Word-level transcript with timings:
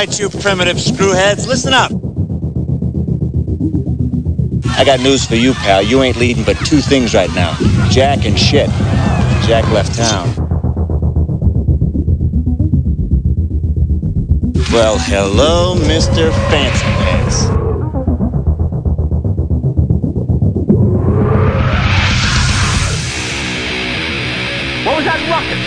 All 0.00 0.06
right, 0.06 0.18
you 0.18 0.30
primitive 0.30 0.78
screwheads, 0.78 1.46
listen 1.46 1.74
up. 1.74 1.92
I 4.78 4.82
got 4.82 5.00
news 5.00 5.26
for 5.26 5.34
you, 5.34 5.52
pal. 5.52 5.82
You 5.82 6.02
ain't 6.02 6.16
leading 6.16 6.42
but 6.42 6.56
two 6.64 6.80
things 6.80 7.12
right 7.12 7.28
now 7.34 7.54
Jack 7.90 8.24
and 8.24 8.38
shit. 8.38 8.70
Jack 9.44 9.70
left 9.72 9.94
town. 9.94 10.26
Well, 14.72 14.96
hello, 15.00 15.74
Mr. 15.76 16.32
Fancy 16.48 16.86
Pants. 17.02 17.44
What 24.86 24.96
was 24.96 25.04
that 25.04 25.20
rocket? 25.28 25.58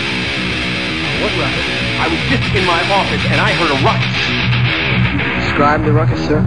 What 1.22 1.40
ruckus? 1.40 1.63
I 2.04 2.08
was 2.10 2.20
just 2.28 2.52
in 2.54 2.66
my 2.66 2.84
office 2.92 3.24
and 3.32 3.40
I 3.40 3.54
heard 3.56 3.72
a 3.72 3.80
ruckus. 3.80 4.12
Describe 5.40 5.86
the 5.86 5.94
ruckus, 5.94 6.20
sir. 6.28 6.44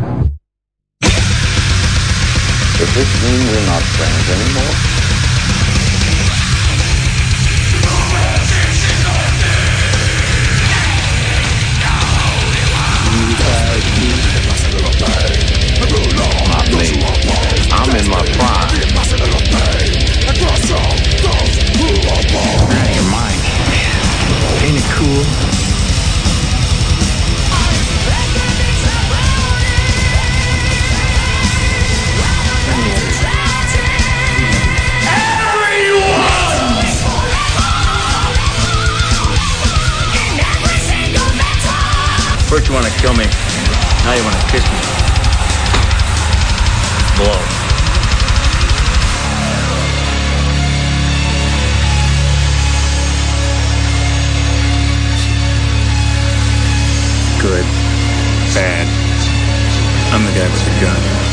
Does 2.76 2.92
this 2.92 3.08
mean 3.24 3.40
we're 3.48 3.64
not 3.64 3.80
friends 3.96 4.28
anymore? 4.36 4.76
Not 16.52 16.68
me. 16.68 17.00
I'm 17.72 17.96
in 17.96 18.10
my 18.10 18.20
prime. 18.36 18.56
Ain't 24.66 24.76
it 24.76 24.82
cool? 24.90 25.22
First 42.48 42.66
you 42.66 42.74
want 42.74 42.86
to 42.86 42.92
kill 42.98 43.14
me, 43.14 43.24
now 44.02 44.14
you 44.14 44.24
want 44.24 44.34
to 44.34 44.46
kiss 44.50 44.64
me. 44.64 44.78
Blow. 47.22 47.55
Good. 57.46 57.62
Bad. 58.58 58.87
I'm 60.12 60.25
the 60.25 60.32
guy 60.32 60.48
with 60.50 60.64
the 60.64 60.81
gun. 60.84 61.26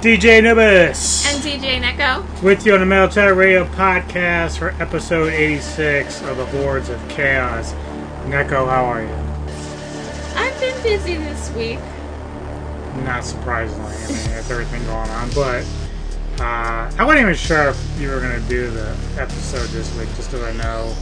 DJ 0.00 0.38
Anubis 0.38 1.24
And 1.32 1.42
DJ 1.44 1.80
Neko. 1.80 2.42
with 2.42 2.66
you 2.66 2.74
on 2.74 2.80
the 2.80 2.86
Metal 2.86 3.08
Chat 3.08 3.36
Radio 3.36 3.64
podcast 3.66 4.58
for 4.58 4.70
episode 4.82 5.32
86 5.32 6.20
of 6.22 6.36
the 6.36 6.46
Hordes 6.46 6.88
of 6.88 7.08
Chaos. 7.08 7.72
Neko, 8.24 8.68
how 8.68 8.84
are 8.84 9.02
you? 9.02 9.08
I've 10.34 10.58
been 10.58 10.82
busy 10.82 11.18
this 11.18 11.52
week. 11.52 11.78
Not 13.04 13.24
surprisingly, 13.24 13.94
I 13.94 14.06
mean, 14.08 14.36
with 14.36 14.50
everything 14.50 14.84
going 14.86 15.08
on, 15.10 15.30
but 15.30 15.64
uh, 16.40 16.90
I 16.98 17.04
wasn't 17.04 17.22
even 17.22 17.34
sure 17.34 17.68
if 17.68 18.00
you 18.00 18.08
were 18.08 18.20
going 18.20 18.40
to 18.40 18.48
do 18.48 18.70
the 18.70 18.96
episode 19.18 19.68
this 19.68 19.96
week, 19.96 20.08
just 20.16 20.30
because 20.30 20.44
I 20.44 20.52
know 20.62 20.94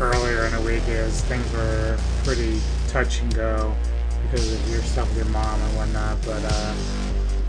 earlier 0.00 0.44
in 0.44 0.52
the 0.52 0.60
week 0.60 0.82
is 0.86 1.22
things 1.22 1.50
were 1.52 1.98
pretty 2.24 2.60
touch 2.88 3.20
and 3.20 3.34
go 3.34 3.74
because 4.22 4.52
of 4.52 4.70
your 4.70 4.80
stuff 4.82 5.08
with 5.08 5.18
your 5.18 5.26
mom 5.32 5.60
and 5.60 5.76
whatnot, 5.76 6.16
but 6.24 6.42
uh, 6.44 6.72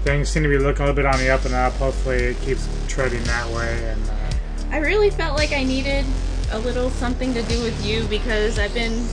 things 0.04 0.30
seem 0.30 0.44
to 0.44 0.50
be 0.50 0.58
looking 0.58 0.84
a 0.84 0.86
little 0.88 0.96
bit 0.96 1.06
on 1.06 1.20
the 1.20 1.30
up 1.30 1.46
and 1.46 1.54
up. 1.54 1.74
Hopefully, 1.74 2.18
it 2.18 2.42
keeps 2.42 2.68
treading 2.88 3.24
that 3.26 3.48
way, 3.50 3.90
and 3.90 4.10
uh, 4.10 4.32
I 4.72 4.78
really 4.78 5.10
felt 5.10 5.38
like 5.38 5.52
I 5.52 5.64
needed 5.64 6.06
a 6.52 6.60
little 6.60 6.90
something 6.90 7.34
to 7.34 7.44
do 7.44 7.62
with 7.62 7.86
you 7.86 8.06
because 8.06 8.58
I've 8.58 8.74
been 8.74 9.08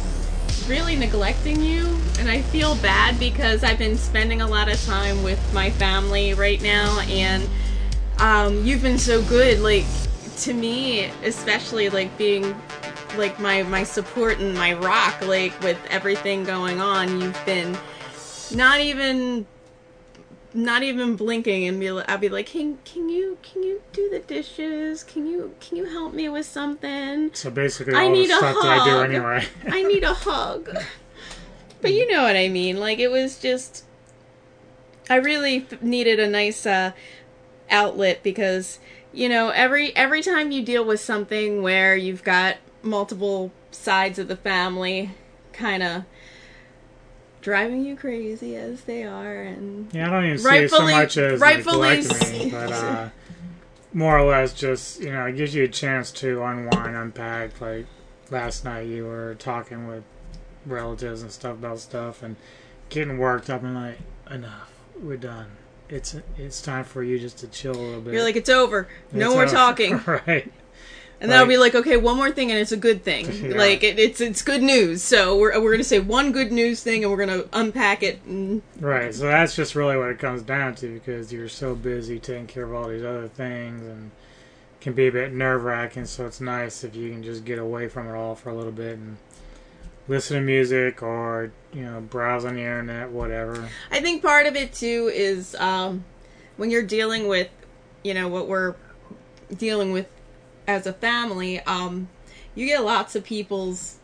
really 0.69 0.97
neglecting 0.97 1.63
you 1.63 1.87
and 2.19 2.29
I 2.29 2.43
feel 2.43 2.77
bad 2.77 3.19
because 3.19 3.63
I've 3.63 3.79
been 3.79 3.97
spending 3.97 4.41
a 4.41 4.47
lot 4.47 4.69
of 4.69 4.83
time 4.85 5.23
with 5.23 5.53
my 5.53 5.71
family 5.71 6.35
right 6.35 6.61
now 6.61 7.01
and 7.01 7.49
um, 8.19 8.65
you've 8.65 8.83
been 8.83 8.99
so 8.99 9.23
good 9.23 9.61
like 9.61 9.85
to 10.39 10.53
me 10.53 11.07
especially 11.25 11.89
like 11.89 12.17
being 12.19 12.55
like 13.17 13.39
my 13.41 13.63
my 13.65 13.83
support 13.83 14.39
and 14.39 14.55
my 14.55 14.75
rock 14.75 15.21
like 15.27 15.59
with 15.61 15.79
everything 15.89 16.45
going 16.45 16.81
on 16.81 17.21
you've 17.21 17.47
been 17.47 17.77
not 18.55 18.81
even 18.81 19.47
not 20.57 20.83
even 20.83 21.17
blinking 21.17 21.69
and 21.69 21.79
be 21.79 21.89
I'll 21.91 22.19
be 22.19 22.29
like, 22.29 22.47
"Can 22.47 22.79
can 22.85 23.09
you 23.09 23.39
can 23.43 23.63
you 23.63 23.83
do 23.93 24.09
the 24.09 24.21
dishes? 24.21 25.05
Can 25.05 25.27
you 25.27 25.55
can 25.61 25.77
you 25.77 25.85
help 25.85 26.15
me 26.15 26.29
with 26.29 26.47
something? 26.47 27.31
so 27.35 27.51
basically 27.51 27.95
I 27.95 28.05
all 28.05 28.11
the 28.11 28.15
need 28.15 28.31
a 28.31 28.37
stuff 28.37 28.57
that 28.63 28.81
I 28.81 28.85
do 28.85 29.01
anyway. 29.03 29.47
I 29.69 29.83
need 29.83 30.03
a 30.03 30.15
hug." 30.15 30.75
But 31.83 31.93
you 31.93 32.11
know 32.11 32.23
what 32.23 32.37
I 32.37 32.49
mean. 32.49 32.81
Like 32.81 32.99
it 32.99 33.09
was 33.09 33.39
just 33.39 33.85
I 35.11 35.17
really 35.17 35.67
needed 35.81 36.19
a 36.19 36.27
nice 36.27 36.65
uh 36.67 36.93
outlet 37.71 38.23
because 38.23 38.79
you 39.13 39.29
know, 39.29 39.51
every 39.51 39.95
every 39.97 40.23
time 40.23 40.51
you 40.51 40.63
deal 40.63 40.85
with 40.85 41.01
something 41.01 41.63
where 41.63 41.97
you've 41.97 42.23
got 42.23 42.57
multiple 42.83 43.51
sides 43.71 44.19
of 44.19 44.29
the 44.29 44.37
family 44.37 45.11
kind 45.53 45.83
of 45.83 46.05
driving 47.41 47.85
you 47.85 47.97
crazy 47.97 48.57
as 48.57 48.83
they 48.83 49.05
are 49.05 49.43
and 49.43 49.93
Yeah, 49.95 50.09
I 50.09 50.11
don't 50.11 50.25
even 50.25 50.39
see 50.39 50.57
it 50.57 50.71
so 50.71 50.83
much 50.83 51.17
as 51.17 51.41
rightfully 51.41 51.97
neglecting 51.99 52.51
but 52.51 52.73
uh, 52.73 53.09
more 53.97 54.19
or 54.19 54.29
less 54.29 54.53
just 54.53 55.01
you 55.01 55.11
know, 55.11 55.25
it 55.25 55.37
gives 55.37 55.55
you 55.55 55.65
a 55.65 55.69
chance 55.69 56.13
to 56.13 56.43
unwind, 56.43 56.95
unpack. 56.95 57.61
Like 57.61 57.87
last 58.31 58.65
night, 58.65 58.87
you 58.87 59.07
were 59.07 59.35
talking 59.39 59.87
with 59.87 60.05
relatives 60.67 61.23
and 61.23 61.33
stuff 61.33 61.53
about 61.53 61.79
stuff 61.79 62.23
and 62.23 62.37
getting 62.91 63.17
worked 63.17 63.49
up, 63.49 63.63
and 63.63 63.75
like, 63.75 63.99
enough, 64.31 64.71
we're 65.01 65.17
done. 65.17 65.53
It's 65.89 66.17
it's 66.39 66.61
time 66.63 66.85
for 66.85 67.03
you 67.03 67.19
just 67.19 67.39
to 67.39 67.47
chill 67.49 67.77
a 67.77 67.79
little 67.81 68.01
bit. 68.01 68.15
You're 68.15 68.25
like, 68.25 68.37
it's 68.37 68.51
over. 68.51 68.89
No 69.13 69.27
It's 69.27 69.35
more 69.35 69.43
over. 69.45 69.53
talking. 69.53 70.01
right? 70.07 70.53
And 71.19 71.31
then 71.31 71.39
I'll 71.39 71.45
Like- 71.45 71.49
be 71.49 71.57
like, 71.57 71.75
okay, 71.75 71.97
one 71.97 72.17
more 72.17 72.31
thing, 72.31 72.51
and 72.51 72.61
it's 72.61 72.73
a 72.73 72.77
good 72.77 73.03
thing. 73.03 73.27
Yeah. 73.51 73.57
Like 73.57 73.83
it, 73.83 73.99
it's 73.99 74.21
it's 74.21 74.43
good 74.43 74.63
news. 74.63 75.03
So 75.03 75.37
we're 75.39 75.59
we're 75.61 75.71
gonna 75.73 75.85
say 75.85 75.99
one 76.01 76.33
good 76.33 76.53
news 76.53 76.83
thing, 76.83 77.05
and 77.05 77.11
we're 77.13 77.25
gonna 77.25 77.45
unpack 77.53 78.03
it. 78.03 78.21
And 78.25 78.61
Right. 78.81 79.15
So 79.15 79.25
that's 79.25 79.55
just 79.57 79.75
really 79.75 79.97
what 79.97 80.11
it 80.11 80.19
comes 80.19 80.43
down 80.43 80.75
to 80.77 80.93
because 80.93 81.33
you're 81.33 81.49
so 81.49 81.75
busy 81.75 82.19
taking 82.19 82.47
care 82.47 82.65
of 82.65 82.75
all 82.75 82.89
these 82.89 83.05
other 83.05 83.29
things 83.29 83.83
and 83.87 84.11
can 84.81 84.93
be 84.93 85.07
a 85.07 85.13
bit 85.13 85.33
nerve 85.33 85.65
wracking. 85.65 86.05
So 86.05 86.27
it's 86.27 86.41
nice 86.41 86.85
if 86.85 86.95
you 86.95 87.11
can 87.11 87.23
just 87.23 87.45
get 87.45 87.59
away 87.59 87.89
from 87.89 88.09
it 88.09 88.15
all 88.15 88.35
for 88.35 88.51
a 88.51 88.55
little 88.55 88.73
bit 88.73 88.99
and 88.99 89.17
listen 90.09 90.37
to 90.37 90.43
music 90.43 91.03
or, 91.03 91.53
you 91.73 91.83
know, 91.83 92.01
browse 92.01 92.45
on 92.45 92.55
the 92.55 92.61
internet, 92.61 93.11
whatever. 93.11 93.69
I 93.91 94.01
think 94.01 94.23
part 94.23 94.47
of 94.47 94.57
it 94.57 94.73
too 94.73 95.11
is 95.13 95.55
um, 95.57 96.05
when 96.57 96.71
you're 96.71 96.83
dealing 96.83 97.29
with, 97.29 97.49
you 98.03 98.15
know, 98.15 98.29
what 98.29 98.47
we're 98.47 98.75
dealing 99.57 99.93
with 99.93 100.07
as 100.67 100.87
a 100.87 100.93
family. 100.93 101.61
Um, 101.61 102.09
you 102.55 102.67
get 102.67 102.85
lots 102.85 103.15
of 103.15 103.25
people's 103.25 103.99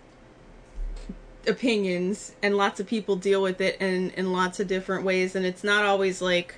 opinions, 1.47 2.33
and 2.43 2.57
lots 2.57 2.81
of 2.81 2.87
people 2.87 3.17
deal 3.17 3.43
with 3.43 3.61
it 3.61 3.81
in 3.81 4.11
in 4.11 4.33
lots 4.33 4.61
of 4.61 4.69
different 4.69 5.05
ways, 5.05 5.35
and 5.35 5.45
it's 5.45 5.65
not 5.65 5.85
always 5.85 6.23
like 6.23 6.57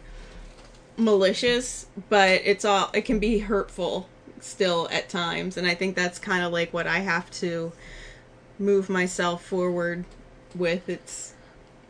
malicious, 0.96 1.86
but 2.08 2.40
it's 2.44 2.64
all 2.64 2.90
it 2.92 3.02
can 3.02 3.18
be 3.18 3.38
hurtful 3.38 4.08
still 4.40 4.88
at 4.90 5.08
times, 5.08 5.56
and 5.56 5.66
I 5.66 5.74
think 5.74 5.96
that's 5.96 6.18
kind 6.18 6.44
of 6.44 6.52
like 6.52 6.72
what 6.72 6.86
I 6.86 6.98
have 6.98 7.30
to 7.32 7.72
move 8.58 8.88
myself 8.88 9.44
forward 9.44 10.04
with. 10.54 10.88
It's 10.88 11.34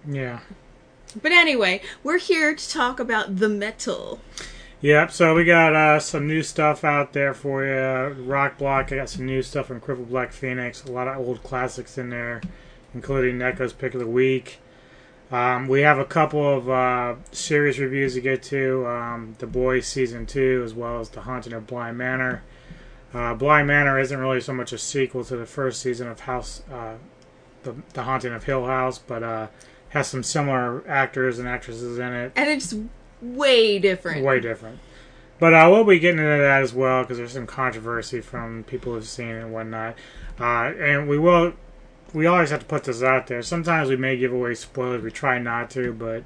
Yeah. 0.06 0.40
but 1.22 1.32
anyway, 1.32 1.80
we're 2.02 2.18
here 2.18 2.54
to 2.54 2.68
talk 2.70 2.98
about 3.00 3.36
the 3.36 3.48
metal. 3.48 4.20
Yep, 4.80 5.12
so 5.12 5.34
we 5.34 5.44
got 5.44 5.74
uh, 5.74 5.98
some 5.98 6.26
new 6.26 6.42
stuff 6.42 6.84
out 6.84 7.14
there 7.14 7.32
for 7.32 7.64
you. 7.64 8.22
Rock 8.24 8.58
Block, 8.58 8.92
I 8.92 8.96
got 8.96 9.08
some 9.08 9.24
new 9.24 9.40
stuff 9.40 9.66
from 9.68 9.80
Crippled 9.80 10.10
Black 10.10 10.30
Phoenix. 10.32 10.84
A 10.84 10.92
lot 10.92 11.08
of 11.08 11.16
old 11.16 11.42
classics 11.42 11.96
in 11.96 12.10
there, 12.10 12.42
including 12.92 13.38
Neko's 13.38 13.72
Pick 13.72 13.94
of 13.94 14.00
the 14.00 14.06
Week. 14.06 14.58
Um, 15.32 15.68
we 15.68 15.80
have 15.80 15.98
a 15.98 16.04
couple 16.04 16.46
of 16.58 16.68
uh, 16.68 17.14
series 17.32 17.78
reviews 17.78 18.12
to 18.14 18.20
get 18.20 18.42
to. 18.44 18.86
Um, 18.86 19.36
the 19.38 19.46
Boys 19.46 19.86
Season 19.86 20.26
2, 20.26 20.62
as 20.62 20.74
well 20.74 21.00
as 21.00 21.08
The 21.08 21.22
Haunting 21.22 21.54
of 21.54 21.66
Bly 21.66 21.90
Manor. 21.92 22.42
Uh, 23.14 23.32
Bly 23.32 23.62
Manor 23.62 23.98
isn't 24.00 24.18
really 24.18 24.40
so 24.40 24.52
much 24.52 24.72
a 24.72 24.78
sequel 24.78 25.24
to 25.24 25.36
the 25.36 25.46
first 25.46 25.80
season 25.80 26.08
of 26.08 26.20
House, 26.20 26.62
uh, 26.72 26.94
the, 27.62 27.76
the 27.92 28.02
Haunting 28.02 28.32
of 28.32 28.44
Hill 28.44 28.66
House, 28.66 28.98
but 28.98 29.22
uh, 29.22 29.46
has 29.90 30.08
some 30.08 30.24
similar 30.24 30.86
actors 30.88 31.38
and 31.38 31.46
actresses 31.46 31.98
in 31.98 32.12
it. 32.12 32.32
And 32.34 32.50
it's 32.50 32.74
way 33.22 33.78
different. 33.78 34.24
Way 34.24 34.40
different. 34.40 34.80
But 35.38 35.54
uh, 35.54 35.68
we'll 35.70 35.84
be 35.84 36.00
getting 36.00 36.18
into 36.18 36.42
that 36.42 36.62
as 36.62 36.74
well 36.74 37.02
because 37.02 37.18
there's 37.18 37.32
some 37.32 37.46
controversy 37.46 38.20
from 38.20 38.64
people 38.64 38.94
who've 38.94 39.06
seen 39.06 39.28
it 39.28 39.42
and 39.42 39.52
whatnot. 39.52 39.96
Uh, 40.38 40.72
and 40.78 41.08
we 41.08 41.18
will, 41.18 41.52
we 42.12 42.26
always 42.26 42.50
have 42.50 42.60
to 42.60 42.66
put 42.66 42.84
this 42.84 43.02
out 43.02 43.28
there. 43.28 43.42
Sometimes 43.42 43.88
we 43.88 43.96
may 43.96 44.16
give 44.16 44.32
away 44.32 44.54
spoilers. 44.54 45.02
We 45.02 45.12
try 45.12 45.38
not 45.38 45.70
to, 45.70 45.92
but 45.92 46.24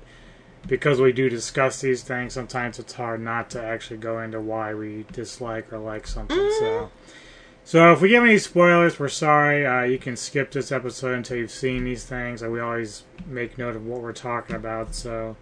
because 0.66 1.00
we 1.00 1.12
do 1.12 1.28
discuss 1.28 1.80
these 1.80 2.02
things, 2.02 2.32
sometimes 2.32 2.78
it's 2.78 2.92
hard 2.92 3.20
not 3.20 3.50
to 3.50 3.62
actually 3.62 3.98
go 3.98 4.20
into 4.20 4.40
why 4.40 4.74
we 4.74 5.04
dislike 5.12 5.72
or 5.72 5.78
like 5.78 6.06
something. 6.06 6.36
So, 6.58 6.90
so 7.64 7.92
if 7.92 8.00
we 8.00 8.08
give 8.08 8.22
any 8.22 8.38
spoilers, 8.38 8.98
we're 8.98 9.08
sorry. 9.08 9.66
Uh, 9.66 9.82
you 9.82 9.98
can 9.98 10.16
skip 10.16 10.50
this 10.50 10.72
episode 10.72 11.14
until 11.14 11.36
you've 11.38 11.50
seen 11.50 11.84
these 11.84 12.04
things. 12.04 12.42
And 12.42 12.52
we 12.52 12.60
always 12.60 13.04
make 13.26 13.58
note 13.58 13.76
of 13.76 13.86
what 13.86 14.00
we're 14.00 14.12
talking 14.12 14.56
about. 14.56 14.94
So, 14.94 15.36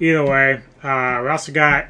either 0.00 0.24
way, 0.24 0.62
uh, 0.82 1.20
we 1.22 1.28
also 1.28 1.52
got 1.52 1.88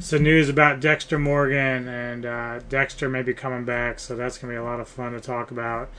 some 0.00 0.22
news 0.22 0.48
about 0.48 0.80
Dexter 0.80 1.18
Morgan, 1.18 1.86
and 1.86 2.24
uh, 2.24 2.60
Dexter 2.68 3.08
may 3.08 3.22
be 3.22 3.34
coming 3.34 3.64
back, 3.64 3.98
so 3.98 4.16
that's 4.16 4.38
gonna 4.38 4.54
be 4.54 4.56
a 4.56 4.64
lot 4.64 4.80
of 4.80 4.88
fun 4.88 5.12
to 5.12 5.20
talk 5.20 5.50
about. 5.50 5.90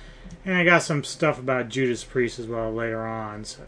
And 0.43 0.55
I 0.55 0.63
got 0.63 0.81
some 0.81 1.03
stuff 1.03 1.37
about 1.37 1.69
Judas 1.69 2.03
Priest 2.03 2.39
as 2.39 2.47
well 2.47 2.73
later 2.73 3.05
on. 3.05 3.45
So 3.45 3.61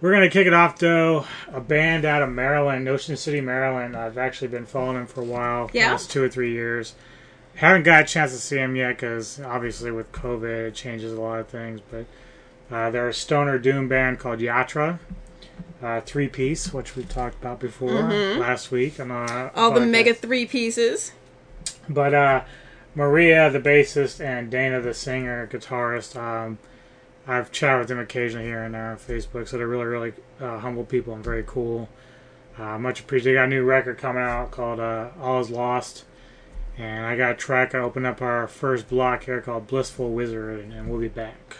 we're 0.00 0.12
gonna 0.12 0.30
kick 0.30 0.46
it 0.46 0.54
off 0.54 0.78
though. 0.78 1.26
A 1.52 1.60
band 1.60 2.04
out 2.04 2.22
of 2.22 2.30
Maryland, 2.30 2.88
Ocean 2.88 3.16
City, 3.16 3.40
Maryland. 3.40 3.96
I've 3.96 4.18
actually 4.18 4.48
been 4.48 4.66
following 4.66 4.96
them 4.96 5.06
for 5.06 5.20
a 5.20 5.24
while, 5.24 5.70
Yeah? 5.72 5.90
last 5.92 6.10
two 6.10 6.22
or 6.22 6.28
three 6.28 6.52
years. 6.52 6.94
Haven't 7.56 7.82
got 7.82 8.02
a 8.02 8.06
chance 8.06 8.30
to 8.32 8.38
see 8.38 8.56
them 8.56 8.76
yet 8.76 8.96
because 8.96 9.40
obviously 9.40 9.90
with 9.90 10.12
COVID 10.12 10.68
it 10.68 10.74
changes 10.74 11.12
a 11.12 11.20
lot 11.20 11.40
of 11.40 11.48
things. 11.48 11.80
But 11.90 12.06
uh, 12.74 12.90
they're 12.90 13.08
a 13.08 13.14
stoner 13.14 13.58
doom 13.58 13.88
band 13.88 14.18
called 14.18 14.38
Yatra. 14.40 14.98
Uh, 15.82 16.00
three 16.00 16.26
piece, 16.28 16.72
which 16.72 16.96
we 16.96 17.04
talked 17.04 17.36
about 17.40 17.60
before 17.60 17.90
last 17.92 18.70
week. 18.72 18.98
On, 19.00 19.10
uh, 19.10 19.16
Mm-hmm. 19.26 19.58
All 19.58 19.70
the 19.72 19.80
mega 19.80 20.12
three 20.14 20.44
pieces. 20.46 21.12
But 21.88 22.14
uh, 22.14 22.42
Maria, 22.96 23.48
the 23.50 23.60
bassist, 23.60 24.20
and 24.24 24.50
Dana, 24.50 24.80
the 24.80 24.92
singer, 24.92 25.46
guitarist, 25.50 26.16
um, 26.20 26.58
I've 27.28 27.52
chatted 27.52 27.80
with 27.80 27.88
them 27.88 27.98
occasionally 27.98 28.46
here 28.46 28.64
and 28.64 28.74
there 28.74 28.90
on 28.90 28.96
Facebook. 28.96 29.46
So 29.48 29.58
they're 29.58 29.68
really, 29.68 29.84
really 29.84 30.12
uh, 30.40 30.60
humble 30.60 30.84
people 30.84 31.12
and 31.14 31.22
very 31.22 31.44
cool. 31.46 31.90
Uh, 32.56 32.78
much 32.78 33.00
appreciated. 33.00 33.34
They 33.34 33.38
got 33.38 33.44
a 33.44 33.48
new 33.48 33.64
record 33.64 33.98
coming 33.98 34.22
out 34.22 34.50
called 34.50 34.80
uh, 34.80 35.10
All 35.20 35.38
Is 35.40 35.50
Lost. 35.50 36.04
And 36.78 37.04
I 37.04 37.16
got 37.16 37.32
a 37.32 37.34
track. 37.34 37.74
I 37.74 37.78
opened 37.78 38.06
up 38.06 38.22
our 38.22 38.48
first 38.48 38.88
block 38.88 39.24
here 39.24 39.42
called 39.42 39.66
Blissful 39.66 40.10
Wizard, 40.10 40.60
and 40.60 40.88
we'll 40.88 41.00
be 41.00 41.08
back. 41.08 41.58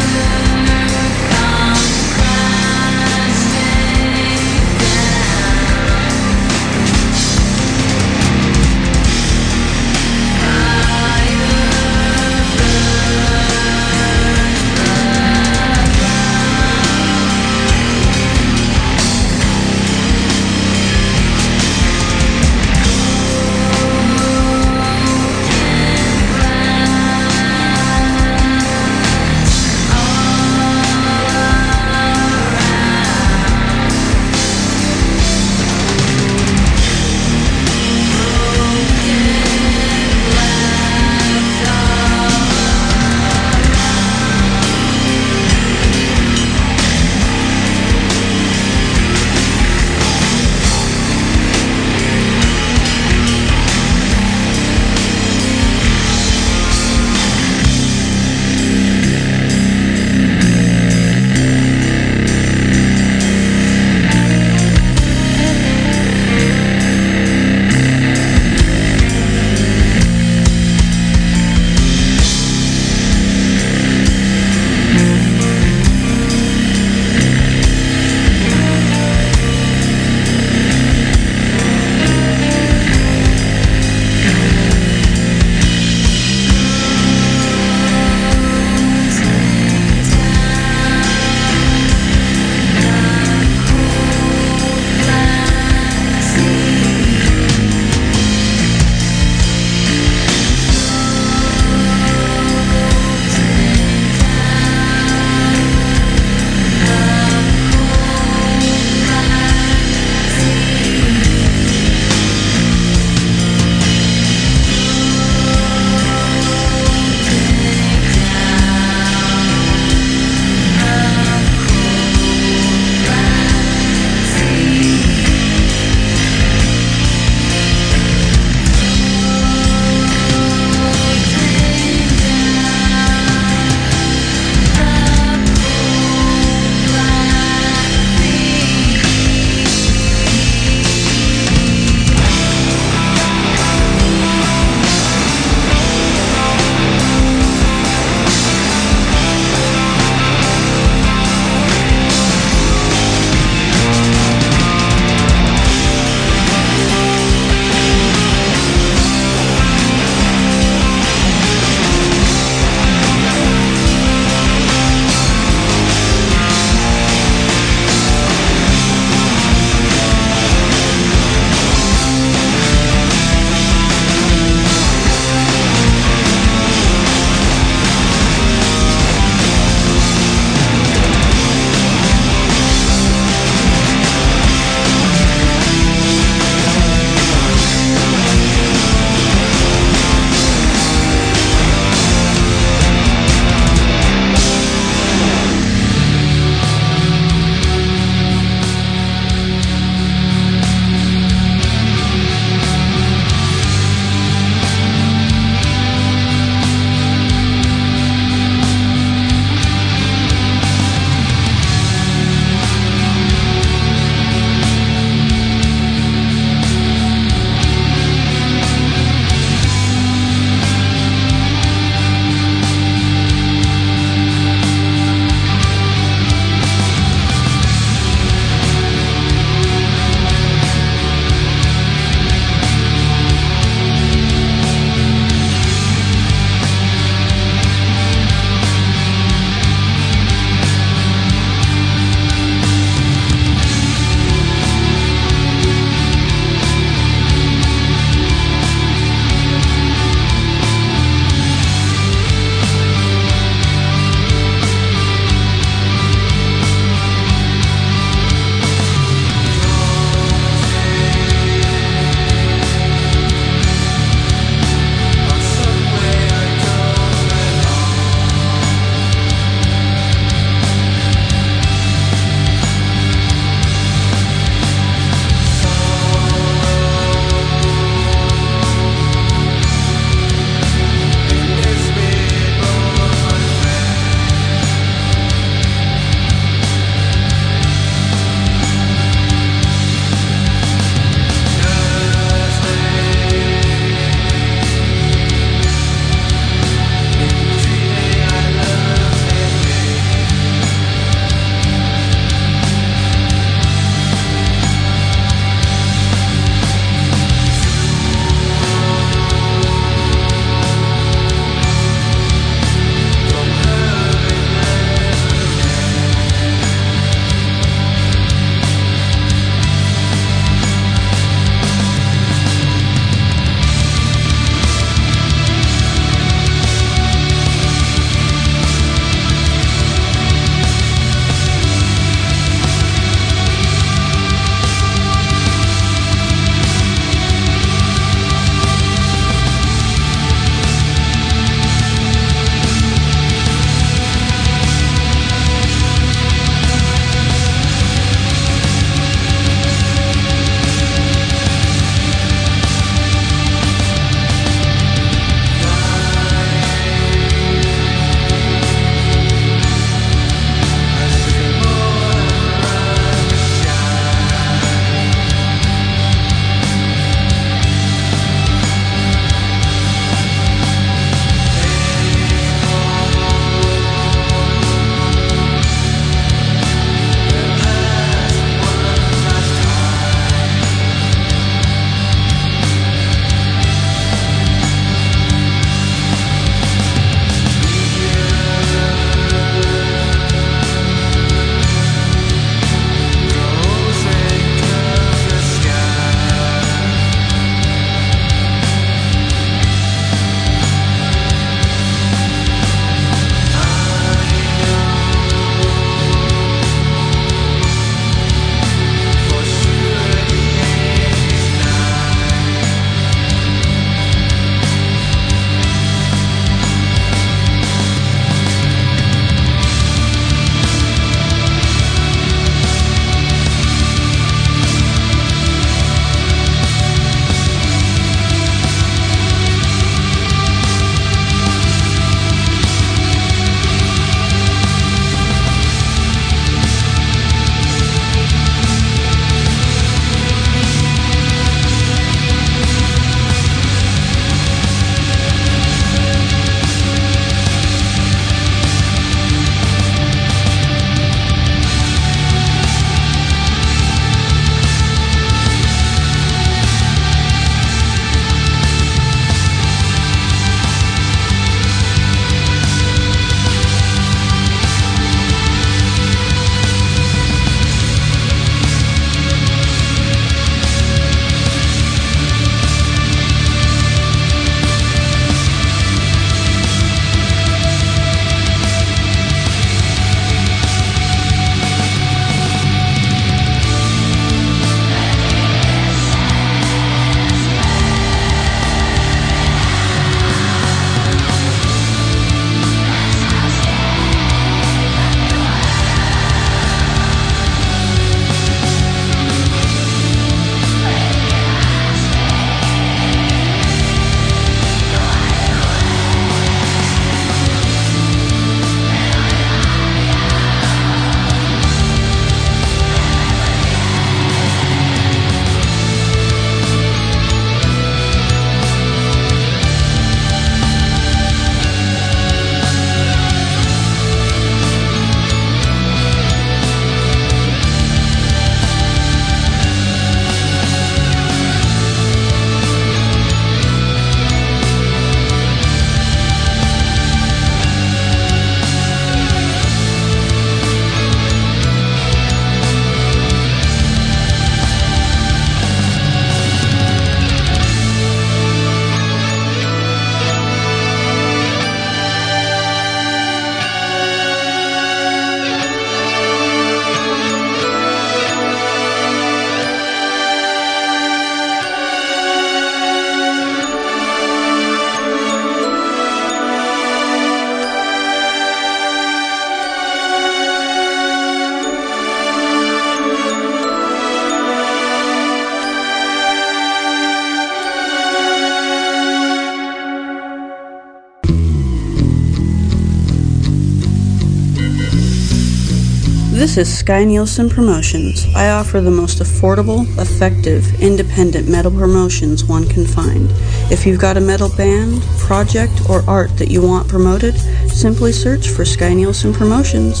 Is 586.56 586.78
Sky 586.78 587.04
Nielsen 587.04 587.50
Promotions. 587.50 588.26
I 588.34 588.48
offer 588.48 588.80
the 588.80 588.90
most 588.90 589.18
affordable, 589.18 589.84
effective, 590.00 590.80
independent 590.80 591.48
metal 591.48 591.70
promotions 591.70 592.46
one 592.46 592.66
can 592.66 592.86
find. 592.86 593.28
If 593.70 593.84
you've 593.84 594.00
got 594.00 594.16
a 594.16 594.22
metal 594.22 594.48
band, 594.48 595.02
project, 595.18 595.90
or 595.90 596.02
art 596.08 596.34
that 596.38 596.50
you 596.50 596.62
want 596.62 596.88
promoted, 596.88 597.34
simply 597.68 598.10
search 598.10 598.48
for 598.48 598.64
Sky 598.64 598.94
Nielsen 598.94 599.34
Promotions. 599.34 600.00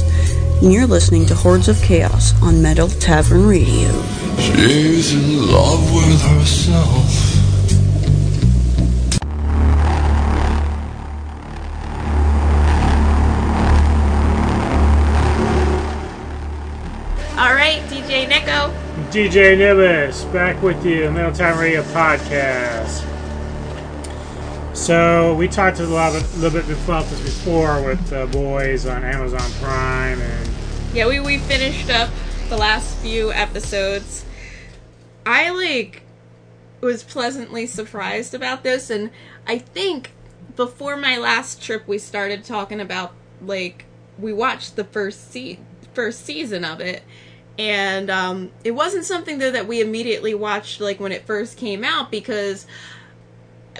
And 0.62 0.72
you're 0.72 0.86
listening 0.86 1.26
to 1.26 1.34
Hordes 1.34 1.68
of 1.68 1.76
Chaos 1.82 2.32
on 2.40 2.62
Metal 2.62 2.88
Tavern 2.88 3.46
Radio. 3.46 3.90
She's 4.38 5.12
in 5.12 5.50
love 5.52 5.92
with 5.94 6.22
herself. 6.22 7.05
DJ 19.16 19.54
Anubis 19.54 20.24
back 20.24 20.62
with 20.62 20.84
you, 20.84 21.04
Time 21.04 21.58
Radio 21.58 21.82
podcast. 21.84 23.02
So 24.76 25.34
we 25.36 25.48
talked 25.48 25.80
a 25.80 25.86
lot, 25.86 26.12
a 26.12 26.18
little 26.36 26.60
bit 26.60 26.70
about 26.84 27.06
this 27.06 27.22
before 27.22 27.82
with 27.82 28.08
the 28.08 28.26
boys 28.26 28.84
on 28.84 29.04
Amazon 29.04 29.50
Prime, 29.62 30.20
and 30.20 30.50
Yeah, 30.92 31.08
we, 31.08 31.18
we 31.20 31.38
finished 31.38 31.88
up 31.88 32.10
the 32.50 32.58
last 32.58 32.98
few 32.98 33.32
episodes. 33.32 34.26
I 35.24 35.48
like 35.48 36.02
was 36.82 37.02
pleasantly 37.02 37.66
surprised 37.66 38.34
about 38.34 38.64
this, 38.64 38.90
and 38.90 39.10
I 39.46 39.56
think 39.56 40.10
before 40.56 40.94
my 40.94 41.16
last 41.16 41.62
trip, 41.62 41.88
we 41.88 41.96
started 41.96 42.44
talking 42.44 42.82
about 42.82 43.14
like 43.40 43.86
we 44.18 44.34
watched 44.34 44.76
the 44.76 44.84
first 44.84 45.32
se- 45.32 45.60
first 45.94 46.26
season 46.26 46.66
of 46.66 46.82
it, 46.82 47.02
and 47.58 48.10
um, 48.10 48.50
it 48.64 48.72
wasn't 48.72 49.04
something 49.04 49.38
though 49.38 49.50
that 49.50 49.66
we 49.66 49.80
immediately 49.80 50.34
watched 50.34 50.80
like 50.80 51.00
when 51.00 51.12
it 51.12 51.26
first 51.26 51.56
came 51.56 51.84
out 51.84 52.10
because 52.10 52.66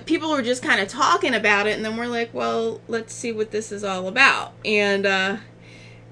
people 0.04 0.30
were 0.30 0.42
just 0.42 0.62
kind 0.62 0.80
of 0.80 0.88
talking 0.88 1.34
about 1.34 1.66
it, 1.66 1.76
and 1.76 1.84
then 1.84 1.96
we're 1.96 2.06
like, 2.06 2.32
well, 2.34 2.80
let's 2.88 3.12
see 3.14 3.32
what 3.32 3.50
this 3.50 3.72
is 3.72 3.84
all 3.84 4.08
about, 4.08 4.52
and. 4.64 5.06
uh 5.06 5.36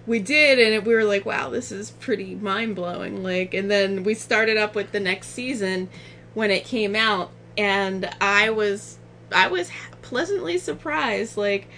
we 0.07 0.19
did 0.19 0.59
and 0.59 0.75
it, 0.75 0.85
we 0.85 0.95
were 0.95 1.05
like 1.05 1.25
wow 1.25 1.49
this 1.49 1.73
is 1.73 1.91
pretty 1.93 2.35
mind-blowing 2.35 3.23
like 3.23 3.55
and 3.55 3.71
then 3.71 4.05
we 4.05 4.15
started 4.15 4.57
up 4.57 4.75
with 4.75 4.93
the 4.93 5.01
next 5.01 5.29
season 5.29 5.89
when 6.35 6.51
it 6.51 6.65
came 6.65 6.95
out 6.95 7.31
and 7.57 8.09
i 8.21 8.51
was 8.51 8.99
i 9.33 9.47
was 9.47 9.71
pleasantly 10.03 10.59
surprised 10.59 11.37
like 11.37 11.69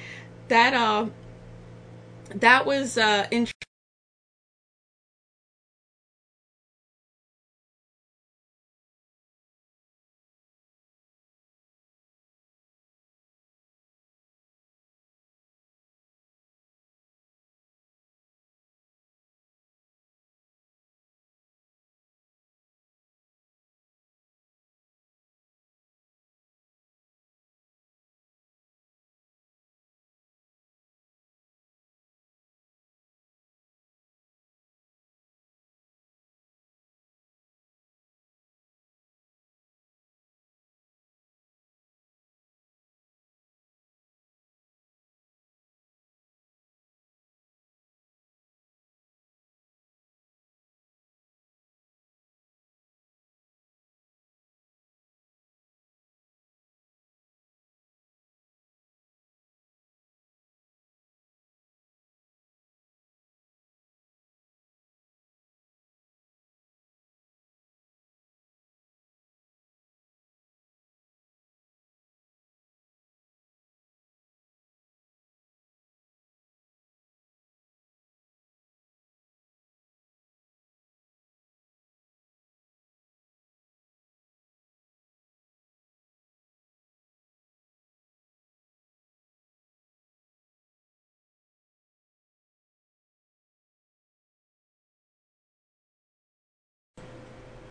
that 0.49 0.75
uh 0.75 1.07
that 2.35 2.66
was 2.66 2.99
uh 2.99 3.27
int- 3.31 3.53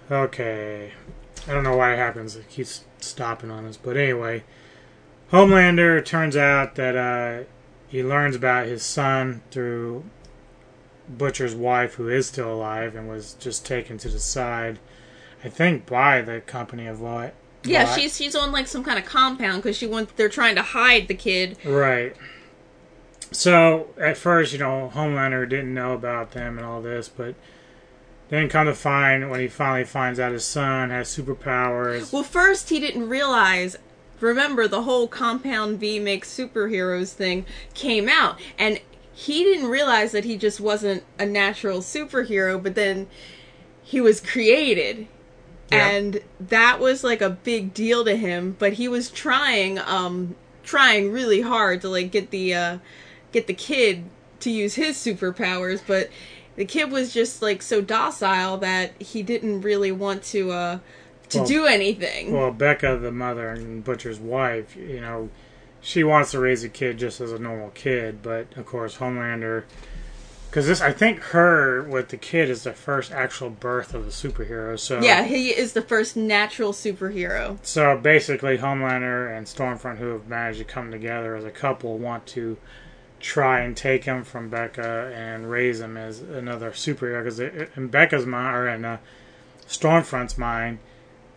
Okay. 0.09 0.91
I 1.47 1.51
don't 1.53 1.63
know 1.63 1.75
why 1.75 1.93
it 1.93 1.97
happens. 1.97 2.35
It 2.35 2.49
keeps 2.49 2.85
stopping 2.99 3.51
on 3.51 3.65
us. 3.65 3.77
But 3.77 3.97
anyway, 3.97 4.43
Homelander 5.31 6.03
turns 6.03 6.35
out 6.35 6.75
that 6.75 6.95
uh, 6.95 7.43
he 7.87 8.03
learns 8.03 8.35
about 8.35 8.67
his 8.67 8.83
son 8.83 9.41
through 9.51 10.05
Butcher's 11.09 11.55
wife, 11.55 11.95
who 11.95 12.09
is 12.09 12.27
still 12.27 12.51
alive 12.51 12.95
and 12.95 13.07
was 13.07 13.35
just 13.35 13.65
taken 13.65 13.97
to 13.99 14.09
the 14.09 14.19
side, 14.19 14.79
I 15.43 15.49
think, 15.49 15.85
by 15.85 16.21
the 16.21 16.41
company 16.41 16.87
of 16.87 16.99
what. 16.99 17.33
yeah 17.63 17.85
she's 17.95 18.15
she's 18.15 18.35
on 18.35 18.51
like 18.51 18.67
some 18.67 18.83
kind 18.83 18.99
of 18.99 19.05
compound 19.05 19.61
because 19.63 19.75
she 19.75 19.87
wants 19.87 20.13
they're 20.15 20.29
trying 20.29 20.53
to 20.55 20.61
hide 20.61 21.07
the 21.07 21.15
kid 21.15 21.57
Right. 21.65 22.15
So 23.31 23.87
at 23.99 24.17
first, 24.17 24.53
you 24.53 24.59
know, 24.59 24.91
Homelander 24.93 25.49
didn't 25.49 25.73
know 25.73 25.93
about 25.93 26.31
them 26.31 26.57
and 26.57 26.65
all 26.65 26.81
this, 26.81 27.09
but 27.09 27.35
then 28.29 28.49
come 28.49 28.67
to 28.67 28.73
find 28.73 29.29
when 29.29 29.39
he 29.39 29.47
finally 29.47 29.83
finds 29.83 30.19
out 30.19 30.31
his 30.31 30.45
son 30.45 30.89
has 30.89 31.07
superpowers. 31.07 32.11
Well, 32.11 32.23
first 32.23 32.69
he 32.69 32.79
didn't 32.79 33.07
realize. 33.07 33.77
Remember, 34.19 34.67
the 34.67 34.83
whole 34.83 35.07
Compound 35.07 35.79
V 35.79 35.99
makes 35.99 36.33
superheroes 36.33 37.11
thing 37.11 37.45
came 37.73 38.07
out, 38.09 38.39
and 38.57 38.79
he 39.13 39.43
didn't 39.43 39.67
realize 39.67 40.11
that 40.11 40.25
he 40.25 40.37
just 40.37 40.59
wasn't 40.59 41.03
a 41.19 41.25
natural 41.25 41.79
superhero, 41.79 42.61
but 42.61 42.75
then 42.75 43.07
he 43.83 44.01
was 44.01 44.19
created. 44.19 45.07
Yeah. 45.71 45.89
And 45.89 46.21
that 46.39 46.79
was 46.79 47.03
like 47.03 47.21
a 47.21 47.29
big 47.29 47.73
deal 47.73 48.03
to 48.05 48.15
him, 48.15 48.55
but 48.59 48.73
he 48.73 48.87
was 48.87 49.09
trying 49.09 49.79
um 49.79 50.35
trying 50.63 51.11
really 51.11 51.41
hard 51.41 51.81
to 51.81 51.89
like 51.89 52.11
get 52.11 52.31
the 52.31 52.53
uh 52.53 52.77
get 53.31 53.47
the 53.47 53.53
kid 53.53 54.03
to 54.41 54.51
use 54.51 54.75
his 54.75 54.97
superpowers, 54.97 55.81
but 55.85 56.09
the 56.55 56.65
kid 56.65 56.91
was 56.91 57.13
just 57.13 57.41
like 57.41 57.61
so 57.61 57.81
docile 57.81 58.57
that 58.57 58.99
he 59.01 59.23
didn't 59.23 59.61
really 59.61 59.91
want 59.91 60.23
to 60.23 60.51
uh 60.51 60.79
to 61.29 61.39
Well- 61.39 61.47
do 61.47 61.65
anything. 61.65 62.33
Well, 62.33 62.51
Becca, 62.51 62.97
the 63.01 63.11
mother 63.11 63.49
and 63.49 63.83
Butcher's 63.83 64.19
wife, 64.19 64.75
you 64.75 65.01
know, 65.01 65.29
she 65.81 66.03
wants 66.03 66.31
to 66.31 66.39
raise 66.39 66.63
a 66.63 66.69
kid 66.69 66.97
just 66.97 67.21
as 67.21 67.31
a 67.31 67.39
normal 67.39 67.69
kid, 67.71 68.21
but 68.21 68.47
of 68.55 68.65
course, 68.65 68.97
Homelander. 68.97 69.63
Because 70.49 70.67
this, 70.67 70.79
I 70.79 70.93
think, 70.93 71.19
her 71.19 71.83
with 71.83 72.09
the 72.09 72.17
kid 72.17 72.49
is 72.49 72.63
the 72.63 72.71
first 72.71 73.11
actual 73.11 73.49
birth 73.49 73.93
of 73.93 74.05
the 74.05 74.11
superhero. 74.11 74.79
So 74.79 75.01
yeah, 75.01 75.23
he 75.23 75.49
is 75.49 75.73
the 75.73 75.81
first 75.81 76.15
natural 76.15 76.71
superhero. 76.71 77.57
So 77.61 77.97
basically, 77.97 78.57
Homelander 78.57 79.35
and 79.35 79.47
Stormfront, 79.47 79.97
who 79.97 80.07
have 80.13 80.27
managed 80.29 80.59
to 80.59 80.63
come 80.63 80.91
together 80.91 81.35
as 81.35 81.43
a 81.43 81.51
couple, 81.51 81.97
want 81.97 82.25
to 82.27 82.55
try 83.19 83.61
and 83.61 83.75
take 83.75 84.03
him 84.03 84.23
from 84.23 84.49
Becca 84.49 85.11
and 85.15 85.49
raise 85.49 85.81
him 85.81 85.97
as 85.97 86.21
another 86.21 86.71
superhero. 86.71 87.23
Because 87.23 87.39
in 87.39 87.87
Becca's 87.87 88.25
mind, 88.25 88.55
or 88.55 88.67
in 88.67 88.85
uh, 88.85 88.97
Stormfront's 89.67 90.37
mind, 90.37 90.79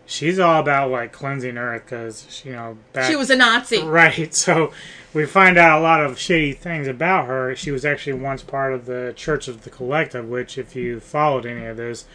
she's 0.05 0.39
all 0.39 0.59
about 0.59 0.91
like 0.91 1.11
cleansing 1.11 1.57
Earth 1.57 1.85
because 1.85 2.41
you 2.43 2.51
know 2.51 2.77
back, 2.93 3.09
She 3.09 3.15
was 3.15 3.29
a 3.29 3.35
Nazi. 3.35 3.83
right. 3.83 4.33
So 4.35 4.71
we 5.13 5.25
find 5.25 5.57
out 5.57 5.79
a 5.79 5.81
lot 5.81 6.03
of 6.03 6.19
shady 6.19 6.53
things 6.53 6.87
about 6.87 7.25
her. 7.27 7.55
She 7.55 7.71
was 7.71 7.85
actually 7.85 8.13
once 8.13 8.43
part 8.43 8.73
of 8.73 8.85
the 8.85 9.13
Church 9.15 9.47
of 9.47 9.63
the 9.63 9.69
Collective, 9.69 10.27
which, 10.27 10.57
if 10.57 10.75
you 10.75 10.99
followed 10.99 11.45
any 11.45 11.65
of 11.65 11.77
this, 11.77 12.05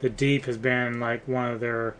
the 0.00 0.10
Deep 0.10 0.44
has 0.46 0.56
been 0.58 1.00
like 1.00 1.26
one 1.26 1.50
of 1.50 1.60
their 1.60 1.94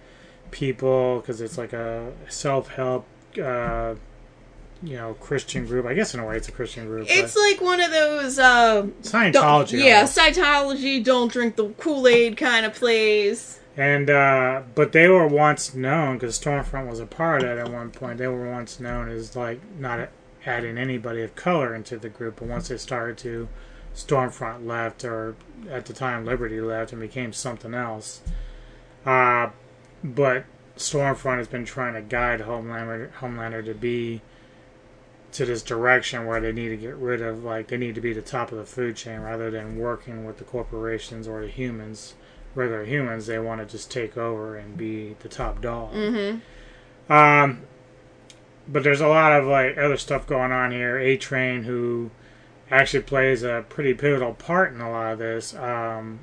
people 0.51 1.21
because 1.21 1.41
it's 1.41 1.57
like 1.57 1.73
a 1.73 2.13
self 2.29 2.69
help 2.69 3.07
uh, 3.43 3.95
you 4.83 4.97
know 4.97 5.15
Christian 5.15 5.67
group. 5.67 5.87
I 5.87 5.95
guess 5.95 6.15
in 6.15 6.21
a 6.21 6.27
way 6.27 6.37
it's 6.37 6.49
a 6.49 6.53
Christian 6.53 6.87
group. 6.87 7.07
It's 7.09 7.37
like 7.37 7.61
one 7.61 7.81
of 7.81 7.91
those 7.91 8.39
uh, 8.39 8.87
Scientology. 9.03 9.85
yeah, 9.85 9.97
almost. 9.97 10.19
Scientology. 10.19 11.03
Don't 11.03 11.31
drink 11.31 11.57
the 11.57 11.69
Kool 11.71 12.07
Aid 12.09 12.37
kind 12.37 12.67
of 12.67 12.75
plays. 12.75 13.61
And 13.77 14.11
uh, 14.11 14.63
but 14.75 14.93
they 14.93 15.09
were 15.09 15.27
once 15.27 15.75
known 15.75 16.17
because 16.19 16.39
Stormfront 16.39 16.89
was 16.89 17.01
a 17.01 17.07
part 17.07 17.43
of 17.43 17.51
it 17.51 17.59
at 17.59 17.73
one 17.73 17.91
point. 17.91 18.19
They 18.19 18.27
were 18.27 18.51
once 18.51 18.79
known 18.81 19.09
as 19.09 19.35
like 19.35 19.61
not 19.79 20.11
adding 20.45 20.77
anybody 20.77 21.23
of 21.23 21.35
color 21.37 21.75
into 21.75 21.97
the 21.97 22.09
group. 22.09 22.37
But 22.41 22.49
once 22.49 22.69
they 22.69 22.77
started 22.77 23.17
to, 23.19 23.49
Stormfront 23.95 24.67
left, 24.67 25.05
or 25.05 25.37
at 25.71 25.87
the 25.87 25.93
time 25.93 26.27
Liberty 26.27 26.61
left 26.61 26.93
and 26.93 27.01
became 27.01 27.33
something 27.33 27.73
else. 27.73 28.21
Uh, 29.07 29.51
but 30.05 30.45
Stormfront 30.77 31.39
has 31.39 31.49
been 31.49 31.65
trying 31.65 31.95
to 31.95 32.03
guide 32.03 32.41
Homelander, 32.41 33.11
Homelander 33.21 33.65
to 33.65 33.75
be 33.75 34.21
to 35.33 35.47
this 35.47 35.63
direction 35.63 36.27
where 36.27 36.41
they 36.41 36.53
need 36.53 36.69
to 36.69 36.77
get 36.77 36.95
rid 36.95 37.23
of 37.23 37.43
like 37.43 37.69
they 37.69 37.77
need 37.77 37.95
to 37.95 38.01
be 38.01 38.13
the 38.13 38.23
top 38.23 38.53
of 38.53 38.59
the 38.59 38.67
food 38.67 38.97
chain 38.97 39.21
rather 39.21 39.51
than 39.51 39.79
working 39.79 40.25
with 40.25 40.39
the 40.39 40.45
corporations 40.45 41.27
or 41.27 41.41
the 41.41 41.49
humans. 41.49 42.15
Regular 42.55 42.85
humans 42.85 43.27
they 43.27 43.39
want 43.39 43.61
to 43.61 43.67
just 43.67 43.91
take 43.91 44.17
over 44.17 44.57
and 44.57 44.77
be 44.77 45.17
the 45.21 45.29
top 45.29 45.63
dog. 45.63 45.95
Mm-hmm. 45.95 47.13
um 47.13 47.63
but 48.69 48.85
there's 48.85 49.01
a 49.01 49.09
lot 49.09 49.33
of 49.33 49.47
like 49.47 49.77
other 49.77 49.97
stuff 49.97 50.27
going 50.27 50.53
on 50.53 50.71
here. 50.71 50.99
A 50.99 51.17
train 51.17 51.65
who 51.65 52.11
actually 52.71 53.03
plays 53.03 53.43
a 53.43 53.65
pretty 53.69 53.95
pivotal 53.95 54.35
part 54.35 54.73
in 54.73 54.81
a 54.81 54.91
lot 54.91 55.15
of 55.15 55.19
this 55.19 55.55
um 55.55 56.21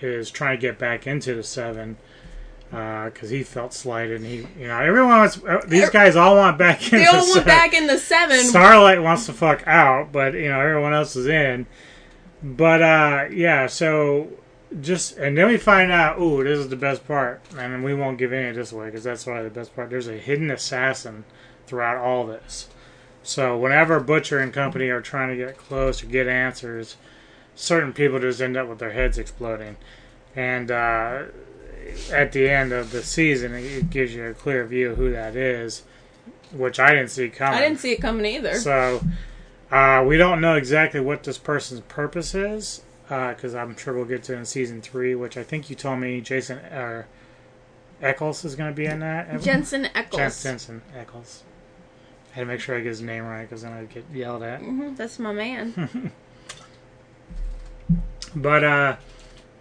is 0.00 0.30
trying 0.30 0.56
to 0.56 0.60
get 0.60 0.78
back 0.78 1.06
into 1.06 1.34
the 1.34 1.42
seven 1.42 1.96
because 2.74 3.30
he 3.30 3.42
felt 3.44 3.72
slighted 3.72 4.16
and 4.16 4.26
he 4.26 4.36
you 4.58 4.66
know 4.66 4.80
everyone 4.80 5.10
wants 5.18 5.38
uh, 5.44 5.60
these 5.68 5.90
guys 5.90 6.16
all 6.16 6.36
want 6.36 6.58
back 6.58 6.82
into 6.82 6.96
They 6.98 7.06
all 7.06 7.22
seven. 7.22 7.44
back 7.46 7.72
in 7.72 7.86
the 7.86 7.98
seven. 7.98 8.38
Starlight 8.38 9.00
wants 9.00 9.26
to 9.26 9.32
fuck 9.32 9.62
out, 9.66 10.10
but 10.10 10.34
you 10.34 10.48
know 10.48 10.60
everyone 10.60 10.92
else 10.92 11.14
is 11.14 11.26
in. 11.26 11.66
But 12.42 12.82
uh 12.82 13.24
yeah, 13.30 13.66
so 13.68 14.28
just 14.80 15.16
and 15.18 15.38
then 15.38 15.46
we 15.48 15.56
find 15.56 15.92
out, 15.92 16.18
ooh, 16.20 16.42
this 16.42 16.58
is 16.58 16.68
the 16.68 16.76
best 16.76 17.06
part, 17.06 17.40
and 17.56 17.84
we 17.84 17.94
won't 17.94 18.18
give 18.18 18.32
any 18.32 18.48
of 18.48 18.56
this 18.56 18.72
away 18.72 18.86
because 18.86 19.04
that's 19.04 19.24
probably 19.24 19.44
the 19.44 19.50
best 19.50 19.74
part. 19.76 19.88
There's 19.90 20.08
a 20.08 20.18
hidden 20.18 20.50
assassin 20.50 21.24
throughout 21.66 21.96
all 21.96 22.26
this. 22.26 22.68
So 23.22 23.56
whenever 23.56 24.00
Butcher 24.00 24.40
and 24.40 24.52
company 24.52 24.88
are 24.88 25.00
trying 25.00 25.30
to 25.30 25.36
get 25.36 25.56
close 25.56 26.02
or 26.02 26.06
get 26.06 26.26
answers, 26.26 26.96
certain 27.54 27.92
people 27.92 28.18
just 28.18 28.40
end 28.42 28.56
up 28.56 28.68
with 28.68 28.78
their 28.80 28.90
heads 28.92 29.16
exploding, 29.16 29.76
and 30.34 30.70
uh, 30.70 31.22
at 32.12 32.32
the 32.32 32.48
end 32.48 32.72
of 32.72 32.90
the 32.90 33.02
season, 33.02 33.54
it- 33.54 33.64
it 33.64 33.90
gives 33.90 34.14
you 34.14 34.24
a 34.26 34.34
clear 34.34 34.64
view 34.64 34.90
of 34.92 34.96
who 34.98 35.10
that 35.12 35.36
is, 35.36 35.82
which 36.52 36.78
I 36.80 36.90
didn't 36.94 37.10
see 37.10 37.28
coming. 37.28 37.58
I 37.58 37.62
didn't 37.62 37.80
see 37.80 37.92
it 37.92 38.00
coming 38.00 38.26
either. 38.26 38.54
So 38.54 39.02
uh, 39.70 40.04
we 40.06 40.16
don't 40.16 40.40
know 40.40 40.54
exactly 40.54 41.00
what 41.00 41.22
this 41.24 41.38
person's 41.38 41.80
purpose 41.82 42.34
is, 42.34 42.82
because 43.08 43.54
I'm 43.54 43.76
sure 43.76 43.92
we'll 43.94 44.04
get 44.04 44.22
to 44.24 44.34
it 44.34 44.38
in 44.38 44.44
season 44.44 44.80
three, 44.80 45.14
which 45.14 45.36
I 45.36 45.42
think 45.42 45.68
you 45.70 45.76
told 45.76 45.98
me 46.00 46.20
Jason 46.20 46.58
or 46.58 47.06
Ackles 48.02 48.44
is 48.44 48.54
going 48.56 48.70
to 48.70 48.76
be 48.76 48.86
in 48.86 49.00
that. 49.00 49.28
Evan? 49.28 49.40
Jensen 49.42 49.84
Ackles. 49.94 50.16
Jen- 50.16 50.30
Jensen 50.52 50.82
Ackles. 50.96 51.40
I 52.32 52.34
had 52.38 52.40
to 52.42 52.46
make 52.46 52.60
sure 52.60 52.76
I 52.76 52.80
get 52.80 52.88
his 52.88 53.00
name 53.00 53.24
right 53.24 53.42
because 53.42 53.62
then 53.62 53.72
I'd 53.72 53.88
get 53.90 54.04
yelled 54.12 54.42
at. 54.42 54.60
hmm 54.60 54.94
that's 54.94 55.18
my 55.18 55.32
man. 55.32 56.12
But 58.36 58.64
uh, 58.64 58.96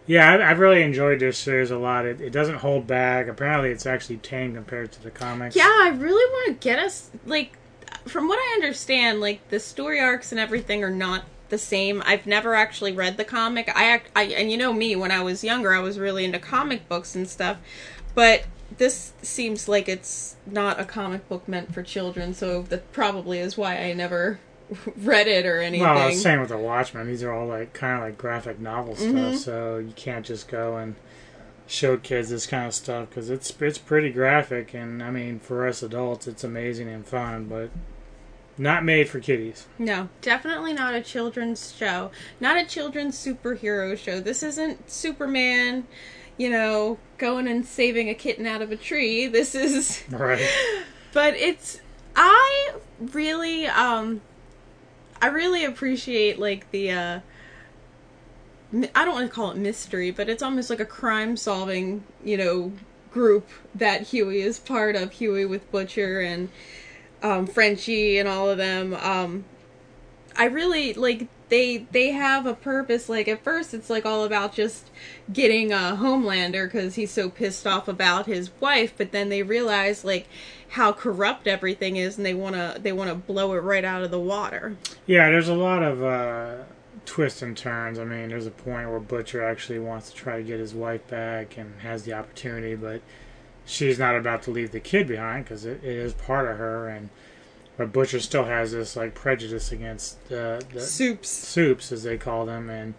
yeah, 0.05 0.31
I, 0.31 0.49
I've 0.49 0.59
really 0.59 0.81
enjoyed 0.81 1.19
this 1.19 1.37
series 1.37 1.71
a 1.71 1.77
lot. 1.77 2.05
It, 2.05 2.19
it 2.19 2.31
doesn't 2.31 2.57
hold 2.57 2.87
back. 2.87 3.27
Apparently, 3.27 3.69
it's 3.69 3.85
actually 3.85 4.17
tame 4.17 4.53
compared 4.53 4.91
to 4.93 5.03
the 5.03 5.11
comics. 5.11 5.55
yeah, 5.55 5.63
I 5.65 5.89
really 5.89 6.31
want 6.31 6.61
to 6.61 6.67
get 6.67 6.79
us 6.79 7.09
like, 7.25 7.57
from 8.05 8.27
what 8.27 8.37
I 8.37 8.53
understand, 8.55 9.21
like 9.21 9.47
the 9.49 9.59
story 9.59 9.99
arcs 9.99 10.31
and 10.31 10.39
everything 10.39 10.83
are 10.83 10.89
not 10.89 11.25
the 11.49 11.57
same. 11.57 12.03
I've 12.05 12.25
never 12.25 12.55
actually 12.55 12.91
read 12.91 13.17
the 13.17 13.23
comic. 13.23 13.71
I, 13.73 14.01
I 14.15 14.23
and 14.23 14.51
you 14.51 14.57
know 14.57 14.73
me, 14.73 14.95
when 14.95 15.11
I 15.11 15.21
was 15.21 15.43
younger, 15.43 15.73
I 15.73 15.79
was 15.79 15.99
really 15.99 16.25
into 16.25 16.39
comic 16.39 16.87
books 16.89 17.15
and 17.15 17.27
stuff, 17.27 17.57
but. 18.15 18.45
This 18.75 19.13
seems 19.21 19.67
like 19.67 19.87
it's 19.87 20.35
not 20.47 20.79
a 20.79 20.83
comic 20.83 21.29
book 21.29 21.47
meant 21.47 21.71
for 21.71 21.83
children, 21.83 22.33
so 22.33 22.63
that 22.63 22.91
probably 22.91 23.37
is 23.37 23.55
why 23.55 23.77
I 23.77 23.93
never 23.93 24.39
read 24.97 25.27
it 25.27 25.45
or 25.45 25.59
anything. 25.61 25.85
Well, 25.87 26.11
same 26.11 26.39
with 26.39 26.49
the 26.49 26.57
Watchmen. 26.57 27.07
These 27.07 27.23
are 27.23 27.31
all 27.31 27.47
like 27.47 27.73
kind 27.73 27.95
of 27.97 28.01
like 28.01 28.17
graphic 28.17 28.59
novel 28.59 28.95
stuff, 28.95 29.11
Mhm. 29.11 29.37
so 29.37 29.77
you 29.77 29.93
can't 29.95 30.25
just 30.25 30.47
go 30.47 30.77
and 30.77 30.95
show 31.65 31.95
kids 31.97 32.29
this 32.29 32.45
kind 32.45 32.67
of 32.67 32.73
stuff 32.73 33.09
because 33.09 33.29
it's 33.29 33.53
it's 33.61 33.77
pretty 33.77 34.11
graphic, 34.11 34.73
and 34.73 35.01
I 35.01 35.11
mean 35.11 35.39
for 35.39 35.67
us 35.67 35.81
adults, 35.83 36.27
it's 36.27 36.43
amazing 36.43 36.89
and 36.89 37.05
fun, 37.05 37.45
but 37.45 37.69
not 38.57 38.83
made 38.85 39.09
for 39.09 39.19
kiddies. 39.19 39.65
No, 39.79 40.09
definitely 40.21 40.73
not 40.73 40.93
a 40.93 41.01
children's 41.01 41.73
show. 41.75 42.11
Not 42.39 42.57
a 42.57 42.65
children's 42.65 43.17
superhero 43.17 43.97
show. 43.97 44.19
This 44.19 44.43
isn't 44.43 44.91
Superman, 44.91 45.87
you 46.37 46.51
know, 46.51 46.99
going 47.17 47.47
and 47.47 47.65
saving 47.65 48.09
a 48.09 48.13
kitten 48.13 48.45
out 48.45 48.61
of 48.61 48.71
a 48.71 48.75
tree. 48.75 49.25
This 49.25 49.55
is 49.55 50.03
Right. 50.11 50.47
but 51.13 51.33
it's 51.35 51.79
I 52.15 52.73
really 52.99 53.65
um 53.65 54.21
I 55.21 55.27
really 55.27 55.65
appreciate 55.65 56.39
like 56.39 56.69
the 56.71 56.91
uh 56.91 57.19
I 58.73 59.05
don't 59.05 59.13
want 59.13 59.29
to 59.29 59.33
call 59.33 59.51
it 59.51 59.57
mystery, 59.57 60.09
but 60.09 60.29
it's 60.29 60.41
almost 60.41 60.69
like 60.69 60.79
a 60.79 60.85
crime 60.85 61.37
solving, 61.37 62.03
you 62.23 62.37
know, 62.37 62.71
group 63.11 63.47
that 63.75 64.01
Huey 64.07 64.41
is 64.41 64.59
part 64.59 64.95
of. 64.95 65.11
Huey 65.11 65.45
with 65.45 65.69
Butcher 65.71 66.21
and 66.21 66.49
um, 67.21 67.45
Frenchie 67.45 68.17
and 68.17 68.27
all 68.27 68.49
of 68.49 68.57
them. 68.57 68.95
Um, 68.95 69.45
I 70.35 70.45
really 70.45 70.93
like 70.93 71.27
they 71.49 71.85
they 71.91 72.11
have 72.11 72.47
a 72.47 72.55
purpose. 72.55 73.07
Like 73.07 73.27
at 73.27 73.43
first, 73.43 73.75
it's 73.75 73.89
like 73.89 74.05
all 74.07 74.23
about 74.23 74.53
just 74.53 74.89
getting 75.31 75.71
a 75.71 75.97
Homelander 75.99 76.65
because 76.65 76.95
he's 76.95 77.11
so 77.11 77.29
pissed 77.29 77.67
off 77.67 77.87
about 77.87 78.25
his 78.25 78.49
wife. 78.59 78.93
But 78.97 79.11
then 79.11 79.29
they 79.29 79.43
realize 79.43 80.03
like 80.03 80.27
how 80.73 80.91
corrupt 80.91 81.47
everything 81.47 81.97
is, 81.97 82.17
and 82.17 82.25
they 82.25 82.33
wanna 82.33 82.77
they 82.81 82.91
wanna 82.91 83.13
blow 83.13 83.53
it 83.53 83.59
right 83.59 83.85
out 83.85 84.01
of 84.03 84.09
the 84.09 84.19
water. 84.19 84.75
Yeah, 85.05 85.29
there's 85.29 85.47
a 85.47 85.53
lot 85.53 85.83
of 85.83 86.03
uh, 86.03 86.63
twists 87.05 87.43
and 87.43 87.55
turns. 87.55 87.99
I 87.99 88.05
mean, 88.05 88.29
there's 88.29 88.47
a 88.47 88.51
point 88.51 88.89
where 88.89 88.99
Butcher 88.99 89.43
actually 89.43 89.77
wants 89.77 90.09
to 90.09 90.15
try 90.15 90.37
to 90.37 90.43
get 90.43 90.59
his 90.59 90.73
wife 90.73 91.07
back 91.07 91.57
and 91.57 91.79
has 91.81 92.03
the 92.03 92.13
opportunity, 92.13 92.73
but 92.73 93.01
she's 93.65 93.99
not 93.99 94.15
about 94.15 94.41
to 94.43 94.51
leave 94.51 94.71
the 94.71 94.79
kid 94.79 95.07
behind 95.07 95.45
because 95.45 95.63
it, 95.63 95.83
it 95.83 95.95
is 95.95 96.13
part 96.13 96.49
of 96.49 96.57
her. 96.57 96.87
And 96.89 97.09
but 97.77 97.93
Butcher 97.93 98.19
still 98.19 98.45
has 98.45 98.71
this 98.71 98.95
like 98.95 99.13
prejudice 99.13 99.71
against 99.71 100.17
uh, 100.31 100.59
the 100.73 100.81
Supes. 100.81 101.29
supes, 101.29 101.91
as 101.91 102.01
they 102.01 102.17
call 102.17 102.47
them, 102.47 102.71
and 102.71 102.95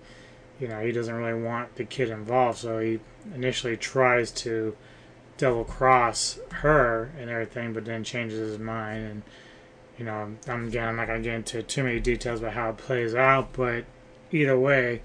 you 0.60 0.68
know 0.68 0.78
he 0.78 0.92
doesn't 0.92 1.14
really 1.14 1.42
want 1.42 1.74
the 1.74 1.84
kid 1.84 2.10
involved. 2.10 2.58
So 2.58 2.78
he 2.78 3.00
initially 3.34 3.76
tries 3.76 4.30
to 4.30 4.76
double 5.38 5.64
cross 5.64 6.38
her 6.50 7.10
and 7.18 7.30
everything, 7.30 7.72
but 7.72 7.84
then 7.84 8.04
changes 8.04 8.38
his 8.38 8.58
mind 8.58 9.04
and 9.04 9.22
you 9.98 10.04
know, 10.04 10.34
I'm 10.48 10.68
again, 10.68 10.88
I'm 10.88 10.96
not 10.96 11.06
to 11.06 11.20
get 11.20 11.34
into 11.34 11.62
too 11.62 11.84
many 11.84 12.00
details 12.00 12.40
about 12.40 12.54
how 12.54 12.70
it 12.70 12.78
plays 12.78 13.14
out, 13.14 13.52
but 13.52 13.84
either 14.32 14.58
way, 14.58 15.02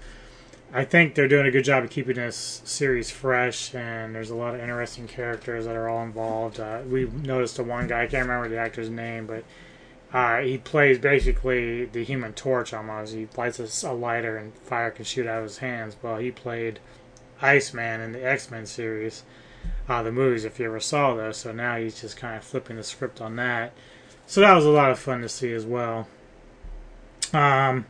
I 0.72 0.84
think 0.84 1.14
they're 1.14 1.28
doing 1.28 1.46
a 1.46 1.50
good 1.50 1.64
job 1.64 1.84
of 1.84 1.90
keeping 1.90 2.16
this 2.16 2.62
series 2.64 3.10
fresh, 3.10 3.74
and 3.74 4.14
there's 4.14 4.30
a 4.30 4.36
lot 4.36 4.54
of 4.54 4.60
interesting 4.60 5.08
characters 5.08 5.64
that 5.66 5.76
are 5.76 5.88
all 5.88 6.02
involved. 6.02 6.60
Uh, 6.60 6.80
we 6.88 7.06
noticed 7.06 7.56
the 7.56 7.64
one 7.64 7.86
guy, 7.86 8.02
I 8.02 8.06
can't 8.06 8.28
remember 8.28 8.48
the 8.48 8.58
actor's 8.58 8.90
name, 8.90 9.26
but 9.26 9.44
uh, 10.12 10.40
he 10.40 10.58
plays 10.58 10.98
basically 10.98 11.86
the 11.86 12.04
Human 12.04 12.32
Torch 12.32 12.72
almost. 12.72 13.14
He 13.14 13.28
lights 13.36 13.82
a, 13.82 13.92
lighter 13.92 14.36
and 14.36 14.54
fire 14.54 14.90
can 14.90 15.04
shoot 15.04 15.26
out 15.26 15.38
of 15.38 15.44
his 15.44 15.58
hands. 15.58 15.96
Well, 16.02 16.16
he 16.16 16.30
played 16.30 16.80
Iceman 17.40 18.00
in 18.00 18.12
the 18.12 18.24
X 18.24 18.50
Men 18.50 18.66
series, 18.66 19.22
uh, 19.88 20.02
the 20.02 20.12
movies, 20.12 20.44
if 20.44 20.58
you 20.58 20.66
ever 20.66 20.80
saw 20.80 21.14
those. 21.14 21.38
So 21.38 21.52
now 21.52 21.76
he's 21.76 22.00
just 22.00 22.16
kind 22.16 22.36
of 22.36 22.44
flipping 22.44 22.76
the 22.76 22.84
script 22.84 23.20
on 23.20 23.36
that. 23.36 23.72
So 24.26 24.40
that 24.40 24.54
was 24.54 24.64
a 24.64 24.70
lot 24.70 24.90
of 24.90 24.98
fun 24.98 25.22
to 25.22 25.28
see 25.28 25.52
as 25.52 25.66
well. 25.66 26.06
Um, 27.32 27.86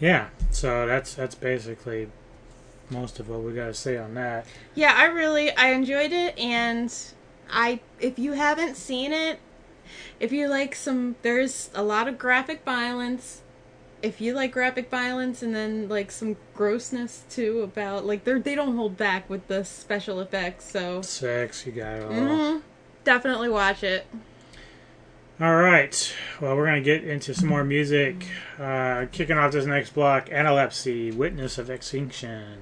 yeah. 0.00 0.28
So 0.50 0.86
that's 0.86 1.14
that's 1.14 1.34
basically 1.34 2.08
most 2.90 3.20
of 3.20 3.28
what 3.28 3.42
we 3.42 3.52
got 3.52 3.66
to 3.66 3.74
say 3.74 3.96
on 3.96 4.14
that. 4.14 4.46
Yeah, 4.74 4.94
I 4.96 5.04
really 5.04 5.50
I 5.52 5.68
enjoyed 5.68 6.12
it 6.12 6.36
and 6.38 6.92
I 7.50 7.80
if 8.00 8.18
you 8.18 8.32
haven't 8.32 8.76
seen 8.76 9.12
it, 9.12 9.38
if 10.18 10.32
you 10.32 10.48
like 10.48 10.74
some 10.74 11.16
there's 11.22 11.70
a 11.74 11.82
lot 11.82 12.08
of 12.08 12.18
graphic 12.18 12.64
violence. 12.64 13.42
If 14.02 14.20
you 14.20 14.32
like 14.34 14.52
graphic 14.52 14.88
violence 14.90 15.42
and 15.42 15.54
then 15.54 15.88
like 15.88 16.10
some 16.10 16.36
grossness 16.54 17.24
too 17.28 17.62
about 17.62 18.06
like 18.06 18.24
they 18.24 18.38
they 18.38 18.54
don't 18.54 18.76
hold 18.76 18.96
back 18.96 19.28
with 19.28 19.46
the 19.48 19.64
special 19.64 20.20
effects, 20.20 20.70
so 20.70 21.02
Sex, 21.02 21.66
you 21.66 21.72
got 21.72 21.96
it 21.96 22.02
all. 22.04 22.10
mhm, 22.10 22.62
definitely 23.04 23.48
watch 23.50 23.82
it. 23.82 24.06
All 25.40 25.56
right. 25.56 26.14
Well, 26.40 26.54
we're 26.54 26.66
to 26.74 26.80
get 26.82 27.02
into 27.02 27.32
some 27.32 27.48
more 27.48 27.64
music. 27.64 28.26
Uh, 28.58 29.06
kicking 29.10 29.38
off 29.38 29.52
this 29.52 29.64
next 29.64 29.94
block 29.94 30.28
Analepsy, 30.28 31.14
Witness 31.14 31.56
of 31.56 31.70
Extinction. 31.70 32.58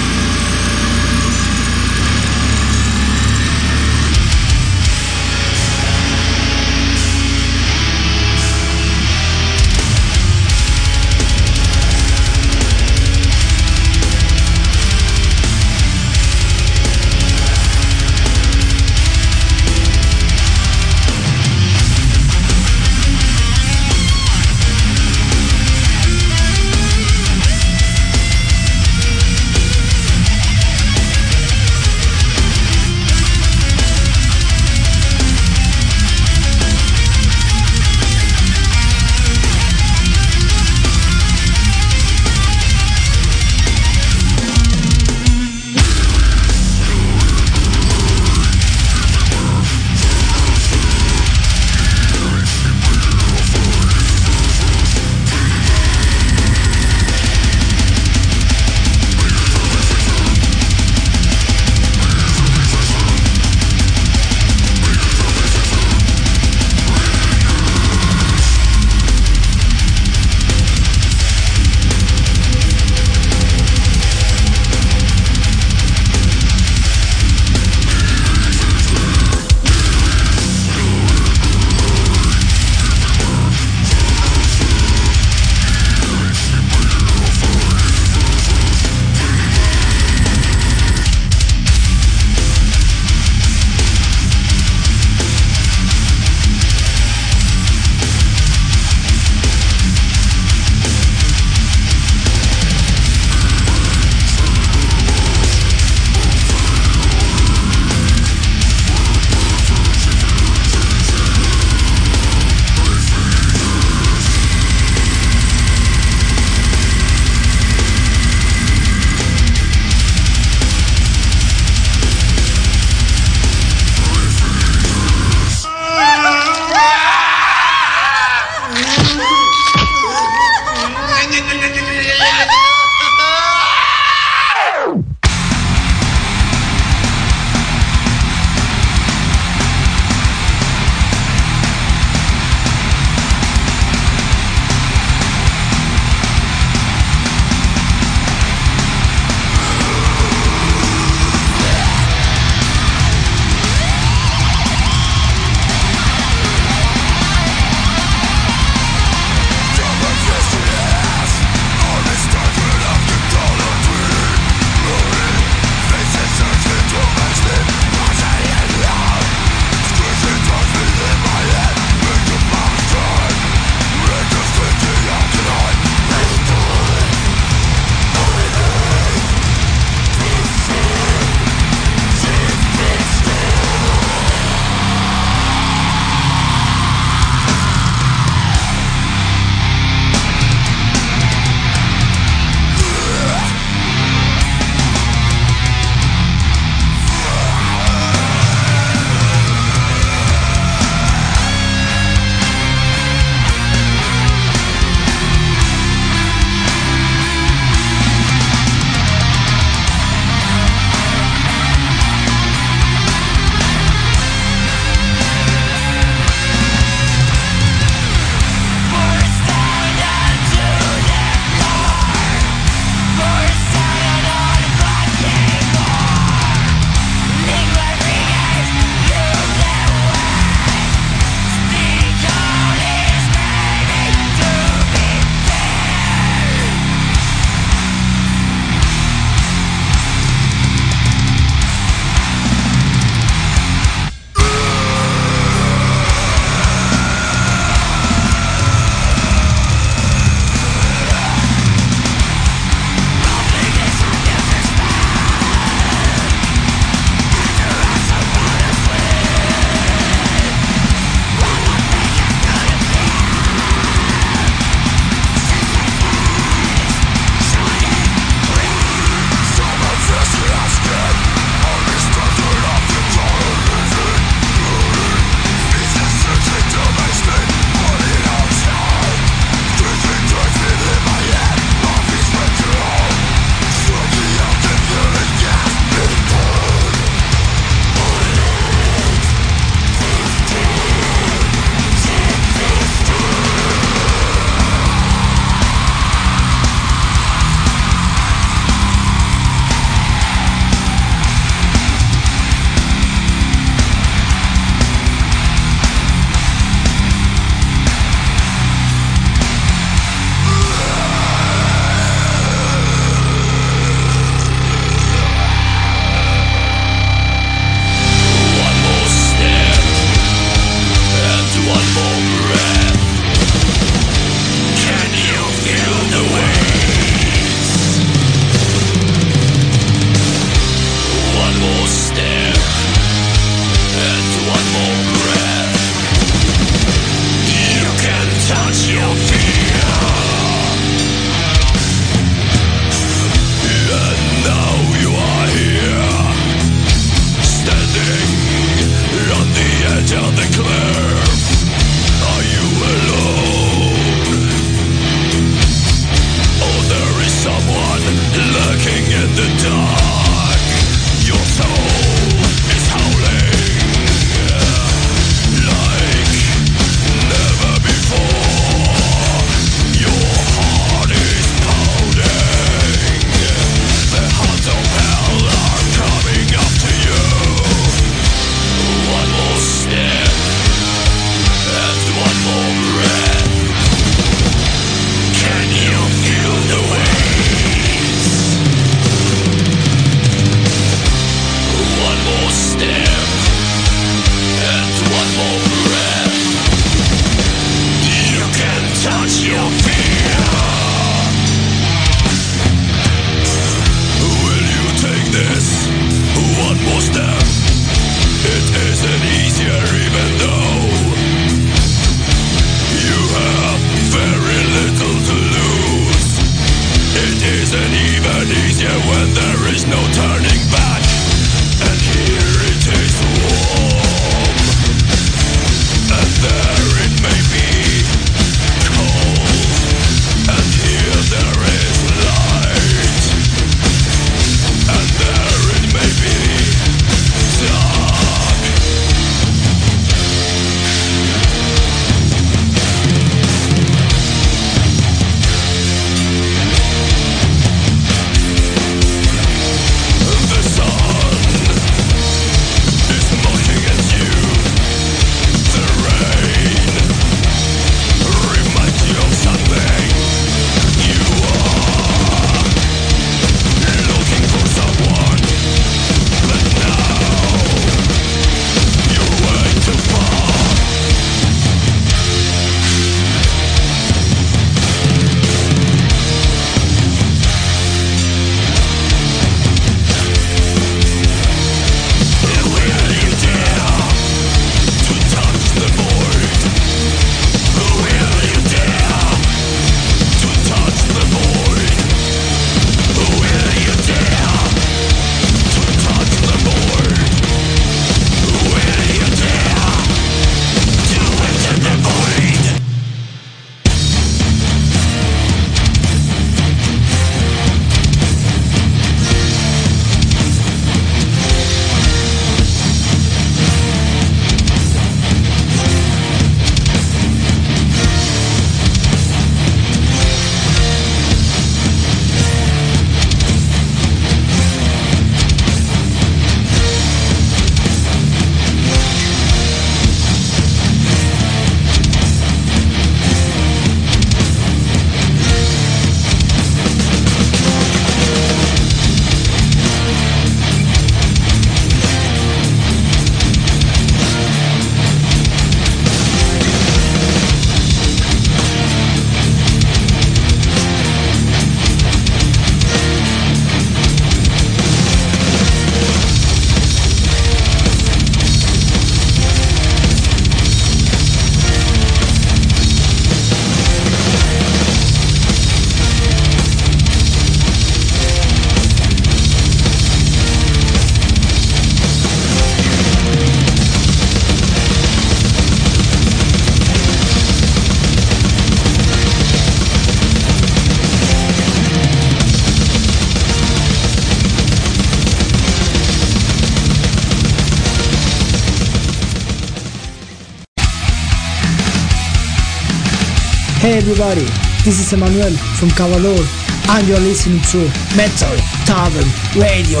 Everybody, 594.10 594.42
this 594.84 594.98
is 594.98 595.12
Emmanuel 595.12 595.52
from 595.78 595.88
Cavalor, 595.90 596.44
and 596.88 597.06
you're 597.06 597.20
listening 597.20 597.62
to 597.70 597.78
Metal 598.16 598.56
Tavern 598.84 599.30
Radio. 599.54 600.00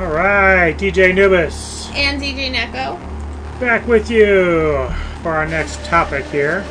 All 0.00 0.06
right, 0.06 0.74
DJ 0.78 1.10
Anubis, 1.10 1.90
And 1.92 2.18
DJ 2.18 2.50
Neko. 2.50 2.98
back 3.60 3.86
with 3.86 4.10
you 4.10 4.88
for 5.22 5.32
our 5.32 5.46
next 5.46 5.84
topic 5.84 6.24
here. 6.26 6.64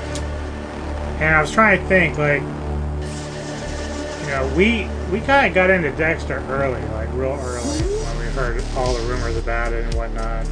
And 1.20 1.36
I 1.36 1.40
was 1.42 1.52
trying 1.52 1.80
to 1.80 1.86
think, 1.86 2.18
like, 2.18 2.42
you 2.42 4.30
know, 4.32 4.52
we 4.58 4.90
we 5.12 5.22
kind 5.22 5.48
of 5.48 5.54
got 5.54 5.70
into 5.70 5.92
Dexter 5.92 6.44
early, 6.50 6.82
like 6.90 6.99
real 7.20 7.32
early, 7.32 7.80
when 7.82 8.18
we 8.18 8.26
heard 8.32 8.64
all 8.78 8.94
the 8.94 9.02
rumors 9.02 9.36
about 9.36 9.74
it 9.74 9.84
and 9.84 9.94
whatnot. 9.96 10.48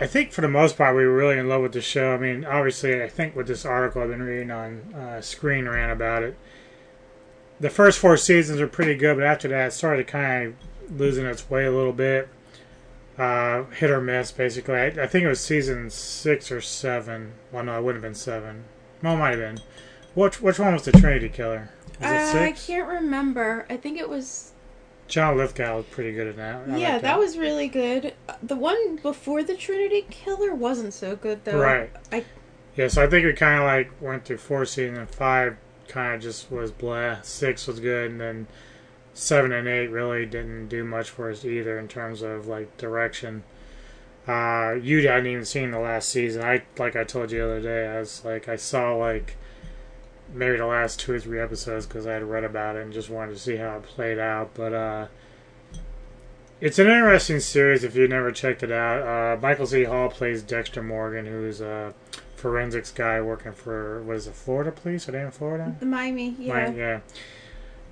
I 0.00 0.06
think 0.06 0.32
for 0.32 0.40
the 0.40 0.48
most 0.48 0.76
part, 0.76 0.96
we 0.96 1.06
were 1.06 1.14
really 1.14 1.38
in 1.38 1.48
love 1.48 1.62
with 1.62 1.72
the 1.72 1.80
show. 1.80 2.12
I 2.12 2.18
mean, 2.18 2.44
obviously, 2.44 3.00
I 3.02 3.08
think 3.08 3.36
with 3.36 3.46
this 3.46 3.64
article 3.64 4.02
I've 4.02 4.08
been 4.08 4.22
reading 4.22 4.50
on 4.50 4.92
uh, 4.94 5.20
Screen 5.20 5.68
Rant 5.68 5.92
about 5.92 6.24
it, 6.24 6.36
the 7.60 7.70
first 7.70 8.00
four 8.00 8.16
seasons 8.16 8.60
are 8.60 8.66
pretty 8.66 8.96
good, 8.96 9.16
but 9.16 9.24
after 9.24 9.46
that, 9.48 9.68
it 9.68 9.72
started 9.72 10.08
kind 10.08 10.48
of 10.48 10.98
losing 10.98 11.24
its 11.24 11.48
way 11.48 11.64
a 11.64 11.70
little 11.70 11.92
bit. 11.92 12.28
Uh, 13.16 13.64
hit 13.64 13.90
or 13.90 14.00
miss, 14.00 14.32
basically. 14.32 14.74
I, 14.74 14.86
I 14.86 15.06
think 15.06 15.24
it 15.24 15.28
was 15.28 15.38
season 15.38 15.88
six 15.90 16.50
or 16.50 16.60
seven. 16.60 17.34
Well, 17.52 17.62
no, 17.62 17.78
it 17.78 17.84
wouldn't 17.84 18.02
have 18.02 18.10
been 18.10 18.18
seven. 18.18 18.64
No, 19.02 19.14
it 19.14 19.18
might 19.18 19.38
have 19.38 19.38
been. 19.38 19.58
Which 20.14 20.42
which 20.42 20.58
one 20.58 20.72
was 20.72 20.84
the 20.84 20.92
Trinity 20.92 21.28
Killer? 21.28 21.70
Uh, 22.02 22.38
I 22.38 22.52
can't 22.52 22.88
remember. 22.88 23.66
I 23.70 23.76
think 23.76 23.98
it 23.98 24.08
was. 24.08 24.52
John 25.08 25.36
Lithgow 25.36 25.76
was 25.76 25.86
pretty 25.86 26.12
good 26.12 26.26
at 26.26 26.36
that. 26.36 26.68
I 26.68 26.76
yeah, 26.76 26.92
like 26.94 27.02
that. 27.02 27.18
was 27.18 27.36
really 27.36 27.68
good. 27.68 28.14
The 28.42 28.56
one 28.56 28.96
before 28.96 29.42
the 29.42 29.56
Trinity 29.56 30.06
Killer 30.08 30.54
wasn't 30.54 30.94
so 30.94 31.16
good 31.16 31.44
though. 31.44 31.60
Right. 31.60 31.90
I 32.10 32.24
Yeah, 32.76 32.88
so 32.88 33.04
I 33.04 33.08
think 33.08 33.26
we 33.26 33.32
kind 33.34 33.60
of 33.60 33.66
like 33.66 33.92
went 34.00 34.24
through 34.24 34.38
four 34.38 34.64
seasons 34.64 34.98
and 34.98 35.10
five 35.10 35.56
kind 35.88 36.14
of 36.14 36.22
just 36.22 36.50
was 36.50 36.70
blah. 36.70 37.20
Six 37.22 37.66
was 37.66 37.80
good, 37.80 38.10
and 38.10 38.20
then 38.20 38.46
seven 39.14 39.52
and 39.52 39.68
eight 39.68 39.88
really 39.88 40.24
didn't 40.24 40.68
do 40.68 40.84
much 40.84 41.10
for 41.10 41.30
us 41.30 41.44
either 41.44 41.78
in 41.78 41.88
terms 41.88 42.22
of 42.22 42.46
like 42.46 42.76
direction. 42.78 43.44
Uh, 44.26 44.76
you 44.80 45.06
hadn't 45.06 45.26
even 45.26 45.44
seen 45.44 45.70
the 45.70 45.78
last 45.78 46.08
season. 46.08 46.42
I 46.42 46.62
like 46.78 46.96
I 46.96 47.04
told 47.04 47.32
you 47.32 47.38
the 47.38 47.44
other 47.44 47.60
day. 47.60 47.86
I 47.86 47.98
was 47.98 48.24
like 48.24 48.48
I 48.48 48.56
saw 48.56 48.94
like 48.94 49.36
maybe 50.32 50.56
the 50.56 50.66
last 50.66 51.00
two 51.00 51.14
or 51.14 51.20
three 51.20 51.40
episodes 51.40 51.86
because 51.86 52.06
I 52.06 52.14
had 52.14 52.22
read 52.24 52.44
about 52.44 52.76
it 52.76 52.82
and 52.82 52.92
just 52.92 53.10
wanted 53.10 53.32
to 53.32 53.38
see 53.38 53.56
how 53.56 53.76
it 53.76 53.82
played 53.82 54.18
out. 54.18 54.50
But 54.54 54.72
uh, 54.72 55.06
it's 56.60 56.78
an 56.78 56.86
interesting 56.86 57.40
series 57.40 57.84
if 57.84 57.94
you've 57.96 58.10
never 58.10 58.30
checked 58.32 58.62
it 58.62 58.72
out. 58.72 59.02
Uh, 59.02 59.40
Michael 59.40 59.66
C. 59.66 59.84
Hall 59.84 60.08
plays 60.08 60.42
Dexter 60.42 60.82
Morgan, 60.82 61.26
who's 61.26 61.60
a 61.60 61.94
forensics 62.36 62.90
guy 62.90 63.20
working 63.20 63.52
for 63.52 64.02
what 64.02 64.16
is 64.16 64.26
it, 64.26 64.34
Florida 64.34 64.72
police? 64.72 65.08
Are 65.08 65.12
they 65.12 65.20
in 65.20 65.30
Florida? 65.30 65.76
the 65.78 65.86
Miami. 65.86 66.34
Yeah. 66.38 66.52
Right, 66.52 66.76
yeah. 66.76 67.00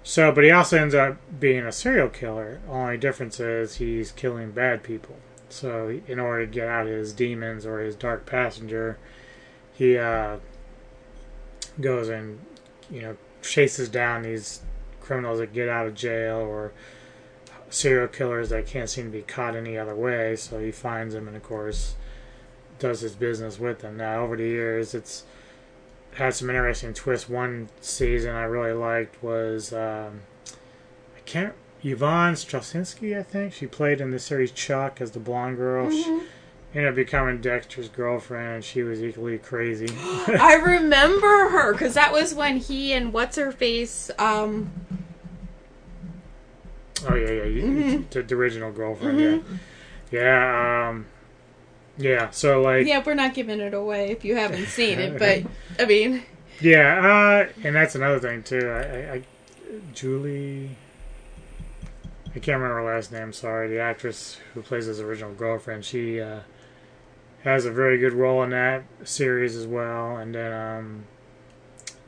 So, 0.02 0.32
but 0.32 0.44
he 0.44 0.50
also 0.50 0.80
ends 0.80 0.94
up 0.94 1.18
being 1.38 1.66
a 1.66 1.72
serial 1.72 2.08
killer. 2.08 2.60
Only 2.68 2.96
difference 2.96 3.38
is 3.38 3.76
he's 3.76 4.12
killing 4.12 4.50
bad 4.50 4.82
people. 4.82 5.16
So, 5.50 6.00
in 6.06 6.18
order 6.18 6.46
to 6.46 6.52
get 6.52 6.68
out 6.68 6.86
his 6.86 7.12
demons 7.12 7.66
or 7.66 7.80
his 7.80 7.96
dark 7.96 8.24
passenger, 8.24 8.98
he 9.72 9.98
uh, 9.98 10.38
goes 11.80 12.08
and 12.08 12.38
you 12.90 13.02
know 13.02 13.16
chases 13.42 13.88
down 13.88 14.22
these 14.22 14.60
criminals 15.00 15.38
that 15.38 15.52
get 15.52 15.68
out 15.68 15.86
of 15.86 15.94
jail 15.94 16.36
or 16.36 16.72
serial 17.70 18.08
killers 18.08 18.50
that 18.50 18.66
can't 18.66 18.88
seem 18.88 19.06
to 19.06 19.10
be 19.10 19.22
caught 19.22 19.56
any 19.56 19.78
other 19.78 19.94
way. 19.94 20.36
So 20.36 20.60
he 20.60 20.70
finds 20.70 21.14
them 21.14 21.26
and, 21.26 21.36
of 21.36 21.42
course, 21.42 21.94
does 22.78 23.00
his 23.00 23.14
business 23.14 23.58
with 23.58 23.80
them. 23.80 23.96
Now, 23.96 24.22
over 24.22 24.36
the 24.36 24.44
years, 24.44 24.94
it's 24.94 25.24
had 26.14 26.34
some 26.34 26.50
interesting 26.50 26.92
twists. 26.92 27.28
One 27.28 27.68
season 27.80 28.34
I 28.34 28.42
really 28.42 28.72
liked 28.72 29.22
was 29.22 29.72
um, 29.72 30.22
I 31.16 31.20
can't 31.24 31.54
Yvonne 31.82 32.34
Strahovski, 32.34 33.18
I 33.18 33.22
think 33.22 33.54
she 33.54 33.66
played 33.66 34.02
in 34.02 34.10
the 34.10 34.18
series 34.18 34.52
Chuck 34.52 35.00
as 35.00 35.12
the 35.12 35.18
blonde 35.18 35.56
girl. 35.56 35.90
She 35.90 36.20
ended 36.74 36.88
up 36.88 36.94
becoming 36.94 37.40
Dexter's 37.40 37.88
girlfriend, 37.88 38.54
and 38.54 38.64
she 38.64 38.82
was 38.82 39.02
equally 39.02 39.38
crazy. 39.38 39.88
I 39.98 40.54
remember 40.54 41.48
her 41.48 41.72
because 41.72 41.94
that 41.94 42.12
was 42.12 42.34
when 42.34 42.58
he 42.58 42.92
and 42.92 43.12
what's 43.12 43.36
her 43.36 43.52
face. 43.52 44.10
Um. 44.18 44.70
oh 47.08 47.14
yeah, 47.14 47.30
yeah, 47.30 47.44
you, 47.44 48.06
the, 48.10 48.22
the 48.22 48.34
original 48.34 48.72
girlfriend. 48.72 49.20
Yeah, 49.20 49.38
yeah, 50.10 50.88
um, 50.88 51.06
yeah. 51.96 52.30
So 52.30 52.60
like, 52.62 52.86
Yeah, 52.86 53.02
we're 53.04 53.14
not 53.14 53.34
giving 53.34 53.60
it 53.60 53.74
away 53.74 54.10
if 54.10 54.24
you 54.24 54.36
haven't 54.36 54.66
seen 54.66 54.98
it, 54.98 55.18
but 55.18 55.50
I 55.82 55.86
mean, 55.86 56.22
Yeah, 56.60 57.48
uh, 57.48 57.52
and 57.64 57.74
that's 57.74 57.94
another 57.94 58.18
thing 58.18 58.42
too. 58.42 58.68
I, 58.68 58.80
I, 58.80 59.12
I 59.14 59.22
Julie, 59.92 60.76
I 62.28 62.38
can't 62.38 62.60
remember 62.60 62.76
her 62.76 62.94
last 62.94 63.12
name. 63.12 63.32
Sorry, 63.32 63.68
the 63.68 63.80
actress 63.80 64.38
who 64.54 64.62
plays 64.62 64.86
his 64.86 65.00
original 65.00 65.32
girlfriend. 65.34 65.84
She 65.84 66.20
uh, 66.20 66.40
has 67.44 67.64
a 67.64 67.70
very 67.70 67.98
good 67.98 68.12
role 68.12 68.42
in 68.42 68.50
that 68.50 68.84
series 69.04 69.56
as 69.56 69.66
well. 69.66 70.16
And 70.16 70.34
then 70.34 70.52
um, 70.52 71.04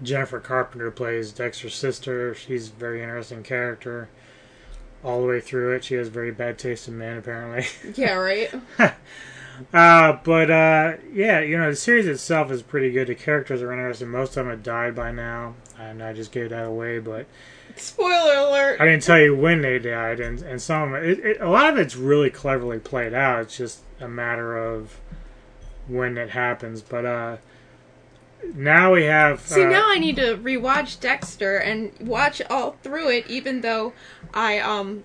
Jennifer 0.03 0.41
Carpenter 0.41 0.91
plays 0.91 1.33
Dexter's 1.33 1.75
sister. 1.75 2.35
She's 2.35 2.69
a 2.69 2.73
very 2.73 3.03
interesting 3.03 3.43
character. 3.43 4.09
All 5.05 5.21
the 5.21 5.27
way 5.27 5.41
through 5.41 5.75
it, 5.75 5.85
she 5.85 5.95
has 5.95 6.09
very 6.09 6.31
bad 6.31 6.59
taste 6.59 6.87
in 6.87 6.97
men, 6.99 7.19
apparently. 7.19 7.67
yeah, 7.95 8.15
right. 8.15 8.53
Uh, 9.73 10.19
but 10.25 10.51
uh, 10.51 10.95
yeah, 11.13 11.39
you 11.41 11.57
know 11.59 11.71
the 11.71 11.77
series 11.77 12.07
itself 12.07 12.51
is 12.51 12.63
pretty 12.63 12.91
good. 12.91 13.07
The 13.07 13.15
characters 13.15 13.63
are 13.63 13.71
interesting. 13.71 14.09
Most 14.09 14.31
of 14.31 14.47
them 14.47 14.49
have 14.49 14.63
died 14.63 14.95
by 14.95 15.13
now, 15.13 15.55
and 15.79 16.03
I 16.03 16.15
just 16.15 16.33
gave 16.33 16.51
that 16.51 16.65
away. 16.67 16.99
But 16.99 17.27
Spoiler 17.77 18.35
alert. 18.35 18.81
I 18.81 18.87
didn't 18.87 19.03
tell 19.03 19.21
you 19.21 19.37
when 19.37 19.63
they 19.63 19.79
died, 19.79 20.21
and 20.21 20.41
and 20.43 20.61
some 20.61 20.95
of 20.95 21.05
it, 21.05 21.19
it, 21.21 21.41
a 21.41 21.49
lot 21.49 21.71
of 21.71 21.79
it's 21.79 21.97
really 21.97 22.31
cleverly 22.31 22.79
played 22.79 23.15
out. 23.15 23.43
It's 23.43 23.57
just 23.57 23.81
a 24.01 24.09
matter 24.09 24.57
of 24.57 24.99
when 25.89 26.17
it 26.19 26.31
happens. 26.31 26.83
But 26.83 27.05
uh, 27.05 27.37
now 28.55 28.93
we 28.93 29.05
have. 29.05 29.41
See, 29.41 29.65
uh, 29.65 29.69
now 29.69 29.85
I 29.87 29.99
need 29.99 30.17
to 30.17 30.37
rewatch 30.37 31.01
Dexter 31.01 31.57
and 31.57 31.93
watch 32.01 32.43
all 32.51 32.77
through 32.83 33.11
it, 33.11 33.27
even 33.29 33.61
though 33.61 33.93
I 34.35 34.59
um. 34.59 35.05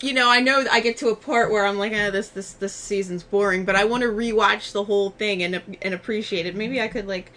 You 0.00 0.12
know, 0.12 0.28
I 0.28 0.40
know 0.40 0.64
I 0.68 0.80
get 0.80 0.96
to 0.96 1.10
a 1.10 1.14
part 1.14 1.52
where 1.52 1.64
I'm 1.64 1.78
like, 1.78 1.92
eh, 1.92 2.10
this 2.10 2.28
this 2.28 2.52
this 2.54 2.74
season's 2.74 3.22
boring, 3.22 3.64
but 3.64 3.76
I 3.76 3.84
want 3.84 4.02
to 4.02 4.08
rewatch 4.08 4.72
the 4.72 4.82
whole 4.82 5.10
thing 5.10 5.44
and 5.44 5.62
and 5.80 5.94
appreciate 5.94 6.44
it. 6.44 6.56
Maybe 6.56 6.80
I 6.80 6.88
could 6.88 7.06
like 7.06 7.30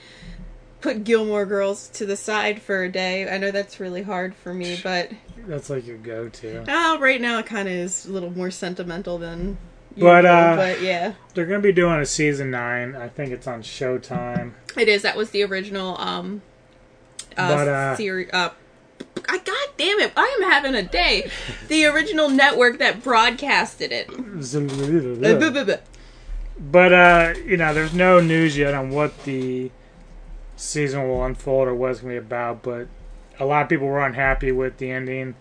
put 0.82 1.03
Gilmore 1.03 1.45
Girls 1.45 1.89
to 1.89 2.08
the 2.08 2.18
side 2.18 2.62
for 2.62 2.84
a 2.84 2.91
day. 2.91 3.30
I 3.30 3.38
know 3.38 3.51
that's 3.51 3.80
really 3.80 4.01
hard 4.01 4.34
for 4.34 4.51
me, 4.51 4.80
but 4.82 5.12
that's 5.47 5.70
like 5.70 5.86
your 5.86 5.97
go-to. 5.97 6.62
uh, 6.68 6.97
right 6.99 7.22
now 7.22 7.38
it 7.38 7.45
kind 7.45 7.68
of 7.68 7.74
is 7.76 8.06
a 8.08 8.12
little 8.12 8.32
more 8.32 8.49
sentimental 8.49 9.20
than. 9.20 9.58
But, 9.98 10.24
usual, 10.24 10.32
uh, 10.32 10.56
but 10.56 10.82
yeah, 10.82 11.14
They're 11.34 11.46
going 11.46 11.62
to 11.62 11.68
be 11.68 11.72
doing 11.72 12.00
a 12.00 12.06
season 12.06 12.52
nine. 12.52 12.96
I 12.96 13.08
think 13.08 13.32
it's 13.32 13.48
on 13.48 13.62
Showtime. 13.64 14.54
it 14.78 14.88
is. 14.89 15.02
That 15.04 15.16
was 15.16 15.32
the 15.32 15.43
original 15.43 16.00
um. 16.00 16.41
Uh, 17.38 17.56
But, 17.56 17.68
uh, 17.68 17.96
series. 17.96 18.30
Uh, 18.32 18.50
I 19.28 19.38
God 19.39 19.70
damn 19.78 20.00
it! 20.00 20.14
I 20.16 20.38
am 20.39 20.50
having 20.52 20.76
a 20.76 20.84
day. 20.84 21.30
The 21.68 21.86
original 21.86 22.30
network 22.30 22.78
that 22.80 23.04
broadcasted 23.04 23.91
it. 23.91 24.10
But 26.60 26.93
uh, 26.93 27.34
you 27.46 27.58
know, 27.58 27.74
there's 27.74 27.93
no 27.93 28.20
news 28.20 28.58
yet 28.58 28.74
on 28.74 28.91
what 28.91 29.24
the 29.24 29.72
season 30.56 31.08
will 31.08 31.24
unfold 31.26 31.68
or 31.68 31.76
what 31.76 31.91
it's 31.91 32.00
gonna 32.02 32.14
be 32.14 32.18
about. 32.18 32.64
But 32.64 32.88
a 33.39 33.46
lot 33.46 33.64
of 33.64 33.70
people 33.70 33.88
were 33.88 34.06
unhappy 34.06 34.52
with 34.52 34.78
the 34.78 34.91
ending, 34.91 35.36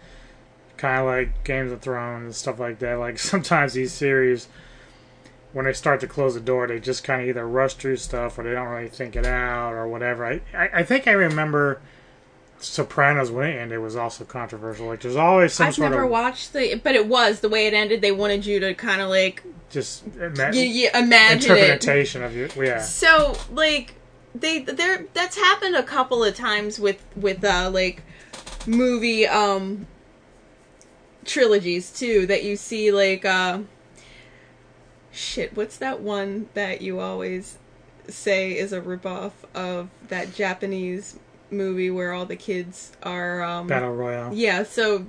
kind 0.84 1.00
of 1.00 1.06
like 1.06 1.44
Games 1.44 1.72
of 1.72 1.80
Thrones 1.80 2.24
and 2.24 2.34
stuff 2.34 2.60
like 2.60 2.78
that. 2.80 2.98
Like 2.98 3.18
sometimes 3.32 3.72
these 3.72 3.92
series, 3.92 4.48
when 5.54 5.64
they 5.64 5.72
start 5.72 6.00
to 6.00 6.06
close 6.06 6.34
the 6.34 6.40
door, 6.40 6.66
they 6.66 6.78
just 6.78 7.02
kind 7.04 7.22
of 7.22 7.28
either 7.28 7.48
rush 7.48 7.74
through 7.74 7.96
stuff 7.96 8.38
or 8.38 8.44
they 8.44 8.52
don't 8.52 8.68
really 8.68 8.90
think 8.90 9.16
it 9.16 9.24
out 9.24 9.72
or 9.72 9.88
whatever. 9.88 10.26
I 10.26 10.40
I, 10.54 10.80
I 10.80 10.82
think 10.82 11.08
I 11.08 11.12
remember. 11.12 11.80
Sopranos 12.60 13.30
when 13.30 13.50
it 13.50 13.58
ended 13.58 13.78
was 13.80 13.94
also 13.94 14.24
controversial. 14.24 14.86
Like 14.86 15.00
there's 15.00 15.16
always 15.16 15.52
some 15.52 15.66
I've 15.66 15.74
sort 15.74 15.90
never 15.90 16.04
of 16.04 16.10
watched 16.10 16.54
the, 16.54 16.76
but 16.82 16.94
it 16.94 17.06
was 17.06 17.40
the 17.40 17.48
way 17.50 17.66
it 17.66 17.74
ended. 17.74 18.00
They 18.00 18.12
wanted 18.12 18.46
you 18.46 18.58
to 18.60 18.72
kind 18.72 19.02
of 19.02 19.10
like 19.10 19.42
just 19.68 20.06
ima- 20.18 20.50
you, 20.54 20.62
you 20.62 20.88
imagine 20.94 21.50
it. 21.50 21.58
interpretation 21.58 22.22
of 22.22 22.34
you. 22.34 22.48
Yeah. 22.56 22.80
So 22.80 23.36
like 23.50 23.96
they 24.34 24.60
there 24.60 25.04
that's 25.12 25.36
happened 25.36 25.76
a 25.76 25.82
couple 25.82 26.24
of 26.24 26.34
times 26.36 26.78
with 26.78 27.04
with 27.16 27.44
uh 27.44 27.70
like 27.70 28.02
movie 28.66 29.26
um 29.26 29.86
trilogies 31.24 31.90
too 31.90 32.26
that 32.26 32.44
you 32.44 32.56
see 32.56 32.90
like 32.92 33.24
uh 33.24 33.58
shit 35.12 35.56
what's 35.56 35.76
that 35.78 36.00
one 36.00 36.48
that 36.54 36.82
you 36.82 37.00
always 37.00 37.58
say 38.08 38.56
is 38.56 38.72
a 38.72 38.80
ripoff 38.80 39.32
of 39.54 39.88
that 40.08 40.34
Japanese 40.34 41.18
movie 41.50 41.90
where 41.90 42.12
all 42.12 42.26
the 42.26 42.36
kids 42.36 42.92
are 43.02 43.42
um 43.42 43.66
Battle 43.66 43.94
Royale. 43.94 44.34
yeah 44.34 44.62
so 44.62 45.06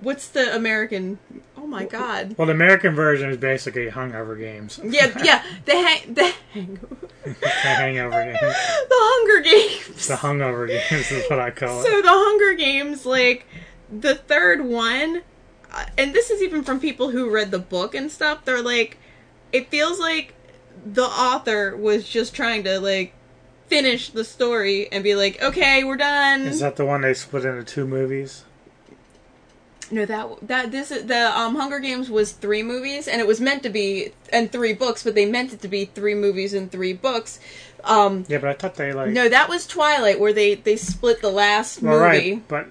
what's 0.00 0.28
the 0.28 0.54
American? 0.54 1.18
Oh 1.56 1.66
my 1.66 1.84
god. 1.84 2.36
Well, 2.38 2.46
the 2.46 2.52
American 2.52 2.94
version 2.94 3.30
is 3.30 3.36
basically 3.36 3.90
Hungover 3.90 4.38
Games. 4.38 4.80
Yeah, 4.82 5.12
yeah. 5.24 5.42
The 5.64 5.72
hang 5.72 6.14
the 6.14 6.32
hangover. 6.52 6.96
the 7.24 7.48
Hangover 7.48 8.24
Games. 8.24 8.40
The 8.88 8.94
Hunger 9.00 9.42
Games. 9.42 10.06
The 10.06 10.14
Hungover 10.14 10.68
Games 10.68 11.10
is 11.10 11.28
what 11.28 11.40
I 11.40 11.50
call 11.50 11.80
it. 11.80 11.84
So 11.84 12.00
the 12.02 12.08
Hunger 12.08 12.54
Games, 12.54 13.04
like 13.04 13.46
the 13.90 14.14
third 14.14 14.64
one, 14.64 15.22
uh, 15.72 15.86
and 15.96 16.14
this 16.14 16.30
is 16.30 16.42
even 16.42 16.62
from 16.62 16.80
people 16.80 17.10
who 17.10 17.30
read 17.30 17.50
the 17.50 17.58
book 17.58 17.94
and 17.94 18.10
stuff. 18.10 18.44
They're 18.44 18.62
like, 18.62 18.98
it 19.52 19.68
feels 19.68 19.98
like 19.98 20.34
the 20.84 21.04
author 21.04 21.76
was 21.76 22.08
just 22.08 22.34
trying 22.34 22.64
to 22.64 22.78
like 22.80 23.14
finish 23.66 24.10
the 24.10 24.24
story 24.24 24.90
and 24.90 25.04
be 25.04 25.14
like, 25.14 25.42
okay, 25.42 25.84
we're 25.84 25.96
done. 25.96 26.42
Is 26.42 26.60
that 26.60 26.76
the 26.76 26.86
one 26.86 27.02
they 27.02 27.14
split 27.14 27.44
into 27.44 27.64
two 27.64 27.86
movies? 27.86 28.44
No, 29.90 30.04
that 30.04 30.28
that 30.48 30.70
this 30.70 30.90
is 30.90 31.06
the 31.06 31.38
um 31.38 31.54
Hunger 31.54 31.78
Games 31.78 32.10
was 32.10 32.32
three 32.32 32.62
movies, 32.62 33.08
and 33.08 33.22
it 33.22 33.26
was 33.26 33.40
meant 33.40 33.62
to 33.62 33.70
be 33.70 34.12
and 34.30 34.52
three 34.52 34.74
books, 34.74 35.02
but 35.02 35.14
they 35.14 35.24
meant 35.24 35.54
it 35.54 35.62
to 35.62 35.68
be 35.68 35.86
three 35.86 36.14
movies 36.14 36.52
and 36.52 36.70
three 36.70 36.92
books. 36.92 37.40
Um, 37.84 38.26
Yeah, 38.28 38.36
but 38.38 38.50
I 38.50 38.52
thought 38.52 38.74
they 38.74 38.92
like. 38.92 39.10
no, 39.12 39.30
that 39.30 39.48
was 39.48 39.66
Twilight, 39.66 40.20
where 40.20 40.34
they 40.34 40.56
they 40.56 40.76
split 40.76 41.22
the 41.22 41.30
last 41.30 41.80
well, 41.82 41.94
movie. 41.94 42.32
right, 42.34 42.48
but 42.48 42.66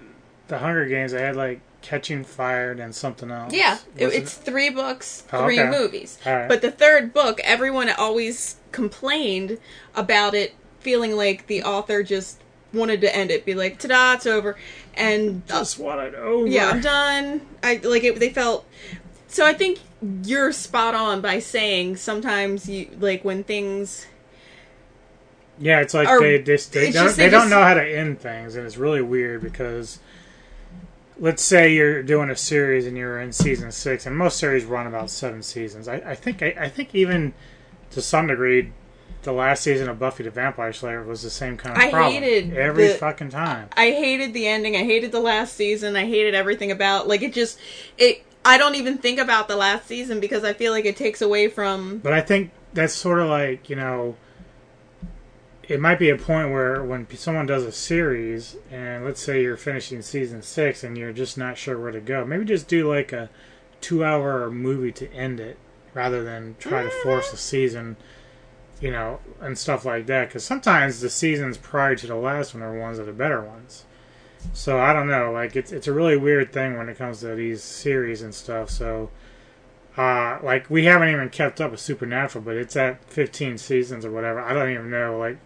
the 0.48 0.58
Hunger 0.60 0.86
Games 0.86 1.12
they 1.12 1.22
had 1.22 1.36
like 1.36 1.60
Catching 1.82 2.24
Fire 2.24 2.72
and 2.72 2.94
something 2.96 3.30
else. 3.32 3.54
Yeah, 3.54 3.78
it, 3.96 4.08
it's 4.08 4.34
three 4.34 4.70
books, 4.70 5.24
Oh, 5.32 5.44
three 5.46 5.60
okay. 5.60 5.70
movies. 5.70 6.18
Right. 6.26 6.48
But 6.48 6.62
the 6.62 6.72
third 6.72 7.14
book, 7.14 7.40
everyone 7.44 7.90
always 7.90 8.58
complained 8.72 9.58
about 9.96 10.34
it, 10.34 10.54
feeling 10.80 11.16
like 11.16 11.48
the 11.48 11.64
author 11.64 12.04
just 12.04 12.42
wanted 12.74 13.00
to 13.02 13.16
end 13.16 13.32
it, 13.32 13.46
be 13.46 13.54
like, 13.54 13.80
"Ta-da, 13.80 14.14
it's 14.16 14.26
over," 14.26 14.58
and 14.96 15.44
uh, 15.50 15.60
Just 15.60 15.80
want 15.80 16.02
it 16.02 16.16
over. 16.16 16.48
yeah, 16.48 16.70
I'm 16.70 16.82
done. 16.82 17.42
I 17.64 17.80
like 17.84 18.04
it. 18.04 18.20
They 18.20 18.30
felt 18.30 18.66
so. 19.28 19.46
I 19.46 19.54
think 19.54 19.80
you're 20.24 20.52
spot 20.52 20.94
on 20.96 21.22
by 21.22 21.40
saying 21.40 21.96
sometimes 21.98 22.68
you 22.68 22.90
like 23.00 23.24
when 23.24 23.44
things. 23.44 24.08
Yeah, 25.60 25.80
it's 25.82 25.94
like 25.94 26.08
Or- 26.08 26.20
they 26.20 26.40
just 26.40 26.72
they 26.74 26.92
don't 26.92 27.06
just 27.06 27.18
they, 27.18 27.26
they 27.26 27.30
don't 27.30 27.50
know 27.50 27.64
how 27.64 27.74
to 27.74 27.84
end 27.84 28.20
things, 28.20 28.56
and 28.56 28.66
it's 28.66 28.78
really 28.78 29.02
weird 29.02 29.42
because 29.42 30.00
let's 31.20 31.44
say 31.44 31.74
you're 31.74 32.04
doing 32.04 32.30
a 32.30 32.36
series 32.36 32.86
and 32.86 32.98
you're 32.98 33.20
in 33.20 33.32
season 33.32 33.72
six, 33.72 34.06
and 34.06 34.18
most 34.18 34.38
series 34.38 34.66
run 34.66 34.88
about 34.88 35.10
seven 35.10 35.42
seasons. 35.44 35.88
I, 35.88 35.96
I 35.96 36.16
think 36.16 36.42
I, 36.42 36.56
I 36.60 36.70
think 36.70 36.94
even 36.96 37.34
to 37.92 38.02
some 38.02 38.28
degree, 38.28 38.72
the 39.24 39.32
last 39.32 39.64
season 39.64 39.90
of 39.90 40.00
Buffy 40.00 40.24
the 40.24 40.30
Vampire 40.30 40.72
Slayer 40.74 41.04
was 41.04 41.22
the 41.22 41.30
same 41.30 41.58
kind 41.58 41.76
of 41.76 41.82
I 41.84 41.90
problem 41.90 42.24
hated 42.24 42.56
every 42.56 42.88
the- 42.88 42.94
fucking 42.94 43.30
time. 43.30 43.70
I 43.76 43.92
hated 43.92 44.34
the 44.34 44.48
ending. 44.48 44.76
I 44.76 44.84
hated 44.84 45.12
the 45.12 45.20
last 45.20 45.56
season. 45.56 45.96
I 45.96 46.06
hated 46.06 46.34
everything 46.36 46.72
about 46.72 47.08
like 47.08 47.22
it. 47.22 47.34
Just 47.34 47.60
it. 47.98 48.24
I 48.46 48.58
don't 48.58 48.76
even 48.76 48.98
think 48.98 49.20
about 49.20 49.48
the 49.50 49.58
last 49.58 49.88
season 49.88 50.20
because 50.22 50.44
I 50.46 50.54
feel 50.54 50.72
like 50.72 50.86
it 50.86 50.96
takes 50.96 51.22
away 51.22 51.50
from. 51.50 51.98
But 51.98 52.14
I 52.14 52.22
think 52.22 52.52
that's 52.74 52.94
sort 52.94 53.20
of 53.20 53.28
like 53.30 53.70
you 53.70 53.76
know, 53.76 54.16
it 55.68 55.82
might 55.82 56.00
be 56.00 56.10
a 56.10 56.18
point 56.18 56.52
where 56.52 56.82
when 56.82 57.08
someone 57.16 57.46
does 57.46 57.64
a 57.64 57.72
series, 57.72 58.56
and 58.72 59.04
let's 59.04 59.22
say 59.22 59.42
you're 59.42 59.58
finishing 59.58 60.02
season 60.02 60.42
six, 60.42 60.84
and 60.84 60.98
you're 60.98 61.12
just 61.12 61.38
not 61.38 61.58
sure 61.58 61.78
where 61.78 61.92
to 61.92 62.00
go, 62.00 62.24
maybe 62.24 62.46
just 62.46 62.70
do 62.70 62.88
like 62.90 63.12
a 63.12 63.30
two-hour 63.82 64.50
movie 64.50 64.94
to 64.94 65.12
end 65.12 65.40
it, 65.42 65.58
rather 65.94 66.24
than 66.24 66.56
try 66.58 66.84
to 66.84 66.90
force 66.90 67.34
a 67.34 67.38
season, 67.38 67.98
you 68.80 68.92
know, 68.92 69.20
and 69.42 69.58
stuff 69.58 69.84
like 69.84 70.06
that. 70.06 70.30
Because 70.30 70.46
sometimes 70.46 71.02
the 71.02 71.10
seasons 71.10 71.58
prior 71.58 71.96
to 71.96 72.08
the 72.08 72.16
last 72.16 72.54
one 72.54 72.64
are 72.64 72.80
ones 72.80 72.98
that 72.98 73.10
are 73.10 73.14
better 73.14 73.42
ones. 73.42 73.84
So 74.54 74.80
I 74.80 74.94
don't 74.94 75.10
know, 75.10 75.34
like 75.34 75.58
it's 75.58 75.74
it's 75.74 75.88
a 75.88 75.94
really 75.94 76.16
weird 76.16 76.54
thing 76.54 76.78
when 76.78 76.88
it 76.88 76.98
comes 76.98 77.20
to 77.20 77.36
these 77.36 77.62
series 77.64 78.22
and 78.22 78.34
stuff. 78.34 78.70
So. 78.70 79.10
Uh, 79.98 80.38
like 80.44 80.70
we 80.70 80.86
haven't 80.86 81.10
even 81.10 81.28
kept 81.28 81.60
up 81.60 81.72
with 81.72 81.80
Supernatural, 81.80 82.44
but 82.44 82.56
it's 82.56 82.76
at 82.76 83.04
15 83.06 83.58
seasons 83.58 84.06
or 84.06 84.12
whatever. 84.12 84.40
I 84.40 84.54
don't 84.54 84.70
even 84.70 84.92
know. 84.92 85.18
Like, 85.18 85.40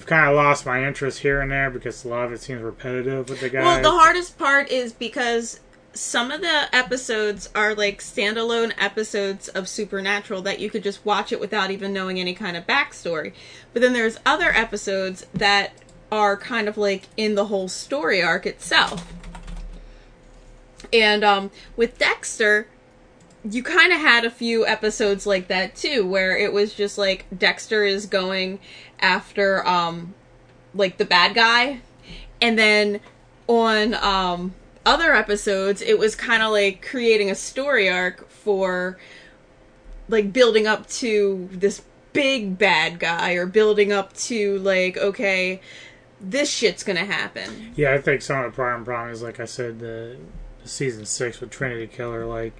I've 0.00 0.06
kind 0.06 0.30
of 0.30 0.34
lost 0.34 0.64
my 0.64 0.82
interest 0.86 1.18
here 1.18 1.42
and 1.42 1.52
there 1.52 1.68
because 1.68 2.06
a 2.06 2.08
lot 2.08 2.24
of 2.24 2.32
it 2.32 2.40
seems 2.40 2.62
repetitive 2.62 3.28
with 3.28 3.40
the 3.40 3.50
guys. 3.50 3.64
Well, 3.64 3.82
the 3.82 3.90
hardest 3.90 4.38
part 4.38 4.70
is 4.70 4.94
because 4.94 5.60
some 5.92 6.30
of 6.30 6.40
the 6.40 6.74
episodes 6.74 7.50
are 7.54 7.74
like 7.74 8.00
standalone 8.00 8.72
episodes 8.78 9.48
of 9.48 9.68
Supernatural 9.68 10.40
that 10.40 10.58
you 10.58 10.70
could 10.70 10.82
just 10.82 11.04
watch 11.04 11.32
it 11.32 11.38
without 11.38 11.70
even 11.70 11.92
knowing 11.92 12.18
any 12.18 12.32
kind 12.32 12.56
of 12.56 12.66
backstory. 12.66 13.34
But 13.74 13.82
then 13.82 13.92
there's 13.92 14.16
other 14.24 14.48
episodes 14.48 15.26
that 15.34 15.72
are 16.10 16.34
kind 16.34 16.66
of 16.66 16.78
like 16.78 17.02
in 17.18 17.34
the 17.34 17.44
whole 17.46 17.68
story 17.68 18.22
arc 18.22 18.46
itself. 18.46 19.12
And 20.94 21.22
um, 21.22 21.50
with 21.76 21.98
Dexter, 21.98 22.68
you 23.48 23.62
kind 23.62 23.92
of 23.92 24.00
had 24.00 24.24
a 24.24 24.30
few 24.30 24.66
episodes 24.66 25.26
like 25.26 25.48
that 25.48 25.74
too, 25.74 26.06
where 26.06 26.36
it 26.36 26.52
was 26.52 26.74
just 26.74 26.98
like 26.98 27.26
Dexter 27.36 27.84
is 27.84 28.06
going 28.06 28.58
after 29.00 29.66
um, 29.66 30.14
like 30.74 30.98
the 30.98 31.04
bad 31.04 31.34
guy, 31.34 31.80
and 32.40 32.58
then 32.58 33.00
on 33.46 33.94
um, 33.94 34.54
other 34.84 35.14
episodes, 35.14 35.82
it 35.82 35.98
was 35.98 36.14
kind 36.14 36.42
of 36.42 36.50
like 36.50 36.86
creating 36.86 37.30
a 37.30 37.34
story 37.34 37.88
arc 37.88 38.28
for 38.30 38.98
like 40.08 40.32
building 40.32 40.66
up 40.66 40.88
to 40.88 41.48
this 41.52 41.82
big 42.12 42.58
bad 42.58 42.98
guy 42.98 43.32
or 43.32 43.46
building 43.46 43.92
up 43.92 44.12
to 44.14 44.58
like 44.58 44.96
okay 44.96 45.60
this 46.20 46.50
shit's 46.50 46.82
gonna 46.82 47.04
happen 47.04 47.72
yeah, 47.76 47.94
I 47.94 47.98
think 47.98 48.20
some 48.20 48.44
of 48.44 48.50
the 48.50 48.54
prime 48.54 48.84
problem 48.84 49.12
is 49.12 49.22
like 49.22 49.40
I 49.40 49.44
said 49.44 49.78
the, 49.78 50.16
the 50.62 50.68
season 50.68 51.06
six 51.06 51.40
with 51.40 51.50
Trinity 51.50 51.86
Killer. 51.86 52.26
Like 52.26 52.54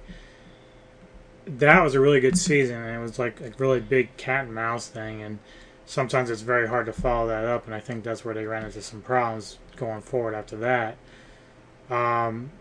that 1.45 1.83
was 1.83 1.95
a 1.95 1.99
really 1.99 2.19
good 2.19 2.37
season, 2.37 2.77
and 2.77 2.95
it 2.95 2.99
was 2.99 3.19
like 3.19 3.41
a 3.41 3.51
really 3.57 3.79
big 3.79 4.15
cat 4.17 4.45
and 4.45 4.53
mouse 4.53 4.87
thing, 4.87 5.21
and 5.21 5.39
sometimes 5.85 6.29
it's 6.29 6.41
very 6.41 6.67
hard 6.67 6.85
to 6.85 6.93
follow 6.93 7.27
that 7.27 7.45
up, 7.45 7.65
and 7.65 7.75
I 7.75 7.79
think 7.79 8.03
that's 8.03 8.23
where 8.23 8.33
they 8.33 8.45
ran 8.45 8.65
into 8.65 8.81
some 8.81 9.01
problems 9.01 9.57
going 9.75 10.01
forward 10.01 10.33
after 10.33 10.57
that. 10.57 10.97
Um, 11.89 12.51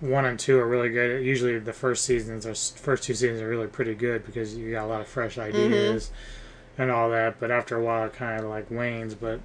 one 0.00 0.24
and 0.26 0.38
two 0.38 0.58
are 0.58 0.66
really 0.66 0.90
good. 0.90 1.24
Usually, 1.24 1.58
the 1.58 1.72
first 1.72 2.04
seasons 2.04 2.46
are 2.46 2.54
first 2.54 3.04
two 3.04 3.14
seasons 3.14 3.40
are 3.40 3.48
really 3.48 3.68
pretty 3.68 3.94
good 3.94 4.26
because 4.26 4.56
you 4.56 4.70
got 4.70 4.84
a 4.84 4.86
lot 4.86 5.00
of 5.00 5.08
fresh 5.08 5.38
ideas 5.38 6.10
and 6.76 6.90
all 6.90 7.10
that. 7.10 7.40
But 7.40 7.50
after 7.50 7.76
a 7.76 7.82
while, 7.82 8.06
it 8.06 8.12
kind 8.12 8.42
of 8.42 8.50
like 8.50 8.70
wanes. 8.70 9.14
But 9.14 9.40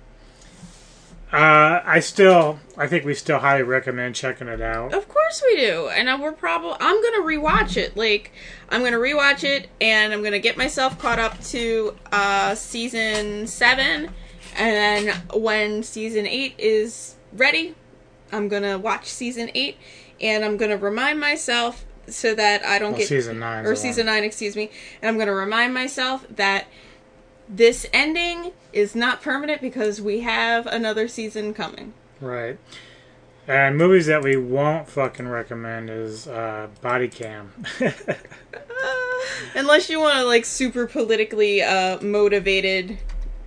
uh, 1.31 1.81
I 1.85 1.99
still, 1.99 2.59
I 2.75 2.87
think 2.87 3.05
we 3.05 3.13
still 3.13 3.39
highly 3.39 3.61
recommend 3.63 4.15
checking 4.15 4.47
it 4.47 4.61
out. 4.61 4.93
Of 4.93 5.07
course 5.07 5.43
we 5.45 5.57
do, 5.57 5.87
and 5.89 6.09
uh, 6.09 6.17
we're 6.19 6.31
probably. 6.31 6.75
I'm 6.79 7.01
gonna 7.03 7.23
rewatch 7.23 7.77
it. 7.77 7.95
Like 7.95 8.31
I'm 8.69 8.83
gonna 8.83 8.97
rewatch 8.97 9.43
it, 9.43 9.69
and 9.79 10.11
I'm 10.11 10.23
gonna 10.23 10.39
get 10.39 10.57
myself 10.57 10.97
caught 10.97 11.19
up 11.19 11.39
to 11.45 11.95
uh, 12.11 12.55
season 12.55 13.45
seven, 13.45 14.09
and 14.57 15.07
then 15.07 15.21
when 15.33 15.83
season 15.83 16.25
eight 16.25 16.55
is 16.57 17.15
ready, 17.33 17.75
I'm 18.31 18.47
gonna 18.47 18.79
watch 18.79 19.05
season 19.05 19.51
eight, 19.53 19.77
and 20.19 20.43
I'm 20.43 20.57
gonna 20.57 20.77
remind 20.77 21.19
myself 21.19 21.85
so 22.07 22.33
that 22.33 22.65
I 22.65 22.79
don't 22.79 22.93
Well, 22.93 22.99
get 23.01 23.07
season 23.07 23.37
nine 23.37 23.67
or 23.67 23.75
season 23.75 24.07
nine, 24.07 24.23
excuse 24.23 24.55
me, 24.55 24.71
and 24.99 25.09
I'm 25.09 25.19
gonna 25.19 25.33
remind 25.35 25.75
myself 25.75 26.25
that 26.31 26.65
this 27.49 27.87
ending 27.91 28.51
is 28.71 28.95
not 28.95 29.21
permanent 29.21 29.59
because 29.59 29.99
we 29.99 30.21
have 30.21 30.67
another 30.67 31.07
season 31.07 31.53
coming. 31.53 31.93
Right. 32.21 32.57
And 33.47 33.77
movies 33.77 34.05
that 34.05 34.21
we 34.21 34.37
won't 34.37 34.87
fucking 34.87 35.27
recommend 35.27 35.89
is 35.89 36.27
uh, 36.27 36.67
Body 36.81 37.07
Cam. 37.07 37.51
Unless 39.55 39.89
you 39.89 39.99
want 39.99 40.17
to 40.17 40.25
like 40.25 40.45
super 40.45 40.85
politically 40.85 41.63
uh, 41.63 41.99
motivated, 41.99 42.99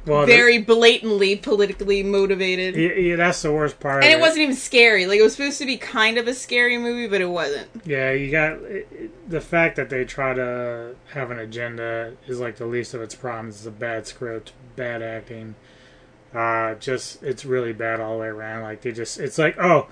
well, 0.07 0.27
very 0.27 0.59
blatantly 0.59 1.37
politically 1.37 2.03
motivated, 2.03 2.75
yeah, 2.77 2.93
yeah, 2.95 3.17
that's 3.17 3.43
the 3.43 3.53
worst 3.53 3.79
part. 3.79 4.03
and 4.05 4.13
of 4.13 4.19
it 4.19 4.21
wasn't 4.21 4.41
even 4.43 4.57
scary. 4.57 5.07
Like 5.07 5.19
it 5.21 5.23
was 5.23 5.35
supposed 5.37 5.59
to 5.59 5.67
be 5.67 5.77
kind 5.77 6.19
of 6.19 6.27
a 6.27 6.35
scary 6.35 6.77
movie, 6.79 7.07
but 7.07 7.21
it 7.21 7.27
wasn't. 7.31 7.69
Yeah, 7.85 8.11
you 8.13 8.31
got 8.31 8.53
it, 8.63 8.89
it- 8.91 9.31
the 9.31 9.41
fact 9.41 9.77
that 9.77 9.89
they 9.91 10.05
try 10.05 10.35
to 10.35 10.95
have 11.13 11.31
an 11.31 11.39
agenda 11.39 12.15
is 12.27 12.41
like 12.41 12.57
the 12.57 12.67
least 12.67 12.93
of 12.95 13.01
its 13.03 13.15
problems. 13.15 13.57
It's 13.59 13.67
a 13.67 13.71
bad 13.71 14.07
script, 14.07 14.53
bad 14.77 15.03
acting. 15.03 15.55
Uh, 16.35 16.75
just 16.77 17.23
it's 17.23 17.45
really 17.45 17.73
bad 17.73 18.01
all 18.01 18.15
the 18.15 18.21
way 18.23 18.27
around. 18.29 18.63
Like 18.63 18.81
they 18.83 18.93
just, 18.93 19.21
it's 19.21 19.39
like, 19.39 19.57
oh, 19.59 19.87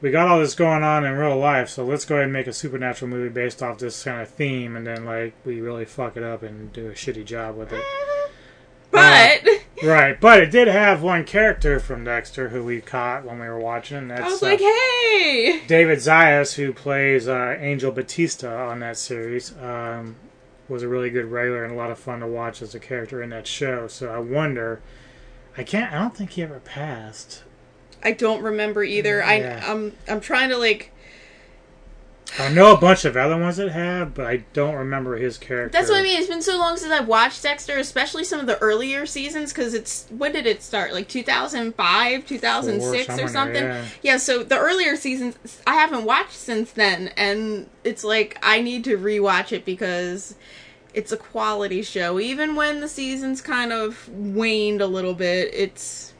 we 0.00 0.10
got 0.10 0.28
all 0.28 0.38
this 0.38 0.54
going 0.54 0.84
on 0.84 1.04
in 1.04 1.14
real 1.14 1.36
life, 1.36 1.68
so 1.70 1.84
let's 1.84 2.04
go 2.04 2.14
ahead 2.14 2.24
and 2.24 2.32
make 2.32 2.46
a 2.46 2.52
supernatural 2.52 3.10
movie 3.10 3.30
based 3.30 3.62
off 3.62 3.78
this 3.78 4.04
kind 4.04 4.20
of 4.22 4.28
theme, 4.28 4.76
and 4.76 4.86
then 4.86 5.04
like 5.04 5.34
we 5.44 5.60
really 5.60 5.84
fuck 5.84 6.16
it 6.16 6.22
up 6.22 6.42
and 6.42 6.72
do 6.72 6.86
a 6.88 6.92
shitty 6.92 7.24
job 7.24 7.56
with 7.56 7.72
it. 7.72 7.82
But 8.90 9.44
Right, 9.82 10.20
but 10.20 10.42
it 10.42 10.50
did 10.50 10.68
have 10.68 11.02
one 11.02 11.24
character 11.24 11.78
from 11.78 12.04
Dexter 12.04 12.48
who 12.48 12.64
we 12.64 12.80
caught 12.80 13.24
when 13.24 13.38
we 13.38 13.46
were 13.46 13.60
watching. 13.60 13.98
And 13.98 14.10
that's 14.10 14.22
I 14.22 14.28
was 14.28 14.42
uh, 14.42 14.46
like, 14.46 14.60
hey, 14.60 15.62
David 15.66 15.98
Zayas, 15.98 16.54
who 16.54 16.72
plays 16.72 17.28
uh, 17.28 17.56
Angel 17.58 17.92
Batista 17.92 18.68
on 18.68 18.80
that 18.80 18.96
series, 18.96 19.56
um, 19.58 20.16
was 20.68 20.82
a 20.82 20.88
really 20.88 21.10
good 21.10 21.26
regular 21.26 21.64
and 21.64 21.72
a 21.72 21.76
lot 21.76 21.90
of 21.90 21.98
fun 21.98 22.20
to 22.20 22.26
watch 22.26 22.60
as 22.60 22.74
a 22.74 22.80
character 22.80 23.22
in 23.22 23.30
that 23.30 23.46
show. 23.46 23.86
So 23.86 24.12
I 24.12 24.18
wonder, 24.18 24.80
I 25.56 25.62
can't, 25.62 25.92
I 25.92 25.98
don't 25.98 26.16
think 26.16 26.30
he 26.30 26.42
ever 26.42 26.60
passed. 26.60 27.44
I 28.02 28.12
don't 28.12 28.42
remember 28.42 28.82
either. 28.82 29.18
Yeah. 29.18 29.62
I 29.64 29.70
I'm 29.70 29.92
I'm 30.08 30.20
trying 30.20 30.50
to 30.50 30.56
like 30.56 30.92
I 32.38 32.50
know 32.50 32.72
a 32.72 32.76
bunch 32.76 33.04
of 33.04 33.16
other 33.16 33.38
ones 33.38 33.56
that 33.56 33.70
have, 33.70 34.14
but 34.14 34.26
I 34.26 34.44
don't 34.52 34.74
remember 34.74 35.16
his 35.16 35.38
character. 35.38 35.76
That's 35.76 35.90
what 35.90 35.98
I 35.98 36.02
mean. 36.02 36.18
It's 36.18 36.28
been 36.28 36.42
so 36.42 36.58
long 36.58 36.76
since 36.76 36.92
I've 36.92 37.08
watched 37.08 37.42
Dexter, 37.42 37.78
especially 37.78 38.24
some 38.24 38.38
of 38.38 38.46
the 38.46 38.58
earlier 38.58 39.06
seasons, 39.06 39.52
because 39.52 39.74
it's 39.74 40.06
when 40.10 40.32
did 40.32 40.46
it 40.46 40.62
start? 40.62 40.92
Like 40.92 41.08
2005, 41.08 42.26
2006, 42.26 43.06
somewhere 43.06 43.24
or 43.24 43.28
something. 43.28 43.62
yeah. 43.64 43.84
yeah. 44.02 44.16
So 44.18 44.44
the 44.44 44.58
earlier 44.58 44.96
seasons 44.96 45.62
I 45.66 45.74
haven't 45.74 46.04
watched 46.04 46.34
since 46.34 46.70
then, 46.72 47.08
and 47.16 47.68
it's 47.82 48.04
like 48.04 48.38
I 48.42 48.60
need 48.60 48.84
to 48.84 48.98
rewatch 48.98 49.52
it 49.52 49.64
because 49.64 50.34
it's 50.94 51.12
a 51.12 51.16
quality 51.16 51.82
show. 51.82 52.20
Even 52.20 52.54
when 52.56 52.80
the 52.80 52.88
seasons 52.88 53.40
kind 53.40 53.72
of 53.72 54.08
waned 54.08 54.80
a 54.80 54.86
little 54.86 55.14
bit, 55.14 55.50
it's 55.54 56.12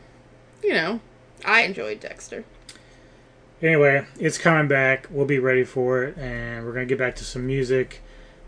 you 0.62 0.72
know 0.72 1.00
I 1.44 1.62
enjoyed 1.62 2.00
Dexter. 2.00 2.44
Anyway, 3.60 4.06
it's 4.20 4.38
coming 4.38 4.68
back. 4.68 5.08
We'll 5.10 5.26
be 5.26 5.40
ready 5.40 5.64
for 5.64 6.04
it, 6.04 6.16
and 6.16 6.64
we're 6.64 6.72
gonna 6.72 6.86
get 6.86 6.98
back 6.98 7.16
to 7.16 7.24
some 7.24 7.46
music. 7.46 8.02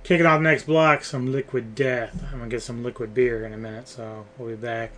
Kicking 0.04 0.24
off 0.24 0.40
next 0.40 0.64
block, 0.64 1.04
some 1.04 1.32
Liquid 1.32 1.74
Death. 1.74 2.24
I'm 2.32 2.38
gonna 2.38 2.50
get 2.50 2.62
some 2.62 2.84
liquid 2.84 3.12
beer 3.12 3.44
in 3.44 3.52
a 3.52 3.56
minute, 3.56 3.88
so 3.88 4.24
we'll 4.38 4.50
be 4.50 4.54
back. 4.54 4.92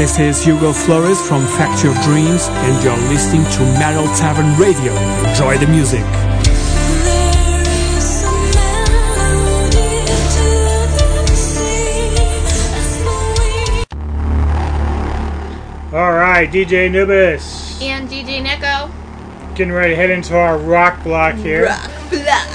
This 0.00 0.18
is 0.18 0.42
Hugo 0.42 0.72
Flores 0.72 1.20
from 1.28 1.46
Factory 1.46 1.90
of 1.90 2.00
Dreams, 2.00 2.48
and 2.48 2.82
you're 2.82 2.96
listening 3.10 3.44
to 3.52 3.60
Metal 3.78 4.06
Tavern 4.16 4.56
Radio. 4.56 4.94
Enjoy 5.28 5.58
the 5.58 5.66
music. 5.66 6.00
All 15.92 16.14
right, 16.14 16.48
DJ 16.50 16.86
Anubis. 16.86 17.82
And 17.82 18.08
DJ 18.08 18.42
Neko. 18.42 18.90
Getting 19.54 19.74
ready 19.74 19.90
to 19.90 19.96
head 19.96 20.08
into 20.08 20.34
our 20.34 20.56
rock 20.56 21.04
block 21.04 21.34
here. 21.34 21.66
Rock 21.66 21.90
block. 22.08 22.48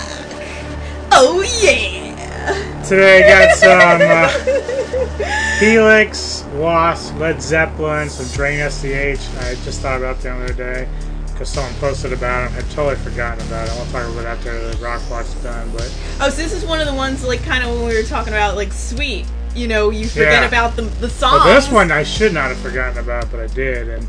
Oh 1.11 1.45
yeah. 1.61 2.81
Today 2.83 3.23
I 3.23 3.45
got 3.45 3.55
some 3.55 4.01
uh, 4.01 5.59
Helix, 5.59 6.17
W.A.S.P., 6.55 7.17
Led 7.19 7.41
Zeppelin, 7.41 8.09
some 8.09 8.27
Drain 8.35 8.59
STH. 8.69 9.37
I 9.39 9.55
just 9.65 9.81
thought 9.81 9.97
about 9.97 10.19
the 10.21 10.31
other 10.31 10.53
day 10.53 10.87
because 11.27 11.49
someone 11.49 11.73
posted 11.75 12.13
about 12.13 12.49
them. 12.49 12.57
I'd 12.59 12.71
totally 12.71 12.95
forgotten 12.95 13.45
about 13.47 13.67
it. 13.67 13.71
I'll 13.73 13.85
talk 13.87 14.07
about 14.09 14.23
it 14.23 14.27
after 14.27 14.71
the 14.71 14.77
rock 14.77 15.01
block's 15.09 15.33
done. 15.35 15.69
But 15.71 15.93
Oh, 16.21 16.29
so 16.29 16.41
this 16.41 16.53
is 16.53 16.63
one 16.65 16.79
of 16.79 16.87
the 16.87 16.93
ones 16.93 17.25
like 17.25 17.43
kind 17.43 17.63
of 17.63 17.75
when 17.75 17.87
we 17.89 17.95
were 17.95 18.03
talking 18.07 18.31
about 18.33 18.55
like 18.55 18.71
sweet. 18.71 19.25
You 19.53 19.67
know, 19.67 19.89
you 19.89 20.07
forget 20.07 20.43
Yeah. 20.43 20.47
about 20.47 20.75
the 20.77 20.83
the 20.83 21.09
songs. 21.09 21.43
But 21.43 21.53
this 21.55 21.69
one 21.71 21.91
I 21.91 22.03
should 22.03 22.33
not 22.33 22.49
have 22.49 22.57
forgotten 22.59 22.97
about, 22.99 23.29
but 23.31 23.39
I 23.41 23.47
did, 23.47 23.89
and 23.89 24.07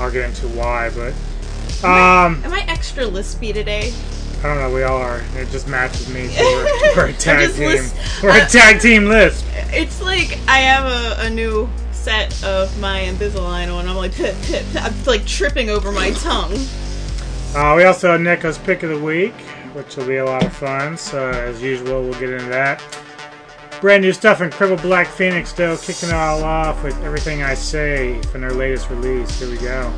I'll 0.00 0.10
get 0.10 0.24
into 0.28 0.48
why. 0.48 0.90
But 0.90 1.12
um, 1.86 2.42
Am 2.44 2.52
I 2.52 2.64
extra 2.66 3.04
lispy 3.04 3.52
today? 3.52 3.92
I 4.40 4.42
don't 4.48 4.58
know. 4.58 4.74
We 4.74 4.82
all 4.82 4.98
are. 4.98 5.22
It 5.36 5.48
just 5.50 5.68
matches 5.68 6.08
me. 6.12 6.28
So 6.28 6.42
we're, 6.42 6.96
we're 6.96 7.06
a 7.08 7.12
tag 7.14 7.52
team. 7.54 7.66
lis- 7.68 7.94
we're 8.22 8.42
a 8.42 8.46
tag 8.46 8.80
team 8.80 9.04
list. 9.06 9.44
It's 9.76 10.00
like 10.00 10.38
I 10.46 10.58
have 10.58 10.84
a, 10.86 11.26
a 11.26 11.30
new 11.30 11.68
set 11.90 12.44
of 12.44 12.78
my 12.78 13.00
Invisalign 13.00 13.74
on. 13.74 13.88
I'm 13.88 13.96
like, 13.96 14.12
pip, 14.12 14.36
pip, 14.42 14.64
pip. 14.72 14.84
I'm 14.84 15.04
like 15.04 15.26
tripping 15.26 15.68
over 15.68 15.90
my 15.90 16.10
tongue. 16.12 16.54
Uh, 17.56 17.74
we 17.76 17.84
also 17.84 18.12
have 18.12 18.20
Neko's 18.20 18.58
pick 18.58 18.82
of 18.84 18.90
the 18.90 18.98
week, 18.98 19.34
which 19.74 19.96
will 19.96 20.06
be 20.06 20.16
a 20.16 20.24
lot 20.24 20.44
of 20.44 20.52
fun. 20.52 20.96
So 20.96 21.30
as 21.30 21.60
usual, 21.60 22.02
we'll 22.02 22.20
get 22.20 22.30
into 22.30 22.46
that. 22.46 22.82
Brand 23.80 24.02
new 24.02 24.12
stuff 24.12 24.40
in 24.40 24.50
Crippled 24.50 24.80
Black 24.82 25.08
Phoenix, 25.08 25.52
though, 25.52 25.76
kicking 25.76 26.08
it 26.10 26.14
all 26.14 26.42
off 26.44 26.82
with 26.84 26.96
Everything 27.02 27.42
I 27.42 27.54
Say 27.54 28.22
from 28.30 28.42
their 28.42 28.52
latest 28.52 28.90
release. 28.90 29.40
Here 29.40 29.50
we 29.50 29.58
go. 29.58 29.92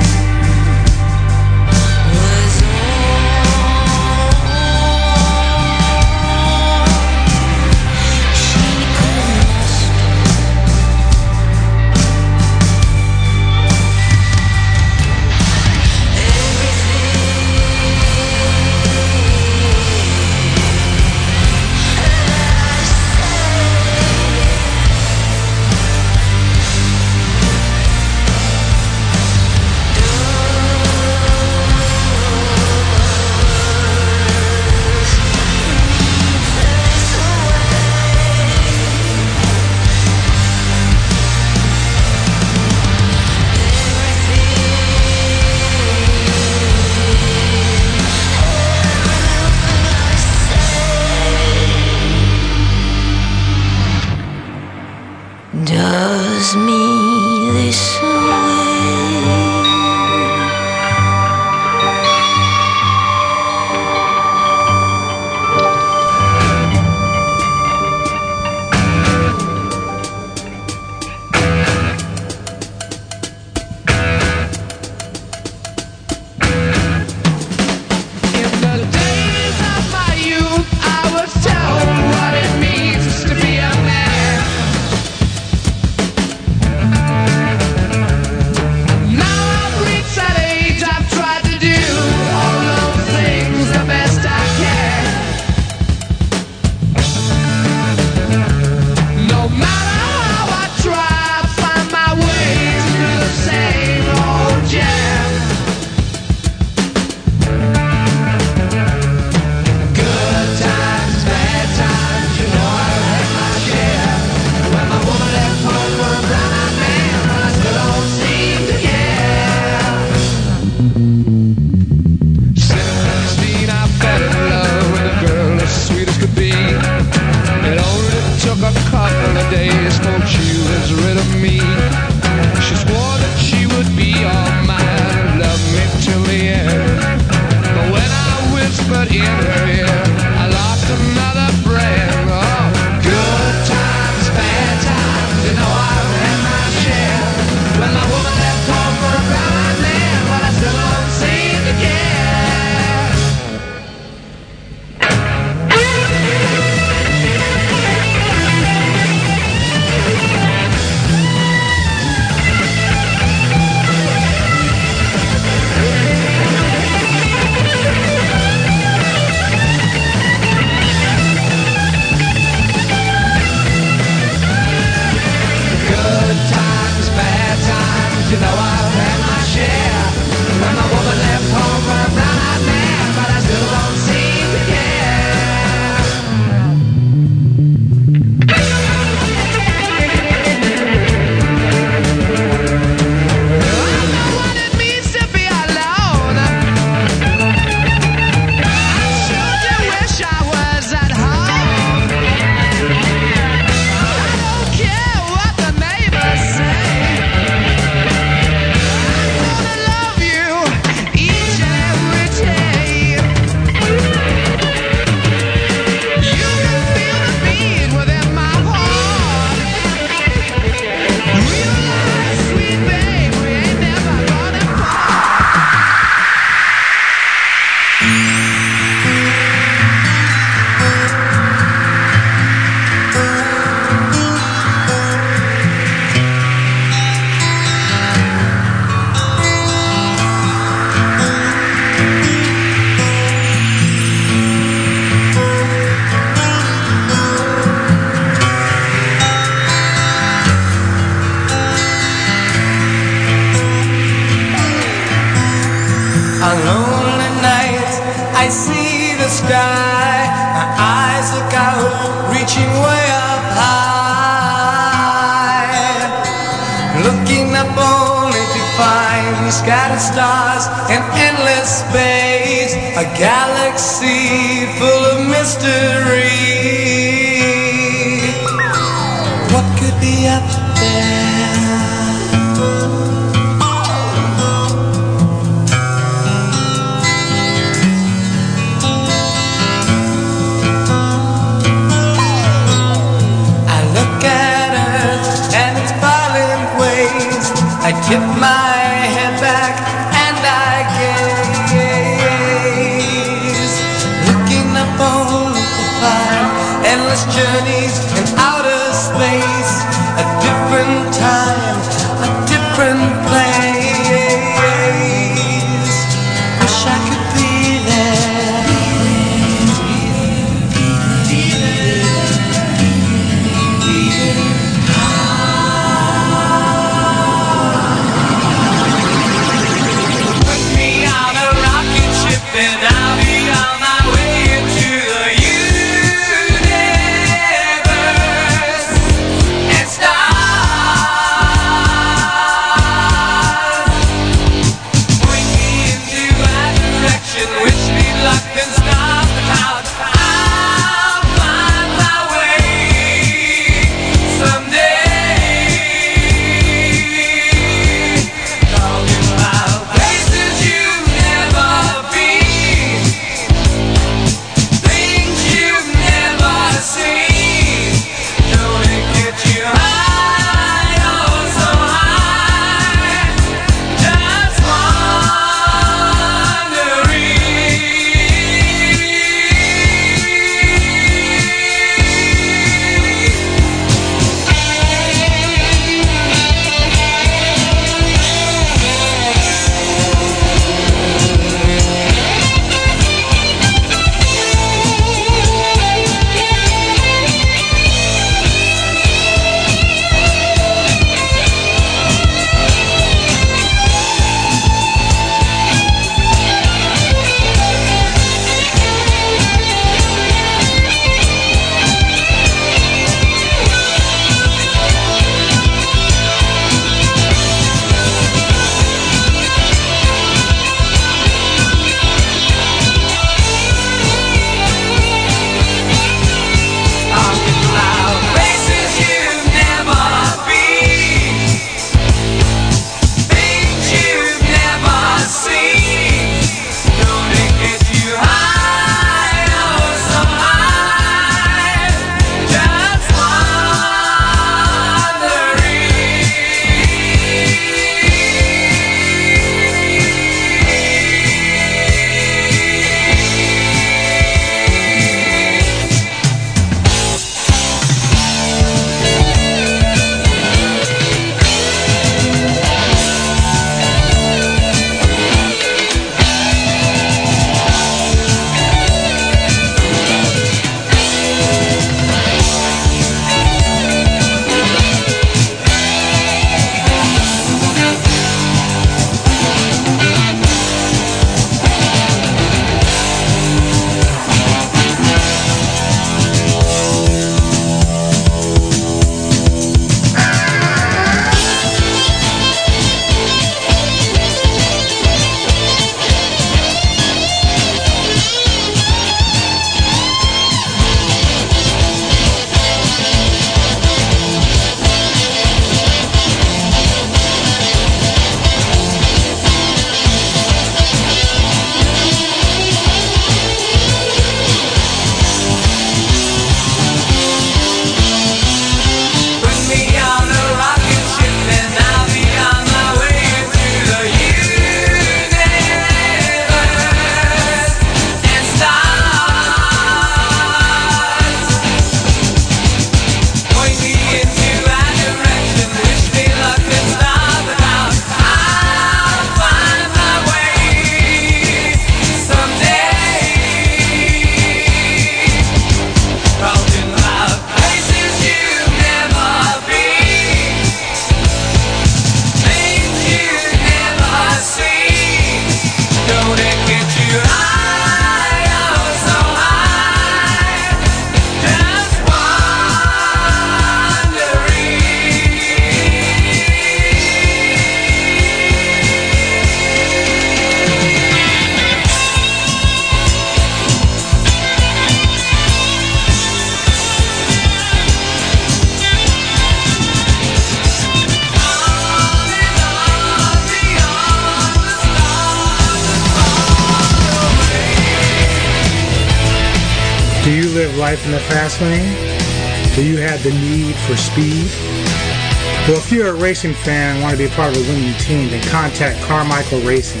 Racing 596.32 596.54
fan 596.64 596.96
and 596.96 597.04
want 597.04 597.12
to 597.12 597.22
be 597.22 597.28
part 597.36 597.54
of 597.54 597.60
a 597.60 597.68
winning 597.68 597.92
team, 597.98 598.30
then 598.30 598.40
contact 598.48 598.98
Carmichael 599.04 599.60
Racing. 599.68 600.00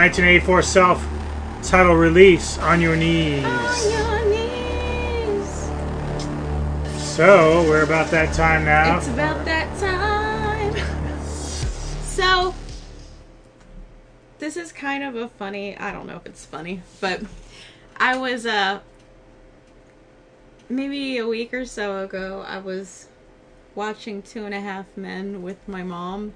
1984 0.05 0.63
self 0.63 1.07
titled 1.63 1.99
release, 1.99 2.59
On 2.59 2.79
Your 2.79 2.95
Knees. 2.95 3.43
So, 6.99 7.63
we're 7.67 7.85
about 7.85 8.11
that 8.11 8.35
time 8.35 8.67
now. 8.67 8.99
It's 8.99 9.09
about 9.09 9.47
that 9.47 9.75
time. 9.79 10.77
so, 12.03 12.55
this 14.41 14.59
is 14.59 14.73
kind 14.73 15.03
of 15.03 15.17
a 15.17 15.31
funny. 15.31 15.75
I 15.79 15.91
don't 15.91 16.07
know 16.07 16.17
if 16.17 16.27
it's 16.27 16.45
funny, 16.45 16.83
but 17.01 17.23
I 17.97 18.19
was 18.19 18.45
uh 18.45 18.81
maybe 20.69 21.17
a 21.17 21.27
week 21.27 21.55
or 21.55 21.65
so 21.65 22.05
ago. 22.05 22.45
I 22.47 22.59
was 22.59 23.09
watching 23.75 24.21
Two 24.21 24.45
and 24.45 24.55
a 24.55 24.61
Half 24.61 24.85
Men 24.99 25.43
with 25.43 25.67
my 25.67 25.83
mom, 25.83 26.35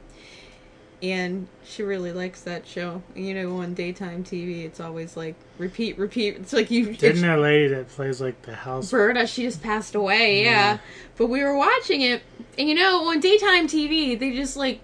and 1.03 1.49
she 1.65 1.83
really 1.83 2.13
likes 2.13 2.43
that 2.43 2.67
show. 2.67 3.03
You 3.15 3.35
know, 3.35 3.57
on 3.59 3.75
daytime 3.75 4.25
TV, 4.25 4.65
it's 4.65 4.81
always 4.81 5.17
like 5.17 5.35
repeat, 5.59 5.99
repeat. 5.99 6.37
It's 6.37 6.53
like 6.53 6.71
you 6.71 6.95
Didn't 6.95 7.23
that 7.23 7.39
lady 7.39 7.69
that 7.69 7.89
plays 7.89 8.21
like 8.21 8.43
the 8.43 8.55
house? 8.55 8.91
Berta, 8.91 9.27
she 9.27 9.43
just 9.43 9.63
passed 9.63 9.95
away, 9.95 10.45
yeah. 10.45 10.51
Yeah. 10.51 10.79
But 11.17 11.27
we 11.27 11.43
were 11.43 11.57
watching 11.57 12.03
it, 12.03 12.23
and 12.57 12.69
you 12.69 12.75
know, 12.75 13.09
on 13.09 13.21
daytime 13.21 13.67
TV, 13.69 14.19
they 14.19 14.33
just 14.33 14.57
like, 14.57 14.81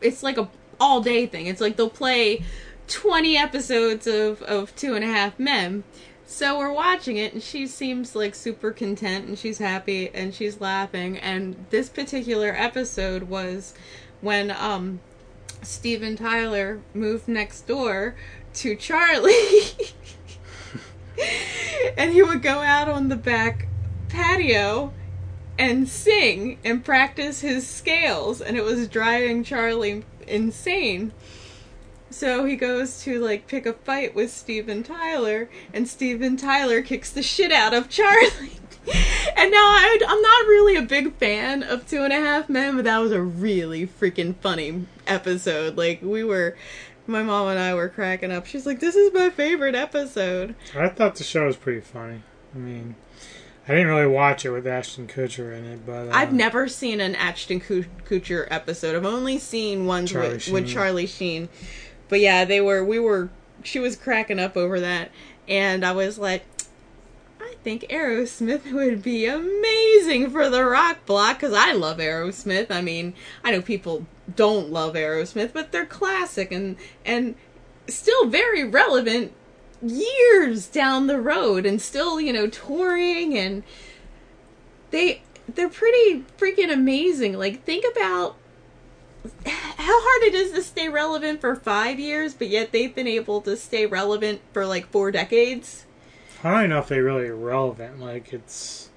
it's 0.00 0.22
like 0.22 0.38
a 0.38 0.48
all 0.80 1.00
day 1.00 1.26
thing. 1.26 1.46
It's 1.46 1.60
like 1.60 1.76
they'll 1.76 1.90
play 1.90 2.44
20 2.88 3.36
episodes 3.36 4.06
of, 4.06 4.42
of 4.42 4.74
Two 4.76 4.94
and 4.94 5.04
a 5.04 5.08
Half 5.08 5.38
Men. 5.38 5.84
So 6.26 6.58
we're 6.58 6.72
watching 6.72 7.16
it, 7.16 7.32
and 7.32 7.42
she 7.42 7.66
seems 7.66 8.14
like 8.14 8.34
super 8.34 8.70
content, 8.70 9.26
and 9.26 9.38
she's 9.38 9.58
happy, 9.58 10.10
and 10.12 10.34
she's 10.34 10.60
laughing. 10.60 11.16
And 11.16 11.66
this 11.70 11.88
particular 11.88 12.54
episode 12.54 13.24
was 13.24 13.72
when 14.20 14.50
um, 14.50 15.00
Steven 15.68 16.16
Tyler 16.16 16.80
moved 16.94 17.28
next 17.28 17.66
door 17.66 18.14
to 18.54 18.74
Charlie. 18.74 19.70
and 21.96 22.10
he 22.10 22.22
would 22.22 22.40
go 22.40 22.60
out 22.60 22.88
on 22.88 23.10
the 23.10 23.16
back 23.16 23.68
patio 24.08 24.94
and 25.58 25.86
sing 25.86 26.58
and 26.64 26.82
practice 26.82 27.42
his 27.42 27.68
scales 27.68 28.40
and 28.40 28.56
it 28.56 28.64
was 28.64 28.88
driving 28.88 29.44
Charlie 29.44 30.04
insane. 30.26 31.12
So 32.08 32.46
he 32.46 32.56
goes 32.56 33.02
to 33.02 33.20
like 33.20 33.46
pick 33.46 33.66
a 33.66 33.74
fight 33.74 34.14
with 34.14 34.32
Steven 34.32 34.82
Tyler 34.82 35.50
and 35.74 35.86
Steven 35.86 36.38
Tyler 36.38 36.80
kicks 36.80 37.10
the 37.10 37.22
shit 37.22 37.52
out 37.52 37.74
of 37.74 37.90
Charlie. 37.90 38.52
and 39.36 39.50
now 39.50 39.56
I, 39.56 39.98
I'm 40.06 40.22
not 40.22 40.46
really 40.46 40.76
a 40.76 40.82
big 40.82 41.14
fan 41.16 41.62
of 41.62 41.86
Two 41.86 42.02
and 42.04 42.12
a 42.12 42.16
Half 42.16 42.48
Men, 42.48 42.76
but 42.76 42.84
that 42.84 42.98
was 42.98 43.12
a 43.12 43.20
really 43.20 43.86
freaking 43.86 44.34
funny 44.36 44.86
episode. 45.06 45.76
Like 45.76 46.00
we 46.02 46.24
were, 46.24 46.56
my 47.06 47.22
mom 47.22 47.48
and 47.48 47.58
I 47.58 47.74
were 47.74 47.88
cracking 47.88 48.32
up. 48.32 48.46
She's 48.46 48.66
like, 48.66 48.80
"This 48.80 48.96
is 48.96 49.12
my 49.12 49.30
favorite 49.30 49.74
episode." 49.74 50.54
I 50.74 50.88
thought 50.88 51.16
the 51.16 51.24
show 51.24 51.46
was 51.46 51.56
pretty 51.56 51.80
funny. 51.80 52.22
I 52.54 52.58
mean, 52.58 52.94
I 53.68 53.72
didn't 53.72 53.88
really 53.88 54.06
watch 54.06 54.46
it 54.46 54.50
with 54.50 54.66
Ashton 54.66 55.06
Kutcher 55.06 55.56
in 55.56 55.64
it, 55.66 55.84
but 55.84 56.08
uh, 56.08 56.12
I've 56.12 56.32
never 56.32 56.66
seen 56.66 57.00
an 57.00 57.14
Ashton 57.14 57.60
Kutcher 57.60 58.48
episode. 58.50 58.96
I've 58.96 59.04
only 59.04 59.38
seen 59.38 59.84
ones 59.84 60.12
Charlie 60.12 60.30
with, 60.30 60.48
with 60.48 60.68
Charlie 60.68 61.06
Sheen. 61.06 61.50
But 62.08 62.20
yeah, 62.20 62.46
they 62.46 62.62
were. 62.62 62.82
We 62.82 62.98
were. 62.98 63.28
She 63.62 63.80
was 63.80 63.96
cracking 63.96 64.38
up 64.38 64.56
over 64.56 64.80
that, 64.80 65.10
and 65.46 65.84
I 65.84 65.92
was 65.92 66.18
like, 66.18 66.44
think 67.68 67.90
Aerosmith 67.90 68.72
would 68.72 69.02
be 69.02 69.26
amazing 69.26 70.30
for 70.30 70.48
the 70.48 70.64
rock 70.64 71.04
block 71.04 71.38
because 71.38 71.52
I 71.52 71.72
love 71.72 71.98
Aerosmith. 71.98 72.70
I 72.70 72.80
mean, 72.80 73.12
I 73.44 73.50
know 73.50 73.60
people 73.60 74.06
don't 74.34 74.70
love 74.70 74.94
Aerosmith, 74.94 75.52
but 75.52 75.70
they're 75.70 75.84
classic 75.84 76.50
and 76.50 76.76
and 77.04 77.34
still 77.86 78.26
very 78.26 78.64
relevant 78.64 79.32
years 79.82 80.66
down 80.66 81.08
the 81.08 81.20
road 81.20 81.66
and 81.66 81.80
still, 81.80 82.18
you 82.18 82.32
know, 82.32 82.46
touring 82.46 83.36
and 83.36 83.62
they 84.90 85.20
they're 85.54 85.68
pretty 85.68 86.24
freaking 86.38 86.72
amazing. 86.72 87.34
Like 87.34 87.64
think 87.64 87.84
about 87.92 88.36
how 89.44 90.00
hard 90.00 90.22
it 90.22 90.34
is 90.34 90.52
to 90.52 90.62
stay 90.62 90.88
relevant 90.88 91.42
for 91.42 91.54
5 91.54 92.00
years, 92.00 92.32
but 92.32 92.48
yet 92.48 92.72
they've 92.72 92.94
been 92.94 93.06
able 93.06 93.42
to 93.42 93.58
stay 93.58 93.84
relevant 93.84 94.40
for 94.54 94.64
like 94.64 94.90
4 94.90 95.10
decades. 95.10 95.84
I 96.42 96.50
don't 96.50 96.60
even 96.60 96.70
know 96.70 96.78
if 96.78 96.88
they're 96.88 97.02
really 97.02 97.30
relevant. 97.30 98.00
Like 98.00 98.32
it's 98.32 98.90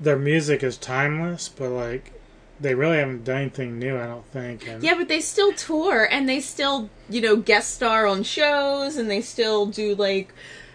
their 0.00 0.18
music 0.18 0.62
is 0.62 0.76
timeless, 0.76 1.48
but 1.48 1.70
like 1.70 2.12
they 2.60 2.74
really 2.74 2.98
haven't 2.98 3.24
done 3.24 3.42
anything 3.42 3.78
new. 3.78 3.98
I 3.98 4.06
don't 4.06 4.26
think. 4.26 4.66
And 4.66 4.82
Yeah, 4.82 4.94
but 4.94 5.08
they 5.08 5.20
still 5.20 5.52
tour 5.52 6.08
and 6.10 6.28
they 6.28 6.40
still, 6.40 6.90
you 7.08 7.20
know, 7.20 7.36
guest 7.36 7.74
star 7.74 8.06
on 8.06 8.22
shows 8.22 8.96
and 8.96 9.10
they 9.10 9.20
still 9.20 9.66
do 9.66 9.94
like, 9.94 10.32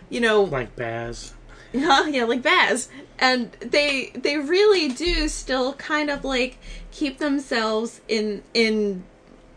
you 0.10 0.22
know, 0.22 0.44
like 0.44 0.76
Baz. 0.76 1.34
Yeah, 1.73 2.07
Yeah, 2.07 2.23
like 2.23 2.41
Baz. 2.41 2.90
And 3.19 3.52
they 3.60 4.11
they 4.15 4.38
really 4.38 4.90
do 4.90 5.27
still 5.27 5.73
kind 5.73 6.10
of 6.10 6.23
like 6.23 6.57
keep 6.91 7.19
themselves 7.19 8.02
in 8.07 8.44
in 8.53 9.03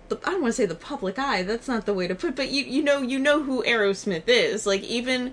the, 0.08 0.18
I 0.24 0.32
don't 0.32 0.42
want 0.42 0.52
to 0.52 0.56
say 0.56 0.66
the 0.66 0.74
public 0.74 1.18
eye. 1.18 1.42
That's 1.42 1.68
not 1.68 1.86
the 1.86 1.94
way 1.94 2.06
to 2.08 2.14
put. 2.14 2.30
it, 2.30 2.36
But 2.36 2.50
you 2.50 2.64
you 2.64 2.82
know 2.82 3.00
you 3.02 3.18
know 3.18 3.42
who 3.42 3.62
Aerosmith 3.62 4.24
is. 4.26 4.66
Like 4.66 4.82
even 4.82 5.32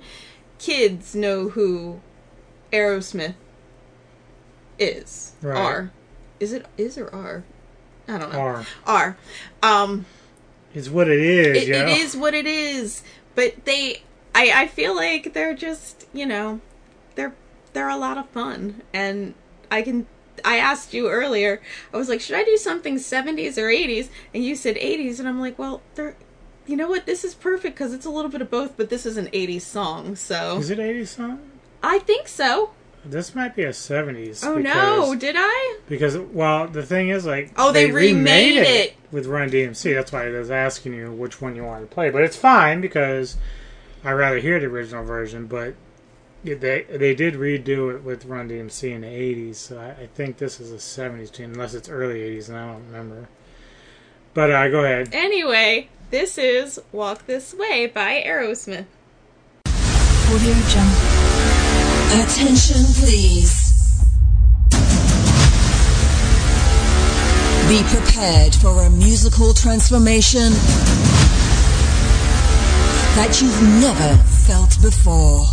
kids 0.60 1.15
know 1.15 1.49
who 1.49 2.02
Aerosmith 2.72 3.36
is. 4.77 5.34
Right. 5.41 5.57
Are 5.57 5.91
is 6.40 6.53
it 6.53 6.65
is 6.77 6.98
or 6.98 7.14
are? 7.14 7.44
I 8.07 8.18
don't 8.18 8.31
know. 8.31 8.40
Are. 8.40 8.65
Are. 8.86 9.18
Um 9.64 10.06
Is 10.73 10.90
what 10.90 11.07
it 11.07 11.19
is. 11.19 11.68
it, 11.68 11.69
it 11.69 11.90
is 11.90 12.15
what 12.15 12.34
it 12.34 12.45
is 12.45 13.03
but 13.36 13.65
they 13.65 14.03
I, 14.36 14.64
I 14.64 14.68
feel 14.68 14.95
like 14.95 15.34
they're 15.34 15.56
just 15.56 16.07
you 16.14 16.26
know 16.26 16.60
they're 17.15 17.34
they're 17.73 17.90
a 17.90 17.98
lot 17.98 18.18
of 18.18 18.27
fun 18.30 18.81
and 18.94 19.34
i 19.72 19.81
can 19.81 20.07
i 20.44 20.57
asked 20.57 20.94
you 20.94 21.10
earlier 21.10 21.61
i 21.94 21.98
was 21.98 22.10
like 22.10 22.22
should 22.22 22.36
i 22.36 22.44
do 22.44 22.57
something 22.57 22.95
70s 22.95 23.57
or 23.57 23.68
80s 23.68 24.10
and 24.34 24.44
you 24.44 24.56
said 24.56 24.76
80s 24.76 25.19
and 25.19 25.27
i'm 25.27 25.40
like 25.40 25.57
well 25.57 25.81
they're 25.95 26.15
you 26.69 26.77
know 26.77 26.87
what 26.87 27.05
this 27.05 27.23
is 27.23 27.33
perfect 27.33 27.75
because 27.75 27.93
it's 27.93 28.05
a 28.05 28.09
little 28.09 28.29
bit 28.31 28.41
of 28.41 28.49
both 28.51 28.77
but 28.77 28.89
this 28.89 29.05
is 29.05 29.17
an 29.17 29.25
80s 29.27 29.61
song 29.61 30.15
so 30.15 30.57
Is 30.57 30.69
it 30.69 30.77
80s 30.79 31.07
song? 31.07 31.39
i 31.81 31.97
think 31.99 32.27
so 32.27 32.71
This 33.03 33.33
might 33.33 33.55
be 33.55 33.63
a 33.63 33.69
70s. 33.69 34.45
oh 34.45 34.57
because, 34.57 34.63
no 35.07 35.15
did 35.15 35.35
i 35.37 35.77
Because 35.87 36.17
well, 36.17 36.67
the 36.67 36.83
thing 36.83 37.09
is 37.09 37.25
like 37.25 37.51
Oh, 37.57 37.71
they 37.71 37.89
remade 37.91 38.57
it. 38.57 38.95
with 39.11 39.25
Run 39.25 39.49
DMC. 39.49 39.95
That's 39.95 40.11
why 40.11 40.27
I 40.27 40.29
was 40.29 40.51
asking 40.51 40.93
you 40.93 41.11
which 41.11 41.41
one 41.41 41.55
you 41.55 41.63
wanted 41.63 41.89
to 41.89 41.95
play. 41.95 42.09
But 42.11 42.21
it's 42.23 42.35
fine 42.37 42.79
because 42.81 43.37
I 44.03 44.11
rather 44.11 44.37
hear 44.39 44.59
the 44.59 44.67
original 44.67 45.03
version. 45.03 45.47
But 45.47 45.73
they 46.43 46.83
they 46.83 47.15
did 47.15 47.33
redo 47.35 47.95
it 47.95 48.03
with 48.03 48.25
Run 48.25 48.49
DMC 48.49 48.91
in 48.93 49.01
the 49.01 49.07
80s. 49.07 49.55
So 49.55 49.79
I, 49.79 50.03
I 50.03 50.07
think 50.13 50.37
this 50.37 50.59
is 50.59 50.71
a 50.71 50.75
70s 50.75 51.31
tune, 51.31 51.51
unless 51.53 51.73
it's 51.73 51.89
early 51.89 52.19
80s, 52.19 52.49
and 52.49 52.57
I 52.57 52.67
don't 52.71 52.85
remember. 52.91 53.27
But 54.33 54.51
uh, 54.51 54.67
go 54.69 54.83
ahead. 54.83 55.09
anyway 55.13 55.89
this 56.10 56.38
is 56.38 56.80
walk 56.91 57.26
this 57.27 57.53
way 57.53 57.86
by 57.86 58.23
aerosmith 58.26 58.86
Audio 59.65 60.53
Jungle. 60.69 61.19
Attention, 62.22 62.86
please. 63.02 64.03
Be 67.68 67.81
prepared 67.90 68.53
for 68.53 68.84
a 68.84 68.90
musical 68.91 69.56
transformation 69.56 70.52
that 73.15 73.40
you've 73.41 73.61
never 73.81 74.18
felt 74.45 74.80
before. 74.84 75.45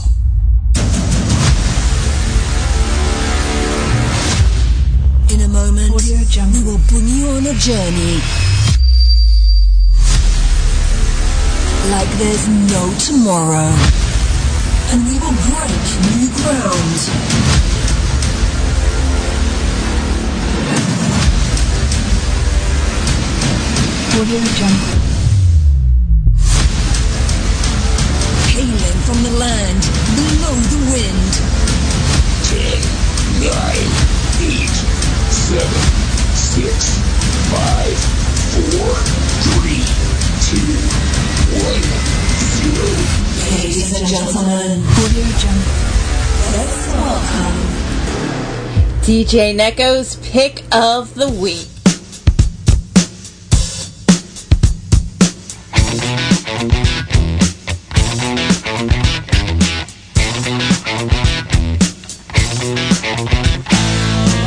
In 5.33 5.41
a 5.41 5.49
moment, 5.49 5.91
we 5.95 6.63
will 6.65 6.81
bring 6.89 7.09
you 7.09 7.29
on 7.29 7.47
a 7.47 7.55
journey 7.55 8.46
like 11.91 12.11
there's 12.19 12.49
no 12.49 12.93
tomorrow. 12.99 13.71
And 14.91 15.07
we 15.07 15.19
will 15.19 15.37
break 15.47 15.71
new 16.19 16.29
ground. 16.43 16.99
Audio 24.17 24.41
Jungle. 24.59 24.97
Hailing 28.51 29.01
from 29.07 29.19
the 29.23 29.35
land 29.39 29.83
below 30.17 30.55
the 30.73 30.81
wind. 30.91 31.33
Ten, 32.51 32.81
nine, 33.47 33.91
eight, 34.43 34.77
seven, 35.31 35.83
six, 36.35 36.99
five, 37.53 37.99
four, 38.55 38.95
three, 39.61 39.85
two. 40.49 41.06
Ladies 43.53 44.01
and 44.01 44.09
gentlemen, 44.09 44.83
let's 46.53 46.93
welcome 46.93 47.57
dj 49.03 49.55
neko's 49.55 50.17
pick 50.17 50.65
of 50.73 51.15
the 51.15 51.29
week 51.29 51.69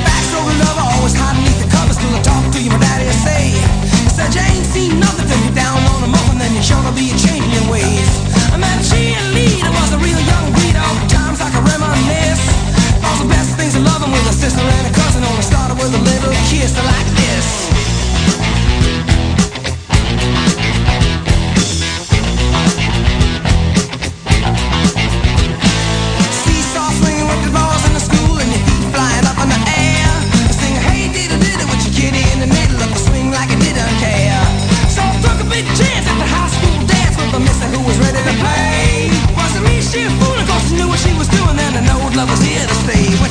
Backstroke 0.04 0.60
lover, 0.60 0.84
always 0.84 1.16
hiding 1.16 1.44
beneath 1.46 1.64
the 1.64 1.72
covers 1.72 1.98
till 1.98 2.14
I 2.14 2.22
talk 2.22 2.52
to 2.54 2.62
you, 2.62 2.70
my 2.70 2.80
daddy 2.80 3.10
say. 3.24 3.79
Jane 4.32 4.64
seen 4.64 5.00
nothing 5.00 5.26
but 5.28 5.38
you 5.44 5.52
down 5.56 5.78
on 5.90 6.02
the 6.02 6.08
mornin', 6.08 6.38
then 6.38 6.54
you 6.54 6.62
sure 6.62 6.82
to 6.84 6.92
be 6.94 7.10
changing 7.18 7.50
your 7.50 7.72
ways. 7.72 8.10
Was 9.80 9.94
a 9.94 9.98
real 9.98 10.20
young 10.20 10.52
breed, 10.54 10.76
times 11.10 11.40
the 13.22 13.28
best 13.30 13.56
things 13.58 13.76
with 14.12 14.30
a 14.30 14.34
sister 14.34 14.62
and 14.62 14.88
a 14.88 14.94
cousin, 14.94 15.24
only 15.24 15.42
started 15.42 15.78
with 15.78 15.94
a 15.94 16.02
little 16.04 16.34
kiss 16.50 16.76
like 16.78 17.08
this. 17.16 17.79
lovers 42.20 42.42
here 42.42 42.68
to 42.68 42.76
stay. 42.76 43.29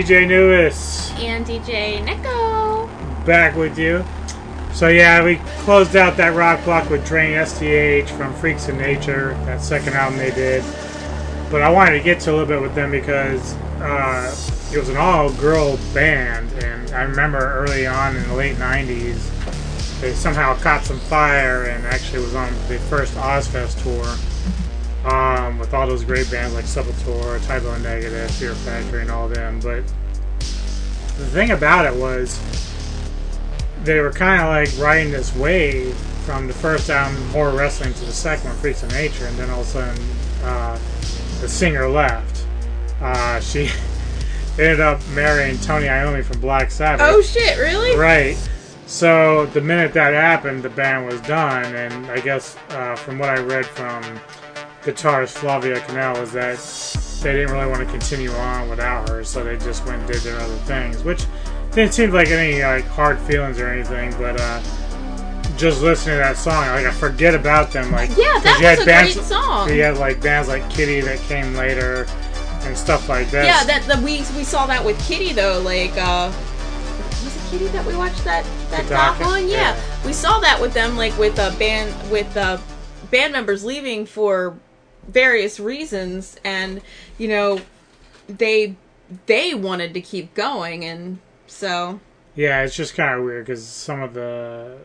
DJ 0.00 0.22
Anubis 0.22 1.10
And 1.18 1.44
DJ 1.44 2.02
Neko. 2.02 2.88
back 3.26 3.54
with 3.54 3.78
you. 3.78 4.02
So 4.72 4.88
yeah, 4.88 5.22
we 5.22 5.36
closed 5.58 5.94
out 5.94 6.16
that 6.16 6.34
rock 6.34 6.64
block 6.64 6.88
with 6.88 7.06
Drain 7.06 7.34
STH 7.44 8.08
from 8.16 8.32
Freaks 8.32 8.66
of 8.70 8.76
Nature, 8.76 9.34
that 9.44 9.60
second 9.60 9.92
album 9.92 10.18
they 10.18 10.30
did. 10.30 10.64
But 11.50 11.60
I 11.60 11.68
wanted 11.68 11.98
to 11.98 12.02
get 12.02 12.18
to 12.20 12.30
a 12.30 12.32
little 12.32 12.46
bit 12.46 12.62
with 12.62 12.74
them 12.74 12.90
because 12.90 13.54
uh, 13.82 14.34
it 14.72 14.78
was 14.78 14.88
an 14.88 14.96
all-girl 14.96 15.78
band, 15.92 16.50
and 16.64 16.90
I 16.92 17.02
remember 17.02 17.38
early 17.38 17.86
on 17.86 18.16
in 18.16 18.26
the 18.26 18.34
late 18.34 18.56
'90s, 18.56 20.00
they 20.00 20.14
somehow 20.14 20.56
caught 20.60 20.82
some 20.82 20.98
fire 20.98 21.64
and 21.64 21.84
actually 21.84 22.22
was 22.22 22.34
on 22.34 22.50
the 22.68 22.78
first 22.88 23.12
Ozzfest 23.16 23.82
tour 23.82 24.29
with 25.70 25.78
all 25.78 25.86
those 25.86 26.02
great 26.02 26.28
bands 26.32 26.52
like 26.52 26.64
Sepultura, 26.64 27.44
Type 27.46 27.62
O 27.62 27.78
Negative, 27.78 28.28
Fear 28.32 28.54
Factory, 28.56 29.02
and 29.02 29.10
all 29.10 29.28
them. 29.28 29.60
But 29.60 29.86
the 31.16 31.26
thing 31.26 31.52
about 31.52 31.86
it 31.86 31.94
was 31.94 32.40
they 33.84 34.00
were 34.00 34.10
kind 34.10 34.42
of 34.42 34.48
like 34.48 34.84
riding 34.84 35.12
this 35.12 35.34
wave 35.36 35.94
from 36.24 36.48
the 36.48 36.52
first 36.52 36.90
album, 36.90 37.22
Horror 37.28 37.56
Wrestling, 37.56 37.94
to 37.94 38.04
the 38.04 38.10
second 38.10 38.48
one, 38.48 38.56
Freaks 38.56 38.82
of 38.82 38.90
Nature, 38.90 39.26
and 39.26 39.36
then 39.36 39.48
all 39.48 39.60
of 39.60 39.66
a 39.66 39.70
sudden 39.70 40.04
uh, 40.42 40.74
the 41.40 41.48
singer 41.48 41.88
left. 41.88 42.44
Uh, 43.00 43.38
she 43.40 43.70
ended 44.58 44.80
up 44.80 45.00
marrying 45.10 45.56
Tony 45.58 45.86
Iommi 45.86 46.24
from 46.24 46.40
Black 46.40 46.72
Sabbath. 46.72 47.06
Oh 47.08 47.22
shit, 47.22 47.58
really? 47.58 47.96
Right. 47.96 48.36
So 48.86 49.46
the 49.46 49.60
minute 49.60 49.92
that 49.94 50.14
happened, 50.14 50.64
the 50.64 50.68
band 50.68 51.06
was 51.06 51.20
done, 51.20 51.76
and 51.76 52.06
I 52.06 52.18
guess 52.18 52.56
uh, 52.70 52.96
from 52.96 53.20
what 53.20 53.28
I 53.28 53.40
read 53.40 53.64
from 53.64 54.02
guitarist 54.82 55.38
Flavia 55.38 55.80
Canel 55.80 56.18
was 56.20 56.32
that 56.32 56.58
they 57.22 57.32
didn't 57.32 57.52
really 57.52 57.70
want 57.70 57.80
to 57.80 57.90
continue 57.90 58.32
on 58.32 58.68
without 58.68 59.08
her, 59.08 59.24
so 59.24 59.44
they 59.44 59.56
just 59.58 59.84
went 59.86 60.02
and 60.02 60.12
did 60.12 60.22
their 60.22 60.40
other 60.40 60.56
things, 60.58 61.02
which 61.02 61.24
didn't 61.72 61.92
seem 61.92 62.10
like 62.10 62.28
any 62.28 62.62
like 62.62 62.84
hard 62.86 63.18
feelings 63.20 63.60
or 63.60 63.68
anything, 63.68 64.10
but 64.18 64.40
uh, 64.40 64.62
just 65.56 65.82
listening 65.82 66.14
to 66.14 66.18
that 66.18 66.36
song, 66.38 66.66
like 66.68 66.86
I 66.86 66.90
forget 66.90 67.34
about 67.34 67.70
them. 67.70 67.92
Like 67.92 68.08
Yeah, 68.10 68.38
that 68.40 68.58
you 68.60 68.66
had 68.66 68.78
a 68.80 68.84
bands, 68.86 69.14
great 69.14 69.26
song. 69.26 69.68
You 69.68 69.82
had 69.82 69.98
like 69.98 70.20
bands 70.22 70.48
like 70.48 70.68
Kittie 70.70 71.02
that 71.02 71.18
came 71.20 71.54
later 71.54 72.06
and 72.62 72.76
stuff 72.76 73.08
like 73.08 73.30
that. 73.30 73.44
Yeah, 73.44 73.64
that 73.64 73.82
the 73.82 74.02
we 74.04 74.18
we 74.36 74.44
saw 74.44 74.66
that 74.66 74.84
with 74.84 74.98
Kittie 75.06 75.34
though. 75.34 75.60
Like, 75.60 75.92
uh, 75.96 76.32
was 77.22 77.36
it 77.36 77.50
Kittie 77.50 77.68
that 77.68 77.84
we 77.86 77.94
watched 77.94 78.24
that 78.24 78.46
that 78.70 78.88
doc 78.88 79.18
doc, 79.18 79.26
on? 79.26 79.48
Yeah. 79.48 79.76
yeah. 79.76 80.06
we 80.06 80.14
saw 80.14 80.40
that 80.40 80.60
with 80.60 80.72
them, 80.72 80.96
like 80.96 81.16
with 81.18 81.38
a 81.38 81.54
band 81.58 82.10
with 82.10 82.34
uh, 82.36 82.58
band 83.10 83.32
members 83.32 83.62
leaving 83.62 84.06
for 84.06 84.56
various 85.12 85.60
reasons, 85.60 86.36
and 86.44 86.80
you 87.18 87.28
know, 87.28 87.60
they 88.28 88.76
they 89.26 89.54
wanted 89.54 89.94
to 89.94 90.00
keep 90.00 90.34
going, 90.34 90.84
and 90.84 91.18
so 91.46 92.00
Yeah, 92.34 92.62
it's 92.62 92.76
just 92.76 92.94
kind 92.94 93.18
of 93.18 93.24
weird 93.24 93.46
because 93.46 93.66
some 93.66 94.02
of 94.02 94.14
the, 94.14 94.78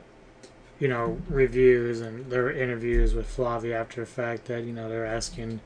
you 0.80 0.88
know, 0.88 1.20
reviews 1.30 2.02
and 2.02 2.30
their 2.32 2.52
interviews 2.52 3.14
with 3.14 3.28
Flavia 3.28 3.80
after 3.80 4.02
the 4.02 4.08
fact 4.08 4.46
that 4.46 4.64
you 4.64 4.74
know 4.74 4.90
they're 4.90 5.06
asking, 5.06 5.62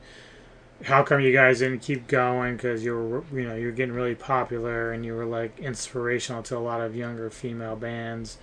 how 0.84 1.02
come 1.02 1.20
you 1.20 1.32
guys 1.32 1.58
didn't 1.60 1.80
keep 1.80 2.06
going? 2.06 2.56
Because 2.56 2.84
you 2.84 2.94
were, 2.94 3.24
you 3.32 3.48
know, 3.48 3.54
you're 3.54 3.72
getting 3.72 3.94
really 3.94 4.14
popular 4.14 4.92
and 4.92 5.04
you 5.04 5.14
were 5.14 5.24
like 5.26 5.58
inspirational 5.58 6.42
to 6.44 6.56
a 6.56 6.60
lot 6.60 6.80
of 6.80 6.94
younger 6.94 7.30
female 7.30 7.76
bands, 7.76 8.38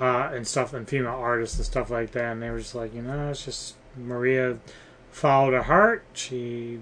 uh, 0.00 0.30
and 0.32 0.46
stuff, 0.46 0.72
and 0.72 0.88
female 0.88 1.14
artists 1.14 1.56
and 1.56 1.66
stuff 1.66 1.90
like 1.90 2.12
that. 2.12 2.32
And 2.32 2.42
they 2.42 2.50
were 2.50 2.58
just 2.58 2.74
like, 2.74 2.94
you 2.94 3.02
know, 3.02 3.30
it's 3.30 3.44
just 3.44 3.76
Maria 3.96 4.58
followed 5.12 5.52
her 5.52 5.62
heart. 5.62 6.04
She, 6.14 6.80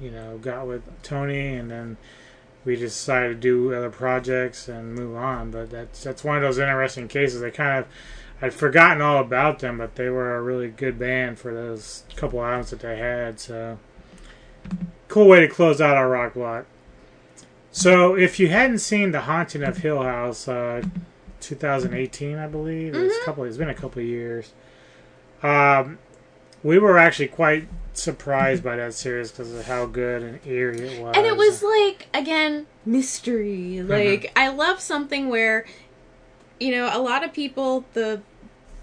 you 0.00 0.10
know, 0.10 0.38
got 0.38 0.66
with 0.66 0.82
Tony, 1.02 1.54
and 1.54 1.70
then 1.70 1.96
we 2.64 2.76
decided 2.76 3.28
to 3.28 3.34
do 3.34 3.74
other 3.74 3.90
projects 3.90 4.68
and 4.68 4.94
move 4.94 5.16
on. 5.16 5.50
But 5.50 5.70
that's 5.70 6.02
that's 6.04 6.22
one 6.22 6.36
of 6.36 6.42
those 6.42 6.58
interesting 6.58 7.08
cases. 7.08 7.42
I 7.42 7.50
kind 7.50 7.78
of 7.78 7.86
I'd 8.42 8.54
forgotten 8.54 9.00
all 9.00 9.20
about 9.20 9.60
them, 9.60 9.78
but 9.78 9.94
they 9.94 10.10
were 10.10 10.36
a 10.36 10.42
really 10.42 10.68
good 10.68 10.98
band 10.98 11.38
for 11.38 11.54
those 11.54 12.04
couple 12.14 12.42
albums 12.42 12.70
that 12.70 12.80
they 12.80 12.98
had. 12.98 13.40
So 13.40 13.78
cool 15.08 15.28
way 15.28 15.40
to 15.40 15.48
close 15.48 15.80
out 15.80 15.96
our 15.96 16.08
rock 16.08 16.34
block. 16.34 16.66
So 17.70 18.16
if 18.16 18.40
you 18.40 18.48
hadn't 18.48 18.78
seen 18.78 19.12
The 19.12 19.22
Haunting 19.22 19.62
of 19.62 19.78
Hill 19.78 20.02
House, 20.02 20.48
uh, 20.48 20.82
2018, 21.40 22.38
I 22.38 22.46
believe 22.46 22.94
it's 22.94 23.16
a 23.16 23.24
couple. 23.24 23.44
It's 23.44 23.56
been 23.56 23.68
a 23.68 23.74
couple 23.74 24.02
of 24.02 24.08
years. 24.08 24.52
Um, 25.42 25.98
we 26.62 26.78
were 26.78 26.98
actually 26.98 27.28
quite 27.28 27.68
surprised 27.92 28.62
by 28.62 28.76
that 28.76 28.94
series 28.94 29.30
because 29.30 29.52
of 29.52 29.66
how 29.66 29.86
good 29.86 30.22
and 30.22 30.46
eerie 30.46 30.80
it 30.80 31.02
was. 31.02 31.16
and 31.16 31.26
it 31.26 31.36
was 31.36 31.62
like 31.62 32.06
again 32.14 32.66
mystery. 32.84 33.82
Like 33.82 34.32
I 34.36 34.48
love 34.48 34.80
something 34.80 35.28
where, 35.28 35.66
you 36.60 36.70
know, 36.70 36.90
a 36.92 37.00
lot 37.00 37.24
of 37.24 37.32
people 37.32 37.84
the 37.92 38.22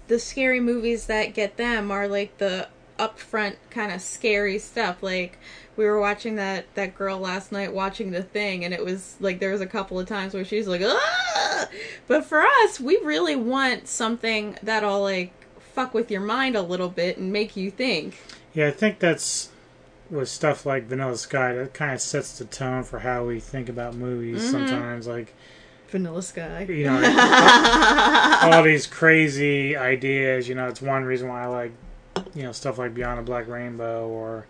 the 0.08 0.18
scary 0.18 0.60
movies 0.60 1.06
that 1.06 1.34
get 1.34 1.56
them 1.56 1.90
are 1.90 2.06
like 2.06 2.38
the 2.38 2.68
upfront 2.98 3.56
kind 3.70 3.92
of 3.92 4.00
scary 4.00 4.58
stuff. 4.58 5.02
Like 5.02 5.38
we 5.76 5.84
were 5.84 6.00
watching 6.00 6.36
that 6.36 6.66
that 6.74 6.94
girl 6.94 7.18
last 7.18 7.52
night 7.52 7.72
watching 7.72 8.10
the 8.10 8.22
thing, 8.22 8.64
and 8.64 8.72
it 8.72 8.84
was 8.84 9.16
like 9.20 9.40
there 9.40 9.52
was 9.52 9.60
a 9.60 9.66
couple 9.66 9.98
of 9.98 10.06
times 10.06 10.34
where 10.34 10.44
she's 10.44 10.68
like, 10.68 10.82
ah! 10.84 11.68
but 12.06 12.24
for 12.24 12.42
us, 12.42 12.80
we 12.80 12.98
really 13.02 13.36
want 13.36 13.88
something 13.88 14.56
that'll 14.62 15.02
like 15.02 15.32
fuck 15.76 15.92
with 15.94 16.10
your 16.10 16.22
mind 16.22 16.56
a 16.56 16.62
little 16.62 16.88
bit 16.88 17.18
and 17.18 17.30
make 17.30 17.54
you 17.56 17.70
think. 17.70 18.18
Yeah, 18.54 18.68
I 18.68 18.70
think 18.72 18.98
that's 18.98 19.50
with 20.10 20.28
stuff 20.28 20.64
like 20.64 20.84
Vanilla 20.86 21.16
Sky 21.16 21.52
that 21.52 21.74
kind 21.74 21.92
of 21.92 22.00
sets 22.00 22.38
the 22.38 22.46
tone 22.46 22.82
for 22.82 23.00
how 23.00 23.24
we 23.26 23.38
think 23.40 23.68
about 23.68 23.94
movies. 23.94 24.42
Mhm. 24.42 24.50
Sometimes, 24.50 25.06
like 25.06 25.34
Vanilla 25.90 26.22
Sky. 26.22 26.62
you 26.68 26.84
know, 26.84 26.96
all 28.42 28.62
these 28.62 28.86
crazy 28.86 29.76
ideas. 29.76 30.48
You 30.48 30.54
know, 30.54 30.66
it's 30.68 30.80
one 30.82 31.04
reason 31.04 31.28
why 31.28 31.42
I 31.44 31.46
like 31.46 31.72
you 32.34 32.42
know 32.42 32.52
stuff 32.52 32.78
like 32.78 32.94
Beyond 32.94 33.18
the 33.18 33.22
Black 33.22 33.46
Rainbow 33.46 34.08
or 34.08 34.46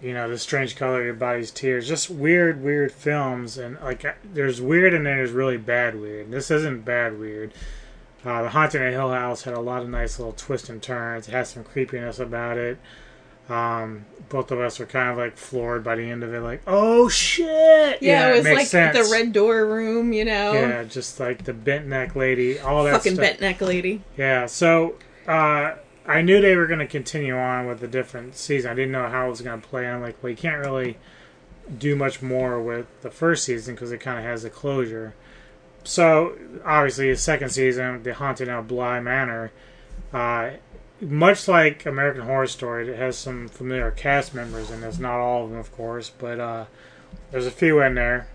you 0.00 0.12
know 0.14 0.28
the 0.28 0.38
Strange 0.38 0.76
Color 0.76 1.00
of 1.00 1.04
Your 1.06 1.14
Body's 1.14 1.50
Tears. 1.50 1.88
Just 1.88 2.10
weird, 2.10 2.62
weird 2.62 2.92
films, 2.92 3.58
and 3.58 3.76
like 3.80 4.04
there's 4.32 4.60
weird 4.60 4.94
and 4.94 5.04
then 5.04 5.16
there's 5.16 5.32
really 5.32 5.56
bad 5.56 5.98
weird. 6.00 6.30
This 6.30 6.50
isn't 6.52 6.84
bad 6.84 7.18
weird. 7.18 7.52
Uh, 8.24 8.42
the 8.42 8.48
Haunting 8.48 8.82
of 8.82 8.92
Hill 8.92 9.12
House 9.12 9.42
had 9.42 9.54
a 9.54 9.60
lot 9.60 9.82
of 9.82 9.88
nice 9.88 10.18
little 10.18 10.32
twists 10.32 10.68
and 10.70 10.82
turns. 10.82 11.28
It 11.28 11.32
has 11.32 11.50
some 11.50 11.62
creepiness 11.64 12.18
about 12.18 12.56
it. 12.56 12.78
Um, 13.50 14.06
both 14.30 14.50
of 14.50 14.58
us 14.58 14.78
were 14.78 14.86
kind 14.86 15.10
of 15.10 15.18
like 15.18 15.36
floored 15.36 15.84
by 15.84 15.96
the 15.96 16.10
end 16.10 16.22
of 16.22 16.32
it, 16.32 16.40
like, 16.40 16.62
oh 16.66 17.10
shit! 17.10 18.00
Yeah, 18.00 18.30
it 18.30 18.36
was 18.36 18.44
makes 18.44 18.56
like 18.56 18.66
sense. 18.68 18.96
the 18.96 19.12
red 19.14 19.34
door 19.34 19.66
room, 19.66 20.14
you 20.14 20.24
know. 20.24 20.54
Yeah, 20.54 20.84
just 20.84 21.20
like 21.20 21.44
the 21.44 21.52
bent 21.52 21.86
neck 21.86 22.16
lady, 22.16 22.58
all 22.58 22.84
that 22.84 22.92
Fucking 22.92 23.16
stuff. 23.16 23.22
bent 23.22 23.40
neck 23.42 23.60
lady. 23.60 24.02
Yeah, 24.16 24.46
so 24.46 24.94
uh, 25.28 25.74
I 26.06 26.22
knew 26.22 26.40
they 26.40 26.56
were 26.56 26.66
going 26.66 26.78
to 26.80 26.86
continue 26.86 27.36
on 27.36 27.66
with 27.66 27.82
a 27.82 27.88
different 27.88 28.34
season. 28.34 28.70
I 28.70 28.74
didn't 28.74 28.92
know 28.92 29.08
how 29.08 29.26
it 29.26 29.30
was 29.30 29.42
going 29.42 29.60
to 29.60 29.68
play. 29.68 29.86
I'm 29.86 30.00
like, 30.00 30.22
well, 30.22 30.30
you 30.30 30.36
can't 30.36 30.64
really 30.64 30.96
do 31.78 31.96
much 31.96 32.22
more 32.22 32.62
with 32.62 32.86
the 33.02 33.10
first 33.10 33.44
season 33.44 33.74
because 33.74 33.92
it 33.92 33.98
kind 33.98 34.18
of 34.18 34.24
has 34.24 34.44
a 34.44 34.50
closure. 34.50 35.14
So 35.84 36.36
obviously, 36.64 37.10
the 37.10 37.16
second 37.16 37.50
season, 37.50 38.02
The 38.02 38.14
Haunting 38.14 38.48
of 38.48 38.66
Bly 38.66 39.00
Manor, 39.00 39.52
uh, 40.12 40.50
much 41.00 41.46
like 41.46 41.84
American 41.86 42.22
Horror 42.22 42.46
Story, 42.46 42.88
it 42.88 42.98
has 42.98 43.18
some 43.18 43.48
familiar 43.48 43.90
cast 43.90 44.34
members 44.34 44.70
in 44.70 44.80
this. 44.80 44.98
Not 44.98 45.18
all 45.18 45.44
of 45.44 45.50
them, 45.50 45.58
of 45.58 45.70
course, 45.72 46.10
but 46.10 46.40
uh, 46.40 46.64
there's 47.30 47.46
a 47.46 47.50
few 47.50 47.80
in 47.82 47.94
there. 47.94 48.28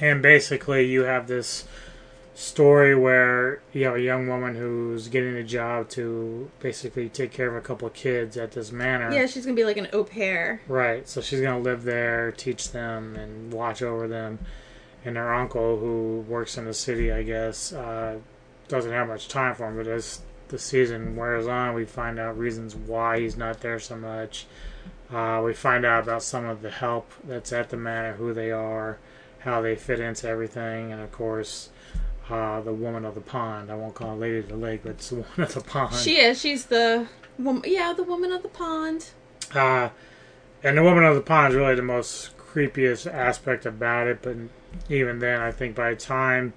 And 0.00 0.22
basically, 0.22 0.86
you 0.86 1.02
have 1.02 1.26
this 1.26 1.64
story 2.34 2.94
where 2.94 3.60
you 3.72 3.84
have 3.84 3.96
a 3.96 4.00
young 4.00 4.26
woman 4.26 4.54
who's 4.54 5.08
getting 5.08 5.34
a 5.34 5.42
job 5.42 5.88
to 5.90 6.50
basically 6.60 7.08
take 7.08 7.32
care 7.32 7.48
of 7.48 7.56
a 7.56 7.60
couple 7.60 7.86
of 7.86 7.92
kids 7.92 8.36
at 8.36 8.52
this 8.52 8.72
manor. 8.72 9.12
Yeah, 9.12 9.26
she's 9.26 9.44
gonna 9.44 9.56
be 9.56 9.64
like 9.64 9.76
an 9.76 9.88
au 9.92 10.04
pair. 10.04 10.62
Right. 10.66 11.06
So 11.06 11.20
she's 11.20 11.40
gonna 11.40 11.60
live 11.60 11.82
there, 11.84 12.32
teach 12.32 12.70
them, 12.72 13.14
and 13.16 13.52
watch 13.52 13.82
over 13.82 14.08
them. 14.08 14.38
And 15.04 15.16
her 15.16 15.32
uncle, 15.32 15.78
who 15.78 16.24
works 16.28 16.58
in 16.58 16.66
the 16.66 16.74
city, 16.74 17.10
I 17.10 17.22
guess, 17.22 17.72
uh, 17.72 18.18
doesn't 18.68 18.92
have 18.92 19.08
much 19.08 19.28
time 19.28 19.54
for 19.54 19.68
him. 19.68 19.76
But 19.76 19.86
as 19.86 20.20
the 20.48 20.58
season 20.58 21.16
wears 21.16 21.46
on, 21.46 21.74
we 21.74 21.84
find 21.84 22.18
out 22.18 22.38
reasons 22.38 22.74
why 22.74 23.20
he's 23.20 23.36
not 23.36 23.60
there 23.60 23.78
so 23.78 23.96
much. 23.96 24.46
Uh, 25.12 25.40
we 25.44 25.54
find 25.54 25.84
out 25.84 26.04
about 26.04 26.22
some 26.22 26.44
of 26.44 26.62
the 26.62 26.70
help 26.70 27.10
that's 27.24 27.52
at 27.52 27.70
the 27.70 27.76
manor, 27.76 28.12
who 28.12 28.32
they 28.32 28.50
are, 28.50 28.98
how 29.40 29.60
they 29.60 29.74
fit 29.74 29.98
into 30.00 30.28
everything, 30.28 30.92
and 30.92 31.00
of 31.00 31.10
course, 31.10 31.70
uh, 32.28 32.60
the 32.60 32.72
woman 32.72 33.04
of 33.04 33.14
the 33.14 33.20
pond. 33.20 33.70
I 33.70 33.74
won't 33.74 33.94
call 33.94 34.10
her 34.10 34.16
Lady 34.16 34.38
of 34.38 34.48
the 34.48 34.56
Lake, 34.56 34.82
but 34.84 34.90
it's 34.90 35.08
the 35.08 35.16
woman 35.16 35.40
of 35.40 35.54
the 35.54 35.62
pond. 35.62 35.96
She 35.96 36.18
is. 36.18 36.40
She's 36.40 36.66
the 36.66 37.08
woman. 37.38 37.62
Yeah, 37.66 37.92
the 37.92 38.04
woman 38.04 38.30
of 38.30 38.42
the 38.42 38.48
pond. 38.48 39.10
Uh, 39.52 39.88
and 40.62 40.78
the 40.78 40.82
woman 40.82 41.04
of 41.04 41.16
the 41.16 41.22
pond 41.22 41.52
is 41.52 41.56
really 41.56 41.74
the 41.74 41.82
most 41.82 42.36
creepiest 42.36 43.12
aspect 43.12 43.66
about 43.66 44.06
it. 44.06 44.20
But 44.22 44.36
even 44.88 45.18
then, 45.18 45.40
I 45.40 45.50
think 45.52 45.74
by 45.74 45.90
the 45.90 45.96
time 45.96 46.52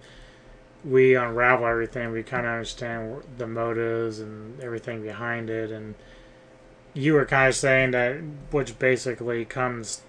we 0.84 1.16
unravel 1.16 1.66
everything, 1.66 2.12
we 2.12 2.24
kind 2.24 2.46
of 2.46 2.54
understand 2.54 3.24
the 3.38 3.48
motives 3.48 4.20
and 4.20 4.60
everything 4.62 5.02
behind 5.02 5.50
it. 5.50 5.72
And 5.72 5.96
you 6.94 7.14
were 7.14 7.26
kind 7.26 7.50
of 7.50 7.56
saying 7.56 7.92
that, 7.92 8.18
which 8.52 8.78
basically 8.80 9.46
comes 9.46 10.02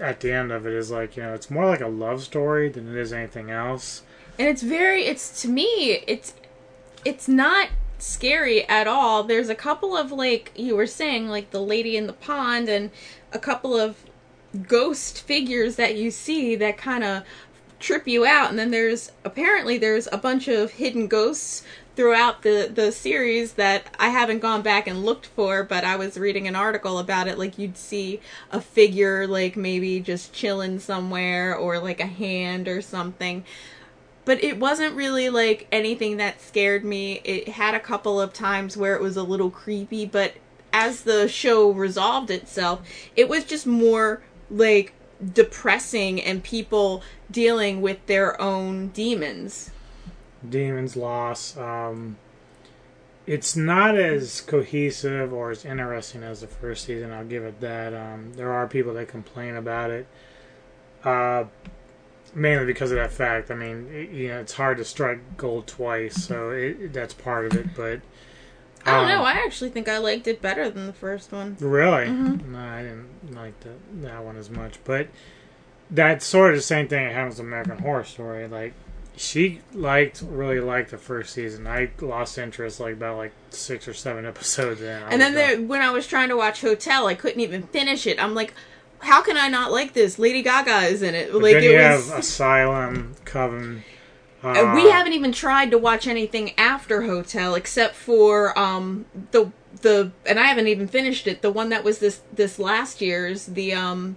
at 0.00 0.20
the 0.20 0.32
end 0.32 0.50
of 0.50 0.66
it 0.66 0.72
is 0.72 0.90
like 0.90 1.16
you 1.16 1.22
know, 1.22 1.34
it's 1.34 1.50
more 1.50 1.66
like 1.66 1.80
a 1.80 1.88
love 1.88 2.22
story 2.22 2.68
than 2.70 2.88
it 2.88 2.96
is 2.96 3.12
anything 3.12 3.50
else. 3.50 4.02
and 4.38 4.48
it's 4.48 4.62
very 4.62 5.04
it's 5.04 5.42
to 5.42 5.48
me 5.48 6.02
it's 6.06 6.32
it's 7.04 7.28
not 7.28 7.68
scary 7.98 8.66
at 8.66 8.86
all 8.86 9.22
there's 9.24 9.50
a 9.50 9.54
couple 9.54 9.94
of 9.94 10.10
like 10.10 10.52
you 10.56 10.74
were 10.74 10.86
saying 10.86 11.28
like 11.28 11.50
the 11.50 11.60
lady 11.60 11.98
in 11.98 12.06
the 12.06 12.14
pond 12.14 12.66
and 12.68 12.90
a 13.32 13.38
couple 13.38 13.78
of 13.78 13.96
ghost 14.66 15.22
figures 15.22 15.76
that 15.76 15.96
you 15.96 16.10
see 16.10 16.56
that 16.56 16.76
kind 16.76 17.04
of 17.04 17.22
trip 17.78 18.06
you 18.06 18.26
out 18.26 18.50
and 18.50 18.58
then 18.58 18.70
there's 18.70 19.10
apparently 19.24 19.78
there's 19.78 20.06
a 20.12 20.18
bunch 20.18 20.48
of 20.48 20.72
hidden 20.72 21.06
ghosts 21.06 21.64
throughout 21.96 22.42
the 22.42 22.70
the 22.72 22.92
series 22.92 23.54
that 23.54 23.84
I 23.98 24.08
haven't 24.10 24.40
gone 24.40 24.60
back 24.60 24.86
and 24.86 25.04
looked 25.04 25.26
for 25.26 25.62
but 25.62 25.84
I 25.84 25.96
was 25.96 26.18
reading 26.18 26.46
an 26.46 26.56
article 26.56 26.98
about 26.98 27.26
it 27.26 27.38
like 27.38 27.58
you'd 27.58 27.78
see 27.78 28.20
a 28.50 28.60
figure 28.60 29.26
like 29.26 29.56
maybe 29.56 30.00
just 30.00 30.32
chilling 30.34 30.78
somewhere 30.78 31.56
or 31.56 31.78
like 31.78 32.00
a 32.00 32.06
hand 32.06 32.68
or 32.68 32.82
something 32.82 33.44
but 34.24 34.44
it 34.44 34.58
wasn't 34.58 34.94
really 34.94 35.28
like 35.30 35.66
anything 35.72 36.18
that 36.18 36.40
scared 36.40 36.84
me. 36.84 37.20
It 37.24 37.48
had 37.48 37.74
a 37.74 37.80
couple 37.80 38.20
of 38.20 38.32
times 38.32 38.76
where 38.76 38.94
it 38.94 39.02
was 39.02 39.16
a 39.16 39.22
little 39.22 39.50
creepy, 39.50 40.06
but 40.06 40.34
as 40.72 41.02
the 41.02 41.26
show 41.26 41.70
resolved 41.72 42.30
itself, 42.30 42.80
it 43.16 43.28
was 43.28 43.44
just 43.44 43.66
more 43.66 44.22
like 44.50 44.92
depressing 45.32 46.20
and 46.20 46.42
people 46.42 47.02
dealing 47.30 47.80
with 47.80 48.04
their 48.06 48.40
own 48.40 48.88
demons. 48.88 49.70
Demons 50.48 50.96
loss. 50.96 51.56
Um, 51.56 52.16
it's 53.26 53.54
not 53.54 53.96
as 53.96 54.40
cohesive 54.40 55.32
or 55.32 55.50
as 55.50 55.64
interesting 55.64 56.22
as 56.22 56.40
the 56.40 56.46
first 56.46 56.86
season. 56.86 57.12
I'll 57.12 57.24
give 57.24 57.44
it 57.44 57.60
that. 57.60 57.94
Um, 57.94 58.32
there 58.34 58.52
are 58.52 58.66
people 58.66 58.94
that 58.94 59.08
complain 59.08 59.56
about 59.56 59.90
it, 59.90 60.06
uh, 61.04 61.44
mainly 62.34 62.66
because 62.66 62.90
of 62.90 62.96
that 62.96 63.12
fact. 63.12 63.50
I 63.50 63.54
mean, 63.54 63.88
it, 63.92 64.10
you 64.10 64.28
know, 64.28 64.40
it's 64.40 64.54
hard 64.54 64.78
to 64.78 64.84
strike 64.84 65.36
gold 65.36 65.66
twice, 65.66 66.24
so 66.24 66.50
it, 66.50 66.92
that's 66.92 67.14
part 67.14 67.46
of 67.46 67.54
it. 67.54 67.74
But 67.76 68.00
I 68.86 68.92
don't 68.92 69.04
um, 69.04 69.08
know. 69.08 69.22
I 69.24 69.32
actually 69.32 69.70
think 69.70 69.88
I 69.88 69.98
liked 69.98 70.26
it 70.26 70.40
better 70.40 70.70
than 70.70 70.86
the 70.86 70.92
first 70.92 71.32
one. 71.32 71.56
Really? 71.60 72.06
Mhm. 72.06 72.46
No, 72.46 72.58
I 72.58 72.82
didn't 72.82 73.34
like 73.34 73.58
the, 73.60 73.70
that 74.06 74.24
one 74.24 74.36
as 74.36 74.50
much. 74.50 74.78
But 74.84 75.08
that's 75.90 76.24
sort 76.24 76.50
of 76.52 76.56
the 76.56 76.62
same 76.62 76.88
thing 76.88 77.04
that 77.04 77.12
happens 77.14 77.36
with 77.38 77.46
American 77.46 77.78
Horror 77.78 78.04
Story. 78.04 78.46
Like, 78.48 78.72
she 79.16 79.60
liked, 79.74 80.22
really 80.26 80.60
liked 80.60 80.92
the 80.92 80.98
first 80.98 81.34
season. 81.34 81.66
I 81.66 81.90
lost 82.00 82.38
interest 82.38 82.80
like 82.80 82.94
about 82.94 83.18
like 83.18 83.32
six 83.50 83.86
or 83.86 83.92
seven 83.94 84.24
episodes 84.26 84.80
in. 84.80 85.02
I 85.02 85.10
And 85.10 85.20
then 85.20 85.34
there, 85.34 85.60
when 85.60 85.82
I 85.82 85.90
was 85.90 86.06
trying 86.06 86.30
to 86.30 86.36
watch 86.36 86.62
Hotel, 86.62 87.06
I 87.06 87.14
couldn't 87.14 87.40
even 87.40 87.64
finish 87.64 88.06
it. 88.06 88.22
I'm 88.22 88.34
like, 88.34 88.54
how 89.00 89.22
can 89.22 89.36
I 89.36 89.48
not 89.48 89.72
like 89.72 89.92
this? 89.92 90.18
Lady 90.18 90.42
Gaga 90.42 90.86
is 90.88 91.02
in 91.02 91.14
it. 91.14 91.32
But 91.32 91.42
like 91.42 91.54
then 91.54 91.64
it 91.64 91.70
you 91.70 91.76
was. 91.76 92.08
have 92.08 92.18
Asylum, 92.18 93.14
Coven. 93.24 93.84
Uh, 94.42 94.48
Uh, 94.48 94.74
we 94.74 94.90
haven't 94.90 95.12
even 95.12 95.32
tried 95.32 95.70
to 95.70 95.78
watch 95.78 96.06
anything 96.06 96.52
after 96.58 97.02
Hotel 97.02 97.54
except 97.54 97.94
for 97.94 98.58
um 98.58 99.04
the 99.32 99.52
the 99.82 100.12
and 100.26 100.38
I 100.40 100.46
haven't 100.46 100.66
even 100.68 100.88
finished 100.88 101.26
it. 101.26 101.42
The 101.42 101.50
one 101.50 101.68
that 101.70 101.84
was 101.84 101.98
this 101.98 102.20
this 102.32 102.58
last 102.58 103.00
year's 103.00 103.46
the 103.46 103.72
um 103.74 104.16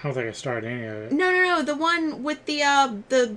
I 0.00 0.04
don't 0.04 0.14
think 0.14 0.28
I 0.28 0.32
started 0.32 0.64
any 0.70 0.86
of 0.86 0.94
it. 0.96 1.12
no 1.12 1.30
no 1.30 1.42
no 1.44 1.62
the 1.62 1.76
one 1.76 2.22
with 2.22 2.44
the 2.46 2.62
uh 2.62 2.92
the 3.08 3.36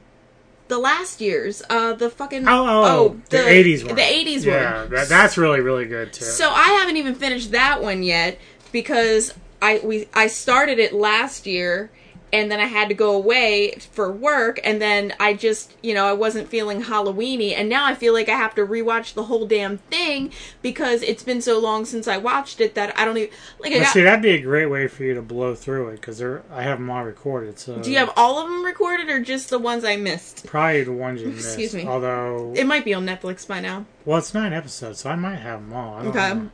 the 0.67 0.77
last 0.77 1.19
year's 1.19 1.61
uh 1.69 1.93
the 1.93 2.09
fucking 2.09 2.47
Oh, 2.47 2.65
oh, 2.65 2.83
oh, 2.85 3.21
the, 3.29 3.37
80s 3.37 3.85
one. 3.85 3.95
the 3.95 4.01
80s 4.01 4.45
yeah, 4.45 4.81
one 4.83 4.89
That, 4.91 5.09
that's 5.09 5.37
really, 5.37 5.59
really 5.59 5.85
good 5.85 6.13
too. 6.13 6.23
So 6.23 6.49
I 6.49 6.77
haven't 6.79 6.95
even 6.95 7.13
finished 7.15 7.51
that 7.51 7.81
one 7.83 8.03
yet 8.03 8.37
because 8.71 9.33
I 9.61 9.81
we 9.83 10.07
I 10.13 10.27
started 10.27 10.79
it 10.79 10.93
last 10.93 11.45
year 11.45 11.91
and 12.33 12.51
then 12.51 12.59
I 12.59 12.65
had 12.65 12.89
to 12.89 12.95
go 12.95 13.15
away 13.15 13.75
for 13.91 14.11
work 14.11 14.59
and 14.63 14.81
then 14.81 15.13
I 15.19 15.33
just, 15.33 15.73
you 15.83 15.93
know, 15.93 16.05
I 16.05 16.13
wasn't 16.13 16.47
feeling 16.47 16.83
Halloweeny 16.83 17.53
and 17.53 17.67
now 17.69 17.85
I 17.85 17.93
feel 17.95 18.13
like 18.13 18.29
I 18.29 18.35
have 18.37 18.55
to 18.55 18.65
rewatch 18.65 19.13
the 19.13 19.23
whole 19.23 19.45
damn 19.45 19.77
thing 19.77 20.31
because 20.61 21.01
it's 21.03 21.23
been 21.23 21.41
so 21.41 21.59
long 21.59 21.85
since 21.85 22.07
I 22.07 22.17
watched 22.17 22.61
it 22.61 22.75
that 22.75 22.97
I 22.97 23.05
don't 23.05 23.17
even 23.17 23.29
like 23.59 23.73
I 23.73 23.79
got, 23.79 23.93
see, 23.93 24.01
that'd 24.01 24.21
be 24.21 24.31
a 24.31 24.41
great 24.41 24.67
way 24.67 24.87
for 24.87 25.03
you 25.03 25.13
to 25.13 25.21
blow 25.21 25.55
through 25.55 25.89
it 25.89 25.95
because 25.95 26.21
I 26.21 26.61
have 26.63 26.79
them 26.79 26.89
all 26.89 27.03
recorded. 27.03 27.59
So 27.59 27.77
Do 27.79 27.91
you 27.91 27.97
have 27.97 28.11
all 28.15 28.39
of 28.39 28.49
them 28.49 28.63
recorded 28.63 29.09
or 29.09 29.19
just 29.19 29.49
the 29.49 29.59
ones 29.59 29.83
I 29.83 29.95
missed? 29.95 30.45
probably 30.45 30.83
the 30.83 30.91
ones 30.93 31.21
you 31.21 31.27
missed? 31.31 31.47
Excuse 31.47 31.73
me. 31.75 31.85
Although, 31.87 32.53
It 32.55 32.65
might 32.65 32.85
be 32.85 32.93
on 32.93 33.05
Netflix 33.05 33.47
by 33.47 33.59
now. 33.59 33.85
well, 34.05 34.17
it's 34.17 34.33
nine 34.33 34.53
episodes, 34.53 34.99
so 34.99 35.09
I 35.09 35.15
might 35.15 35.35
have 35.37 35.59
them 35.61 35.73
all. 35.73 35.99
Okay. 36.07 36.33
know. 36.33 36.49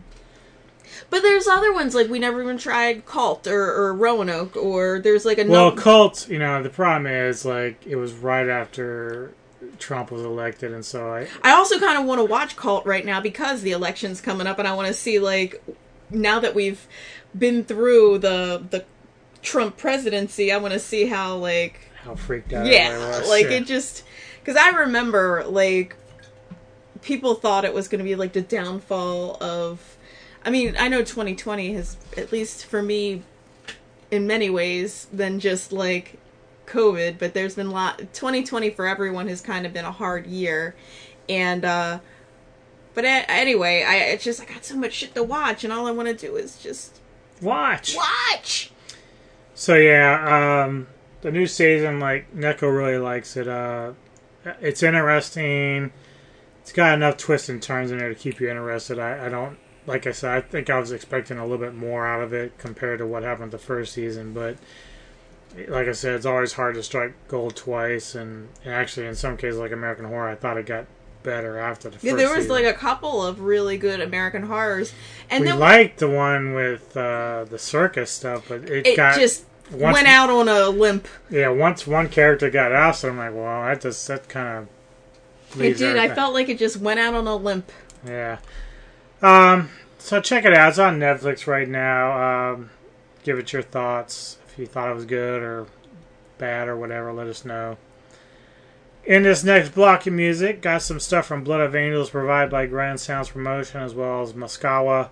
But 1.10 1.22
there's 1.22 1.48
other 1.48 1.74
ones 1.74 1.94
like 1.96 2.10
we 2.10 2.20
never 2.20 2.42
even 2.42 2.58
tried 2.58 3.06
Cult 3.06 3.48
or, 3.48 3.62
or 3.72 3.94
Roanoke 3.94 4.56
or 4.58 5.00
there's 5.00 5.26
like 5.26 5.38
a 5.38 5.46
Well, 5.46 5.72
no- 5.72 5.82
cult. 5.82 6.28
You 6.30 6.40
know, 6.40 6.62
the 6.64 6.70
problem 6.70 7.08
is 7.12 7.46
like 7.46 7.86
it 7.86 7.96
was 7.96 8.14
right 8.14 8.48
after 8.48 9.34
Trump 9.80 10.12
was 10.12 10.24
elected, 10.24 10.72
and 10.74 10.86
so 10.86 11.12
I 11.14 11.28
I 11.44 11.52
also 11.52 11.80
kind 11.80 12.00
of 12.00 12.06
want 12.06 12.20
to 12.20 12.26
watch 12.26 12.56
Cult 12.56 12.86
right 12.86 13.06
now 13.06 13.20
because 13.22 13.62
the 13.62 13.72
election's 13.72 14.22
coming 14.22 14.48
up, 14.48 14.60
and 14.60 14.68
I 14.68 14.74
want 14.74 14.88
to 14.88 14.94
see 14.94 15.20
like 15.20 15.64
now 16.10 16.40
that 16.40 16.56
we've 16.56 16.88
been 17.38 17.64
through 17.64 18.20
the 18.20 18.64
the 18.70 18.86
Trump 19.42 19.78
presidency, 19.78 20.52
I 20.52 20.58
want 20.58 20.74
to 20.74 20.80
see 20.80 21.06
how 21.08 21.36
like 21.38 21.80
how 22.04 22.16
freaked 22.16 22.54
out. 22.54 22.66
yeah, 22.66 22.98
was. 23.20 23.30
like 23.30 23.46
Yeah. 23.46 23.58
it 23.58 23.66
just 23.66 24.04
because 24.44 24.56
I 24.56 24.70
remember 24.70 25.44
like 25.48 25.96
people 27.02 27.36
thought 27.36 27.66
it 27.66 27.74
was 27.74 27.88
going 27.88 28.00
to 28.00 28.06
be 28.06 28.16
like 28.16 28.34
the 28.34 28.42
downfall 28.42 29.38
of. 29.42 29.97
I 30.48 30.50
mean, 30.50 30.78
I 30.80 30.88
know 30.88 31.00
2020 31.00 31.74
has 31.74 31.98
at 32.16 32.32
least 32.32 32.66
for 32.66 32.82
me, 32.82 33.22
in 34.10 34.26
many 34.28 34.50
ways, 34.50 35.08
been 35.14 35.42
just 35.42 35.74
like 35.74 36.18
COVID, 36.68 37.20
but 37.20 37.34
there's 37.34 37.56
been 37.56 37.68
a 37.68 37.72
lot. 37.72 37.98
2020 38.00 38.70
for 38.70 38.88
everyone 38.88 39.28
has 39.28 39.42
kind 39.42 39.66
of 39.66 39.74
been 39.74 39.84
a 39.84 39.92
hard 39.92 40.26
year, 40.26 40.74
and 41.28 41.66
uh 41.66 42.00
but 42.94 43.04
a- 43.04 43.30
anyway, 43.30 43.84
I 43.86 43.96
it's 43.96 44.24
just 44.24 44.42
I 44.42 44.46
got 44.46 44.64
so 44.64 44.78
much 44.78 44.94
shit 44.94 45.14
to 45.16 45.24
watch, 45.24 45.66
and 45.66 45.74
all 45.74 45.86
I 45.86 45.92
want 45.92 46.08
to 46.08 46.14
do 46.14 46.38
is 46.38 46.58
just 46.58 47.02
watch. 47.42 47.98
watch. 47.98 48.72
So 49.54 49.76
yeah, 49.76 50.64
um, 50.64 50.88
the 51.24 51.32
new 51.32 51.46
season, 51.48 52.00
like 52.00 52.34
Neko 52.34 52.74
really 52.74 52.98
likes 52.98 53.36
it. 53.36 53.50
Uh, 53.50 53.92
it's 54.62 54.82
interesting. 54.82 55.92
It's 56.62 56.72
got 56.72 56.94
enough 56.94 57.18
twists 57.18 57.50
and 57.50 57.62
turns 57.62 57.92
in 57.92 57.98
there 57.98 58.08
to 58.08 58.16
keep 58.16 58.40
you 58.40 58.50
interested. 58.50 58.98
I, 58.98 59.26
I 59.26 59.30
don't, 59.30 59.58
like 59.88 60.06
I 60.06 60.12
said, 60.12 60.32
I 60.32 60.42
think 60.42 60.70
I 60.70 60.80
was 60.80 60.92
expecting 60.92 61.38
a 61.38 61.44
little 61.44 61.66
bit 61.66 61.74
more 61.74 62.06
out 62.06 62.22
of 62.22 62.34
it 62.34 62.58
compared 62.58 63.00
to 63.00 63.08
what 63.08 63.24
happened 63.24 63.52
the 63.52 63.58
first 63.58 63.94
season. 63.94 64.34
But 64.34 64.58
like 65.70 65.88
I 65.88 65.94
said, 65.94 66.14
it's 66.14 66.26
always 66.26 66.54
hard 66.54 66.76
to 66.76 66.84
strike 66.84 67.14
gold 67.30 67.56
twice. 67.56 68.14
And, 68.14 68.50
and 68.64 68.74
actually, 68.74 69.08
in 69.08 69.16
some 69.16 69.38
cases, 69.38 69.58
like 69.58 69.72
American 69.72 70.06
Horror, 70.06 70.30
I 70.30 70.36
thought 70.36 70.58
it 70.58 70.66
got 70.66 70.86
better 71.24 71.58
after 71.58 71.90
the 71.90 71.94
first. 71.94 72.04
Yeah, 72.04 72.16
there 72.16 72.28
was 72.28 72.44
season. 72.44 72.52
like 72.52 72.66
a 72.66 72.74
couple 72.74 73.26
of 73.26 73.40
really 73.40 73.78
good 73.78 74.02
American 74.02 74.44
horrors, 74.44 74.94
and 75.30 75.44
we 75.44 75.50
then 75.50 75.60
liked 75.60 76.00
the 76.00 76.10
one 76.10 76.54
with 76.54 76.96
uh, 76.96 77.46
the 77.50 77.58
circus 77.58 78.12
stuff, 78.12 78.46
but 78.50 78.64
it, 78.70 78.88
it 78.88 78.98
got 78.98 79.16
just 79.18 79.46
once- 79.72 79.96
went 79.96 80.08
out 80.08 80.30
on 80.30 80.48
a 80.48 80.70
limp. 80.70 81.08
Yeah, 81.30 81.50
once 81.50 81.88
one 81.88 82.10
character 82.10 82.50
got 82.50 82.72
ousted, 82.72 83.10
I'm 83.10 83.18
like, 83.18 83.34
well, 83.34 83.64
that 83.64 83.82
just 83.82 84.08
that 84.08 84.28
kind 84.30 84.68
of. 85.54 85.62
It 85.62 85.78
did. 85.78 85.98
I 85.98 86.14
felt 86.14 86.34
like 86.34 86.50
it 86.50 86.60
just 86.60 86.78
went 86.78 87.00
out 87.00 87.14
on 87.14 87.26
a 87.26 87.36
limp. 87.36 87.72
Yeah. 88.06 88.40
Um. 89.22 89.70
So 90.00 90.22
check 90.22 90.46
it 90.46 90.54
out. 90.54 90.70
It's 90.70 90.80
on 90.80 91.00
Netflix 91.00 91.48
right 91.48 91.68
now. 91.68 92.54
Um, 92.54 92.70
give 93.24 93.40
it 93.40 93.52
your 93.52 93.62
thoughts. 93.62 94.38
If 94.48 94.60
you 94.60 94.66
thought 94.66 94.90
it 94.90 94.96
was 94.96 95.06
good 95.06 95.42
or 95.42 95.68
bad 96.38 96.68
or 96.68 96.78
whatever, 96.78 97.12
let 97.12 97.28
us 97.28 97.44
know. 97.44 97.78
In 99.04 99.24
this 99.24 99.44
next 99.44 99.70
block 99.70 100.06
of 100.06 100.14
music, 100.14 100.62
got 100.62 100.82
some 100.82 101.00
stuff 101.00 101.26
from 101.26 101.44
Blood 101.44 101.62
of 101.62 101.76
Angels 101.76 102.10
provided 102.10 102.52
by 102.52 102.66
Grand 102.66 103.00
Sounds 103.00 103.30
Promotion 103.30 103.82
as 103.82 103.94
well 103.94 104.22
as 104.22 104.34
Moskowa 104.34 105.10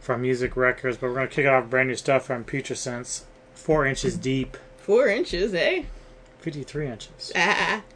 from 0.00 0.22
Music 0.22 0.56
Records. 0.56 0.96
But 0.96 1.08
we're 1.08 1.14
going 1.14 1.28
to 1.28 1.34
kick 1.34 1.46
it 1.46 1.48
off 1.48 1.64
with 1.64 1.70
brand 1.70 1.88
new 1.88 1.96
stuff 1.96 2.24
from 2.26 2.44
Putrescence. 2.44 3.24
Four 3.52 3.84
inches 3.84 4.16
deep. 4.16 4.56
Four 4.78 5.08
inches, 5.08 5.54
eh? 5.54 5.84
53 6.38 6.88
inches. 6.88 7.32
Ah. 7.36 7.82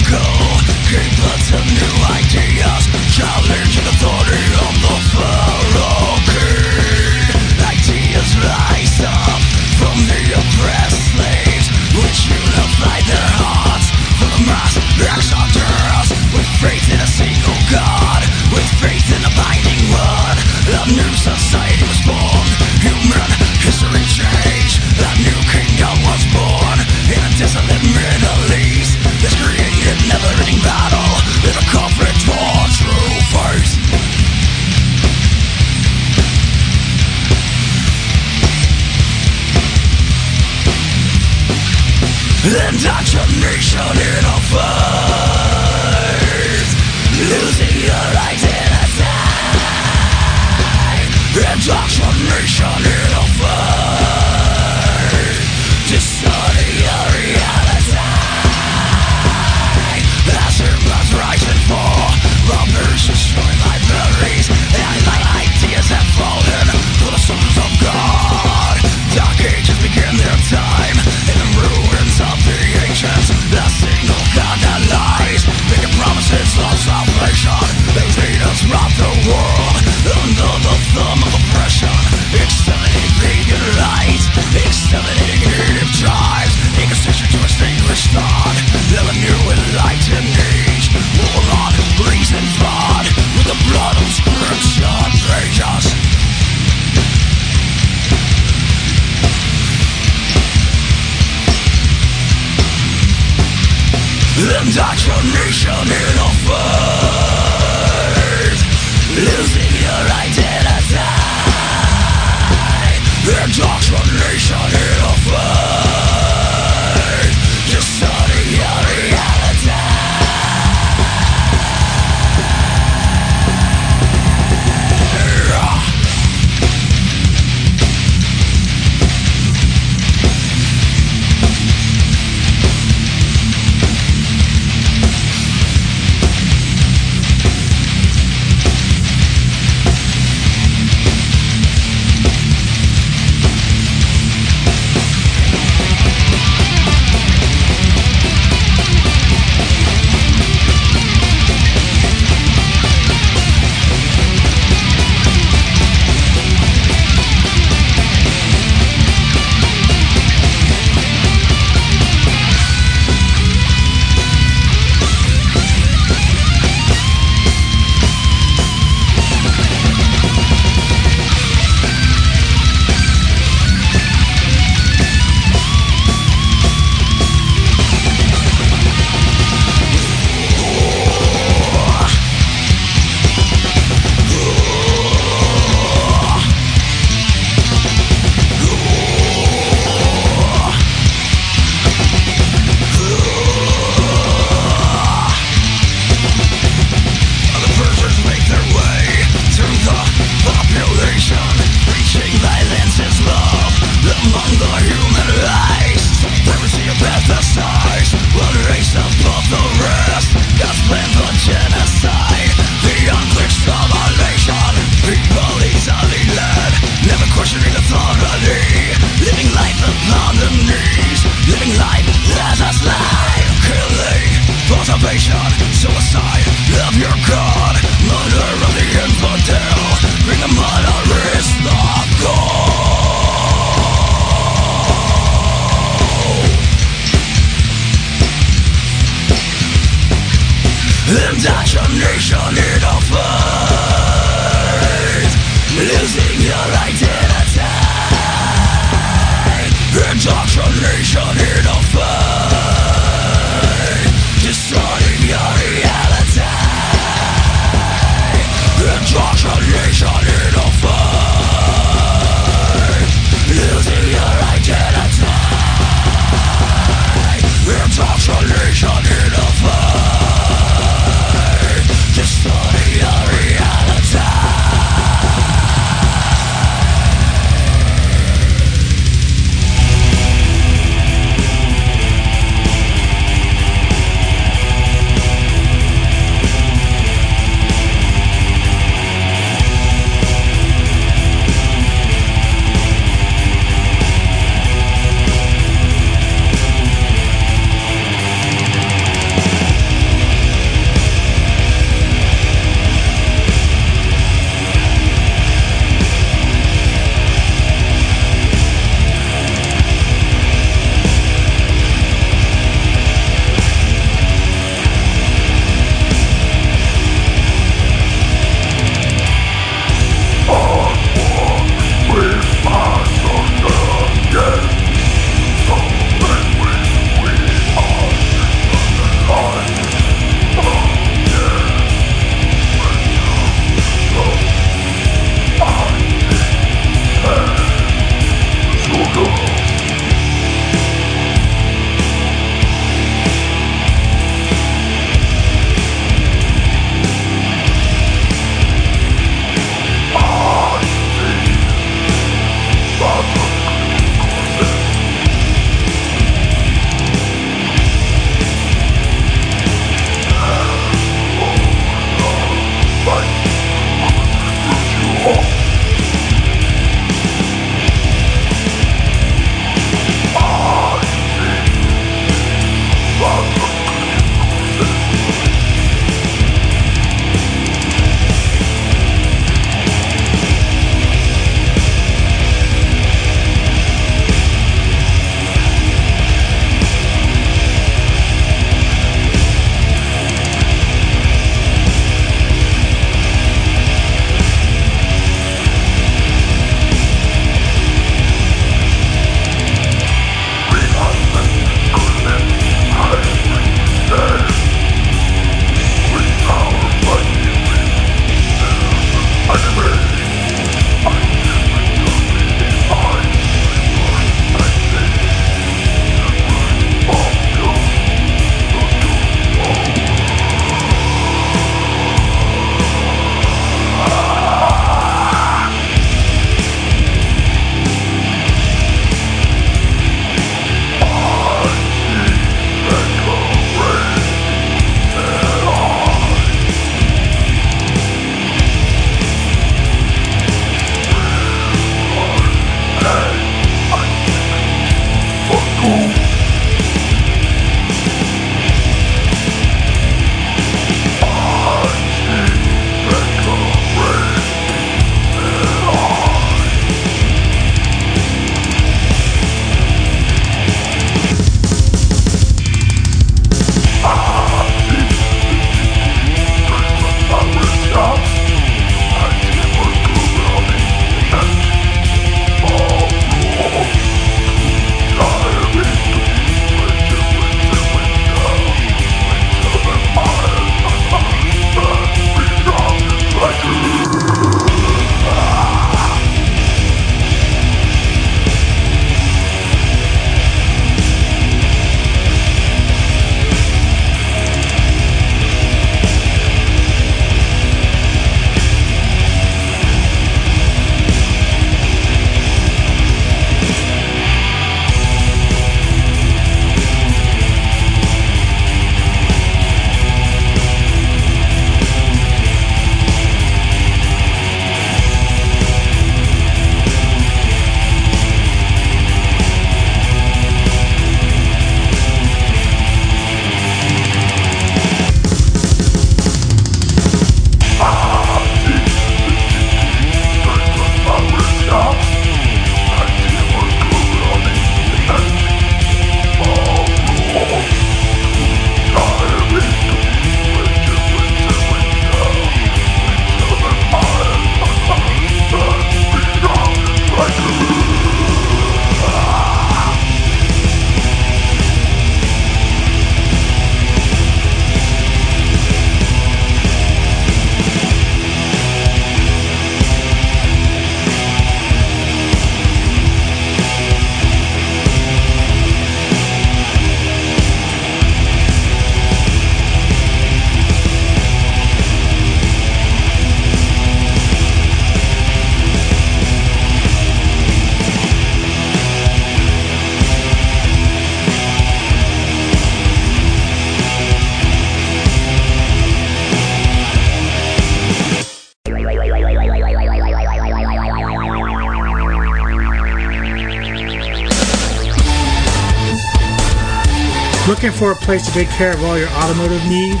place 598.08 598.24
to 598.24 598.32
take 598.32 598.48
care 598.48 598.72
of 598.72 598.82
all 598.84 598.96
your 598.96 599.10
automotive 599.20 599.60
needs? 599.68 600.00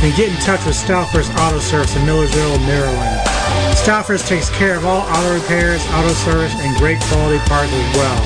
Then 0.00 0.16
get 0.16 0.32
in 0.32 0.36
touch 0.40 0.64
with 0.64 0.74
Stalfers 0.74 1.28
Auto 1.36 1.58
Service 1.58 1.94
in 1.94 2.06
Millersville, 2.06 2.58
Maryland. 2.60 3.20
Stalfers 3.76 4.26
takes 4.26 4.48
care 4.48 4.78
of 4.78 4.86
all 4.86 5.02
auto 5.12 5.34
repairs, 5.34 5.84
auto 5.92 6.08
service, 6.24 6.54
and 6.56 6.74
great 6.78 6.98
quality 7.02 7.36
parts 7.44 7.70
as 7.70 7.96
well. 7.96 8.16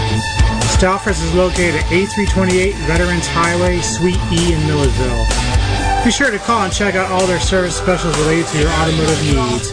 Stalfers 0.70 1.20
is 1.20 1.34
located 1.34 1.74
at 1.74 1.84
A328 1.86 2.74
Veterans 2.86 3.26
Highway, 3.26 3.80
Suite 3.80 4.22
E 4.30 4.54
in 4.54 4.60
Millersville. 4.68 5.26
Be 6.04 6.12
sure 6.12 6.30
to 6.30 6.38
call 6.38 6.62
and 6.62 6.72
check 6.72 6.94
out 6.94 7.10
all 7.10 7.26
their 7.26 7.40
service 7.40 7.76
specials 7.76 8.16
related 8.20 8.46
to 8.54 8.58
your 8.60 8.70
automotive 8.70 9.20
needs. 9.24 9.72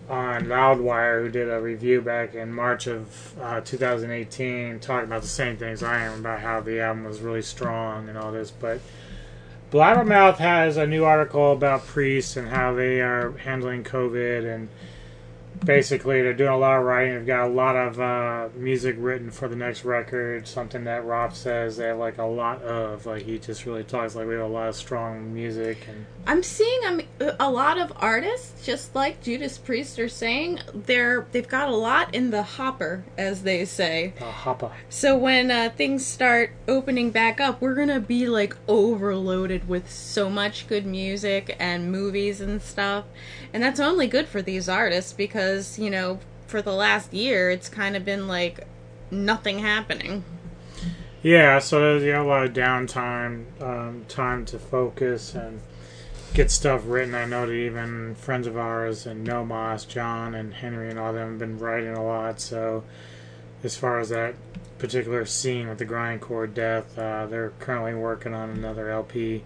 on 0.08 0.44
Loudwire 0.46 1.22
who 1.22 1.30
did 1.30 1.50
a 1.50 1.60
review 1.60 2.00
back 2.00 2.34
in 2.34 2.52
March 2.52 2.86
of 2.86 3.38
uh, 3.40 3.60
2018 3.60 4.80
talking 4.80 5.06
about 5.06 5.22
the 5.22 5.28
same 5.28 5.56
things 5.56 5.82
I 5.82 6.00
am 6.00 6.20
about 6.20 6.40
how 6.40 6.60
the 6.60 6.80
album 6.80 7.04
was 7.04 7.20
really 7.20 7.42
strong 7.42 8.08
and 8.08 8.16
all 8.16 8.32
this. 8.32 8.50
But 8.50 8.80
Blabbermouth 9.70 10.38
has 10.38 10.78
a 10.78 10.86
new 10.86 11.04
article 11.04 11.52
about 11.52 11.86
priests 11.86 12.36
and 12.36 12.48
how 12.48 12.72
they 12.72 13.02
are 13.02 13.32
handling 13.32 13.84
COVID 13.84 14.54
and 14.54 14.70
basically 15.64 16.22
they're 16.22 16.32
doing 16.32 16.50
a 16.50 16.58
lot 16.58 16.78
of 16.78 16.84
writing. 16.84 17.14
They've 17.14 17.26
got 17.26 17.46
a 17.46 17.52
lot 17.52 17.76
of 17.76 18.00
uh, 18.00 18.48
music 18.56 18.96
written 18.98 19.30
for 19.30 19.48
the 19.48 19.56
next 19.56 19.84
record. 19.84 20.46
Something 20.46 20.84
that 20.84 21.04
Rob 21.04 21.34
says 21.34 21.76
they 21.76 21.86
have 21.86 21.98
like 21.98 22.18
a 22.18 22.24
lot 22.24 22.62
of. 22.62 23.06
Like 23.06 23.22
he 23.22 23.38
just 23.38 23.66
really 23.66 23.84
talks 23.84 24.14
like 24.14 24.26
we 24.26 24.34
have 24.34 24.44
a 24.44 24.46
lot 24.46 24.68
of 24.68 24.76
strong 24.76 25.32
music 25.32 25.86
and 25.88 26.06
I'm 26.28 26.42
seeing 26.42 26.84
um, 26.86 27.00
a 27.40 27.50
lot 27.50 27.78
of 27.78 27.90
artists, 27.96 28.62
just 28.62 28.94
like 28.94 29.22
Judas 29.22 29.56
Priest 29.56 29.98
are 29.98 30.10
saying, 30.10 30.60
they're 30.74 31.26
they've 31.32 31.48
got 31.48 31.70
a 31.70 31.74
lot 31.74 32.14
in 32.14 32.30
the 32.30 32.42
hopper, 32.42 33.02
as 33.16 33.44
they 33.44 33.64
say. 33.64 34.12
a 34.20 34.24
hopper. 34.24 34.70
So 34.90 35.16
when 35.16 35.50
uh, 35.50 35.70
things 35.74 36.04
start 36.04 36.52
opening 36.68 37.12
back 37.12 37.40
up, 37.40 37.62
we're 37.62 37.74
gonna 37.74 37.98
be 37.98 38.28
like 38.28 38.54
overloaded 38.68 39.70
with 39.70 39.90
so 39.90 40.28
much 40.28 40.68
good 40.68 40.84
music 40.84 41.56
and 41.58 41.90
movies 41.90 42.42
and 42.42 42.60
stuff, 42.60 43.06
and 43.54 43.62
that's 43.62 43.80
only 43.80 44.06
good 44.06 44.28
for 44.28 44.42
these 44.42 44.68
artists 44.68 45.14
because 45.14 45.47
you 45.78 45.90
know 45.90 46.18
for 46.46 46.62
the 46.62 46.72
last 46.72 47.12
year 47.12 47.50
it's 47.50 47.68
kind 47.68 47.96
of 47.96 48.04
been 48.04 48.26
like 48.28 48.66
nothing 49.10 49.58
happening. 49.60 50.24
Yeah, 51.22 51.58
so 51.58 51.96
you 51.96 52.12
know, 52.12 52.24
a 52.24 52.28
lot 52.28 52.44
of 52.44 52.52
downtime, 52.52 53.44
um, 53.60 54.04
time 54.08 54.44
to 54.46 54.58
focus 54.58 55.34
and 55.34 55.60
get 56.32 56.50
stuff 56.50 56.82
written. 56.84 57.14
I 57.14 57.24
know 57.24 57.46
that 57.46 57.52
even 57.52 58.14
friends 58.14 58.46
of 58.46 58.56
ours 58.56 59.04
and 59.04 59.24
Nomos, 59.24 59.84
John 59.84 60.34
and 60.34 60.54
Henry 60.54 60.90
and 60.90 60.98
all 60.98 61.12
them 61.12 61.30
have 61.30 61.38
been 61.38 61.58
writing 61.58 61.94
a 61.94 62.04
lot. 62.04 62.40
So 62.40 62.84
as 63.64 63.76
far 63.76 63.98
as 63.98 64.10
that 64.10 64.36
particular 64.78 65.26
scene 65.26 65.68
with 65.68 65.78
the 65.78 65.86
grindcore 65.86 66.52
death, 66.52 66.96
uh, 66.96 67.26
they're 67.26 67.52
currently 67.58 67.94
working 67.94 68.32
on 68.32 68.50
another 68.50 68.88
LP. 68.90 69.42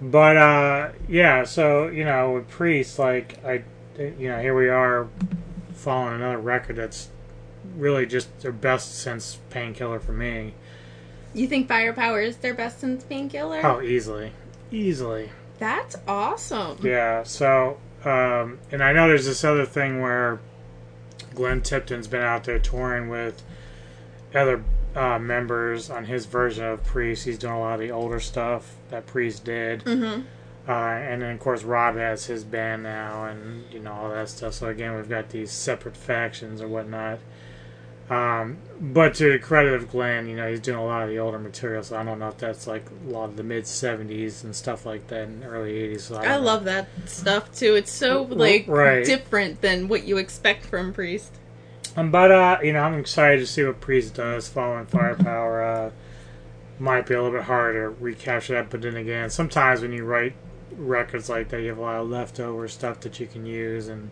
But 0.00 0.36
uh, 0.36 0.92
yeah, 1.06 1.44
so 1.44 1.88
you 1.88 2.04
know, 2.04 2.32
with 2.32 2.48
Priest, 2.48 2.98
like 2.98 3.44
I, 3.44 3.64
you 3.98 4.28
know, 4.28 4.40
here 4.40 4.54
we 4.54 4.68
are 4.68 5.08
following 5.74 6.14
another 6.14 6.38
record 6.38 6.76
that's 6.76 7.08
really 7.76 8.06
just 8.06 8.40
their 8.40 8.52
best 8.52 8.98
since 8.98 9.38
Painkiller 9.50 10.00
for 10.00 10.12
me. 10.12 10.54
You 11.34 11.46
think 11.46 11.68
Firepower 11.68 12.20
is 12.22 12.36
their 12.38 12.54
best 12.54 12.80
since 12.80 13.04
Painkiller? 13.04 13.60
Oh, 13.64 13.80
easily, 13.82 14.32
easily. 14.70 15.30
That's 15.58 15.96
awesome. 16.06 16.78
Yeah. 16.82 17.24
So, 17.24 17.78
um, 18.04 18.58
and 18.70 18.82
I 18.82 18.92
know 18.92 19.08
there's 19.08 19.26
this 19.26 19.44
other 19.44 19.66
thing 19.66 20.00
where 20.00 20.38
Glenn 21.34 21.60
Tipton's 21.62 22.06
been 22.08 22.22
out 22.22 22.44
there 22.44 22.58
touring 22.58 23.08
with 23.08 23.42
other 24.34 24.64
uh, 24.94 25.18
members 25.18 25.90
on 25.90 26.04
his 26.06 26.26
version 26.26 26.64
of 26.64 26.84
Priest. 26.84 27.24
He's 27.24 27.38
doing 27.38 27.54
a 27.54 27.60
lot 27.60 27.74
of 27.74 27.80
the 27.80 27.90
older 27.90 28.20
stuff 28.20 28.76
that 28.90 29.06
Priest 29.06 29.44
did. 29.44 29.84
Mhm. 29.84 30.24
Uh, 30.68 30.72
and 30.72 31.22
then 31.22 31.30
of 31.32 31.40
course 31.40 31.62
Rob 31.64 31.96
has 31.96 32.26
his 32.26 32.44
band 32.44 32.82
now, 32.82 33.24
and 33.24 33.64
you 33.72 33.80
know 33.80 33.92
all 33.92 34.10
that 34.10 34.28
stuff. 34.28 34.52
So 34.54 34.68
again, 34.68 34.94
we've 34.94 35.08
got 35.08 35.30
these 35.30 35.50
separate 35.50 35.96
factions 35.96 36.60
or 36.60 36.68
whatnot. 36.68 37.20
Um, 38.10 38.56
but 38.80 39.14
to 39.16 39.32
the 39.32 39.38
credit 39.38 39.74
of 39.74 39.90
Glenn, 39.90 40.28
you 40.28 40.36
know 40.36 40.48
he's 40.50 40.60
doing 40.60 40.78
a 40.78 40.84
lot 40.84 41.02
of 41.02 41.08
the 41.08 41.18
older 41.18 41.38
material. 41.38 41.82
So 41.82 41.96
I 41.96 42.04
don't 42.04 42.18
know 42.18 42.28
if 42.28 42.38
that's 42.38 42.66
like 42.66 42.84
a 43.06 43.10
lot 43.10 43.24
of 43.30 43.36
the 43.36 43.42
mid 43.42 43.64
'70s 43.64 44.44
and 44.44 44.54
stuff 44.54 44.84
like 44.84 45.06
that 45.08 45.22
and 45.28 45.42
early 45.44 45.72
'80s. 45.72 46.00
So 46.02 46.16
I, 46.16 46.32
I 46.32 46.36
love 46.36 46.64
that 46.64 46.86
stuff 47.06 47.54
too. 47.54 47.74
It's 47.74 47.90
so 47.92 48.22
like 48.22 48.66
Right. 48.68 49.04
different 49.04 49.62
than 49.62 49.88
what 49.88 50.04
you 50.04 50.18
expect 50.18 50.66
from 50.66 50.92
Priest. 50.92 51.32
Um, 51.96 52.10
but 52.10 52.30
uh, 52.30 52.58
you 52.62 52.72
know, 52.74 52.80
I'm 52.80 52.98
excited 52.98 53.40
to 53.40 53.46
see 53.46 53.64
what 53.64 53.80
Priest 53.80 54.14
does 54.14 54.48
following 54.48 54.86
Firepower. 54.86 55.62
Uh, 55.62 55.90
might 56.78 57.06
be 57.06 57.14
a 57.14 57.22
little 57.22 57.36
bit 57.36 57.46
harder 57.46 57.84
to 57.90 58.02
recapture 58.02 58.54
that, 58.54 58.70
but 58.70 58.82
then 58.82 58.96
again, 58.96 59.30
sometimes 59.30 59.80
when 59.80 59.92
you 59.92 60.04
write 60.04 60.34
records 60.78 61.28
like 61.28 61.48
that, 61.50 61.60
you 61.60 61.68
have 61.68 61.78
a 61.78 61.82
lot 61.82 61.96
of 61.96 62.08
leftover 62.08 62.68
stuff 62.68 63.00
that 63.00 63.20
you 63.20 63.26
can 63.26 63.44
use, 63.46 63.88
and 63.88 64.10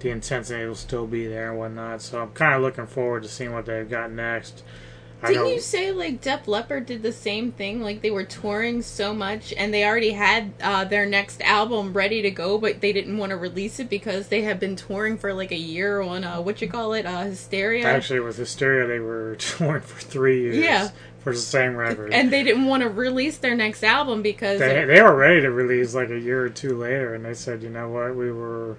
the 0.00 0.10
intensity 0.10 0.64
will 0.66 0.74
still 0.74 1.06
be 1.06 1.26
there 1.26 1.50
and 1.50 1.58
whatnot. 1.58 2.02
So 2.02 2.20
I'm 2.22 2.30
kind 2.32 2.54
of 2.54 2.62
looking 2.62 2.86
forward 2.86 3.22
to 3.22 3.28
seeing 3.28 3.52
what 3.52 3.66
they've 3.66 3.88
got 3.88 4.10
next. 4.12 4.62
Didn't 5.24 5.42
know- 5.44 5.48
you 5.48 5.60
say 5.60 5.90
like 5.90 6.20
Def 6.20 6.46
Leppard 6.46 6.84
did 6.84 7.02
the 7.02 7.12
same 7.12 7.50
thing? 7.52 7.80
Like 7.80 8.02
they 8.02 8.10
were 8.10 8.24
touring 8.24 8.82
so 8.82 9.14
much 9.14 9.54
and 9.56 9.72
they 9.72 9.82
already 9.84 10.10
had 10.10 10.52
uh, 10.60 10.84
their 10.84 11.06
next 11.06 11.40
album 11.40 11.94
ready 11.94 12.20
to 12.20 12.30
go, 12.30 12.58
but 12.58 12.82
they 12.82 12.92
didn't 12.92 13.16
want 13.16 13.30
to 13.30 13.36
release 13.36 13.80
it 13.80 13.88
because 13.88 14.28
they 14.28 14.42
had 14.42 14.60
been 14.60 14.76
touring 14.76 15.16
for 15.16 15.32
like 15.32 15.50
a 15.50 15.56
year 15.56 16.02
on 16.02 16.24
uh, 16.24 16.42
what 16.42 16.60
you 16.60 16.68
call 16.68 16.92
it, 16.92 17.06
uh, 17.06 17.22
Hysteria. 17.24 17.86
Actually, 17.86 18.20
with 18.20 18.36
Hysteria, 18.36 18.86
they 18.86 18.98
were 18.98 19.36
touring 19.38 19.80
for 19.80 19.98
three 20.02 20.42
years 20.42 20.56
Yeah. 20.58 20.90
For 21.24 21.32
the 21.32 21.38
same 21.38 21.74
record. 21.74 22.12
and 22.12 22.30
they 22.32 22.42
didn't 22.44 22.66
want 22.66 22.82
to 22.84 22.88
release 22.88 23.38
their 23.38 23.56
next 23.56 23.82
album 23.82 24.22
because 24.22 24.60
they, 24.60 24.84
they 24.84 25.02
were 25.02 25.16
ready 25.16 25.40
to 25.40 25.50
release 25.50 25.94
like 25.94 26.10
a 26.10 26.18
year 26.20 26.44
or 26.44 26.48
two 26.50 26.76
later, 26.78 27.14
and 27.14 27.24
they 27.24 27.34
said, 27.34 27.62
you 27.62 27.70
know 27.70 27.88
what, 27.88 28.14
we 28.14 28.30
were 28.30 28.76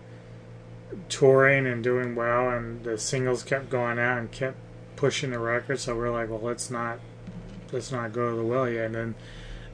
touring 1.10 1.66
and 1.68 1.84
doing 1.84 2.16
well, 2.16 2.50
and 2.50 2.84
the 2.84 2.98
singles 2.98 3.44
kept 3.44 3.70
going 3.70 4.00
out 4.00 4.18
and 4.18 4.32
kept 4.32 4.58
pushing 4.96 5.32
the 5.32 5.40
record. 5.40 5.80
So 5.80 5.96
we're 5.96 6.12
like, 6.12 6.30
well, 6.30 6.40
let's 6.42 6.70
not 6.70 7.00
let's 7.72 7.92
not 7.92 8.14
go 8.14 8.30
to 8.30 8.36
the 8.38 8.44
well 8.46 8.70
yet. 8.70 8.86
And 8.86 8.96
then 8.96 9.16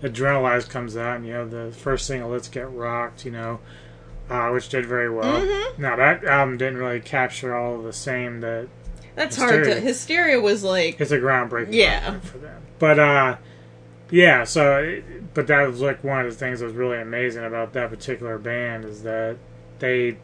Adrenalize 0.01 0.67
comes 0.67 0.97
out, 0.97 1.17
and 1.17 1.27
you 1.27 1.33
know 1.33 1.47
the 1.47 1.71
first 1.73 2.07
single, 2.07 2.29
"Let's 2.29 2.47
Get 2.47 2.71
Rocked." 2.71 3.23
You 3.25 3.31
know, 3.31 3.59
uh, 4.29 4.49
which 4.49 4.69
did 4.69 4.85
very 4.85 5.09
well. 5.09 5.41
Mhm. 5.41 5.77
Now 5.77 5.95
that 5.97 6.23
album 6.23 6.57
didn't 6.57 6.77
really 6.77 7.01
capture 7.01 7.55
all 7.55 7.75
of 7.75 7.83
the 7.83 7.93
same 7.93 8.39
that 8.41 8.67
That's 9.15 9.35
hard 9.35 9.51
to. 9.51 9.57
Hysteria- 9.75 9.81
Hysteria 9.81 10.41
was 10.41 10.63
like. 10.63 10.99
It's 10.99 11.11
a 11.11 11.19
groundbreaking 11.19 11.73
Yeah. 11.73 12.19
for 12.21 12.37
them. 12.39 12.60
But 12.81 12.97
uh, 12.97 13.37
yeah. 14.09 14.43
So, 14.43 15.03
but 15.35 15.45
that 15.45 15.67
was 15.67 15.81
like 15.81 16.03
one 16.03 16.25
of 16.25 16.31
the 16.31 16.37
things 16.37 16.59
that 16.59 16.65
was 16.65 16.73
really 16.73 16.99
amazing 16.99 17.45
about 17.45 17.73
that 17.73 17.91
particular 17.91 18.39
band 18.39 18.85
is 18.85 19.03
that 19.03 19.37
they 19.77 20.17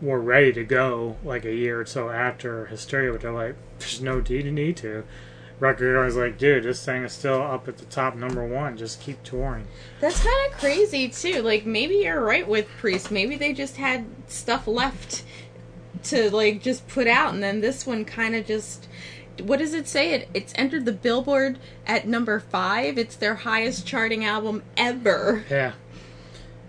were 0.00 0.20
ready 0.20 0.52
to 0.52 0.62
go 0.62 1.16
like 1.24 1.44
a 1.44 1.52
year 1.52 1.80
or 1.80 1.86
so 1.86 2.10
after 2.10 2.66
Hysteria, 2.66 3.10
but 3.10 3.22
they're 3.22 3.32
like, 3.32 3.56
"There's 3.80 4.00
no 4.00 4.20
need 4.20 4.46
need 4.46 4.76
to." 4.78 5.02
Record 5.58 6.04
was 6.04 6.16
like, 6.16 6.38
"Dude, 6.38 6.62
this 6.62 6.84
thing 6.84 7.02
is 7.02 7.12
still 7.12 7.42
up 7.42 7.66
at 7.66 7.78
the 7.78 7.84
top, 7.86 8.14
number 8.14 8.46
one. 8.46 8.76
Just 8.76 9.00
keep 9.00 9.20
touring." 9.24 9.66
That's 10.00 10.22
kind 10.22 10.52
of 10.52 10.58
crazy 10.58 11.08
too. 11.08 11.42
Like 11.42 11.66
maybe 11.66 11.96
you're 11.96 12.22
right 12.22 12.46
with 12.46 12.68
Priest. 12.78 13.10
Maybe 13.10 13.34
they 13.34 13.52
just 13.52 13.76
had 13.76 14.06
stuff 14.28 14.68
left 14.68 15.24
to 16.04 16.30
like 16.30 16.62
just 16.62 16.86
put 16.86 17.08
out, 17.08 17.34
and 17.34 17.42
then 17.42 17.60
this 17.60 17.84
one 17.84 18.04
kind 18.04 18.36
of 18.36 18.46
just. 18.46 18.86
What 19.42 19.58
does 19.58 19.74
it 19.74 19.88
say? 19.88 20.12
It 20.12 20.28
it's 20.34 20.52
entered 20.56 20.84
the 20.84 20.92
Billboard 20.92 21.58
at 21.86 22.06
number 22.06 22.38
five. 22.38 22.98
It's 22.98 23.16
their 23.16 23.34
highest 23.34 23.86
charting 23.86 24.24
album 24.24 24.62
ever. 24.76 25.44
Yeah. 25.50 25.72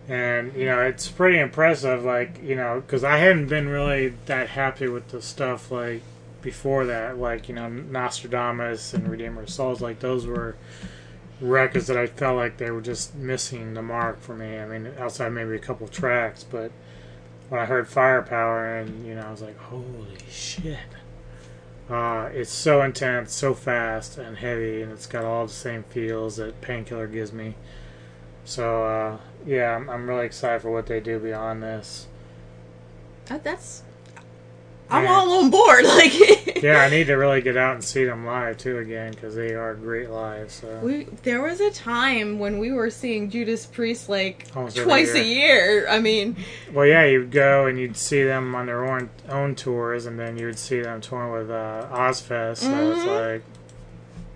And, 0.08 0.54
you 0.54 0.66
know, 0.66 0.82
it's 0.82 1.08
pretty 1.08 1.40
impressive, 1.40 2.04
like, 2.06 2.42
you 2.44 2.56
know, 2.56 2.82
because 2.86 3.04
I 3.04 3.18
hadn't 3.18 3.48
been 3.48 3.70
really 3.70 4.14
that 4.28 4.50
happy 4.50 4.88
with 4.88 5.08
the 5.08 5.22
stuff, 5.22 5.72
like, 5.72 6.04
before 6.44 6.86
that. 6.86 7.18
Like, 7.18 7.50
you 7.50 7.56
know, 7.56 7.68
Nostradamus 7.70 8.94
and 8.94 9.10
Redeemer 9.10 9.42
of 9.42 9.50
Souls, 9.50 9.82
like, 9.82 10.02
those 10.02 10.28
were 10.28 10.56
records 11.42 11.88
that 11.88 11.98
I 11.98 12.06
felt 12.06 12.38
like 12.38 12.58
they 12.58 12.70
were 12.70 12.82
just 12.82 13.16
missing 13.16 13.74
the 13.74 13.82
mark 13.82 14.22
for 14.22 14.36
me. 14.36 14.60
I 14.60 14.66
mean, 14.68 14.94
outside 15.00 15.30
maybe 15.30 15.56
a 15.56 15.60
couple 15.60 15.88
tracks, 15.88 16.44
but 16.44 16.72
when 17.50 17.60
I 17.60 17.66
heard 17.66 17.88
Firepower, 17.88 18.78
and, 18.78 19.08
you 19.08 19.16
know, 19.16 19.22
I 19.22 19.32
was 19.32 19.42
like, 19.42 19.58
holy 19.58 20.18
shit. 20.30 20.78
Uh, 21.90 22.30
it's 22.34 22.52
so 22.52 22.82
intense, 22.82 23.34
so 23.34 23.54
fast 23.54 24.18
and 24.18 24.38
heavy, 24.38 24.82
and 24.82 24.92
it's 24.92 25.06
got 25.06 25.24
all 25.24 25.46
the 25.46 25.54
same 25.54 25.84
feels 25.84 26.38
that 26.38 26.60
Painkiller 26.62 27.08
gives 27.08 27.32
me. 27.32 27.56
So 28.44 28.86
uh, 28.86 29.18
yeah, 29.46 29.76
I'm, 29.76 29.90
I'm 29.90 30.10
really 30.10 30.26
excited 30.26 30.62
for 30.62 30.72
what 30.72 30.88
they 30.88 31.00
do 31.00 31.20
beyond 31.20 31.62
this. 31.62 32.08
That, 33.26 33.44
that's. 33.44 33.84
I'm 34.90 35.08
all 35.08 35.44
on 35.44 35.50
board. 35.50 35.84
Like 35.96 36.64
Yeah, 36.64 36.78
I 36.80 36.90
need 36.90 37.08
to 37.08 37.16
really 37.16 37.42
get 37.42 37.58
out 37.58 37.76
and 37.76 37.84
see 37.84 38.06
them 38.06 38.26
live 38.26 38.58
too 38.58 38.78
again 38.80 39.12
because 39.12 39.36
they 39.36 39.54
are 39.54 39.76
great 39.76 40.10
live. 40.10 40.52
So 40.52 40.80
we, 40.82 41.04
there 41.24 41.42
was 41.42 41.60
a 41.60 41.70
time 41.70 42.40
when 42.40 42.58
we 42.60 42.72
were 42.72 42.90
seeing 42.90 43.30
Judas 43.30 43.66
Priest 43.66 44.10
like 44.10 44.48
Almost 44.56 44.78
twice 44.78 45.14
year. 45.14 45.24
a 45.24 45.28
year. 45.28 45.88
I 45.90 46.00
mean, 46.00 46.38
well, 46.74 46.86
yeah, 46.86 47.06
you'd 47.06 47.30
go 47.32 47.66
and 47.68 47.78
you'd 47.78 47.98
see 47.98 48.24
them 48.24 48.56
on 48.56 48.66
their 48.68 48.86
own 48.86 49.10
own 49.30 49.54
tours, 49.56 50.06
and 50.06 50.18
then 50.20 50.38
you 50.38 50.46
would 50.48 50.58
see 50.60 50.82
them 50.82 51.02
touring 51.02 51.32
with 51.34 51.52
uh, 51.52 51.88
Ozzfest. 51.92 52.58
So 52.58 52.92
it's 52.92 53.04
Mhm. 53.04 53.32
like 53.34 53.44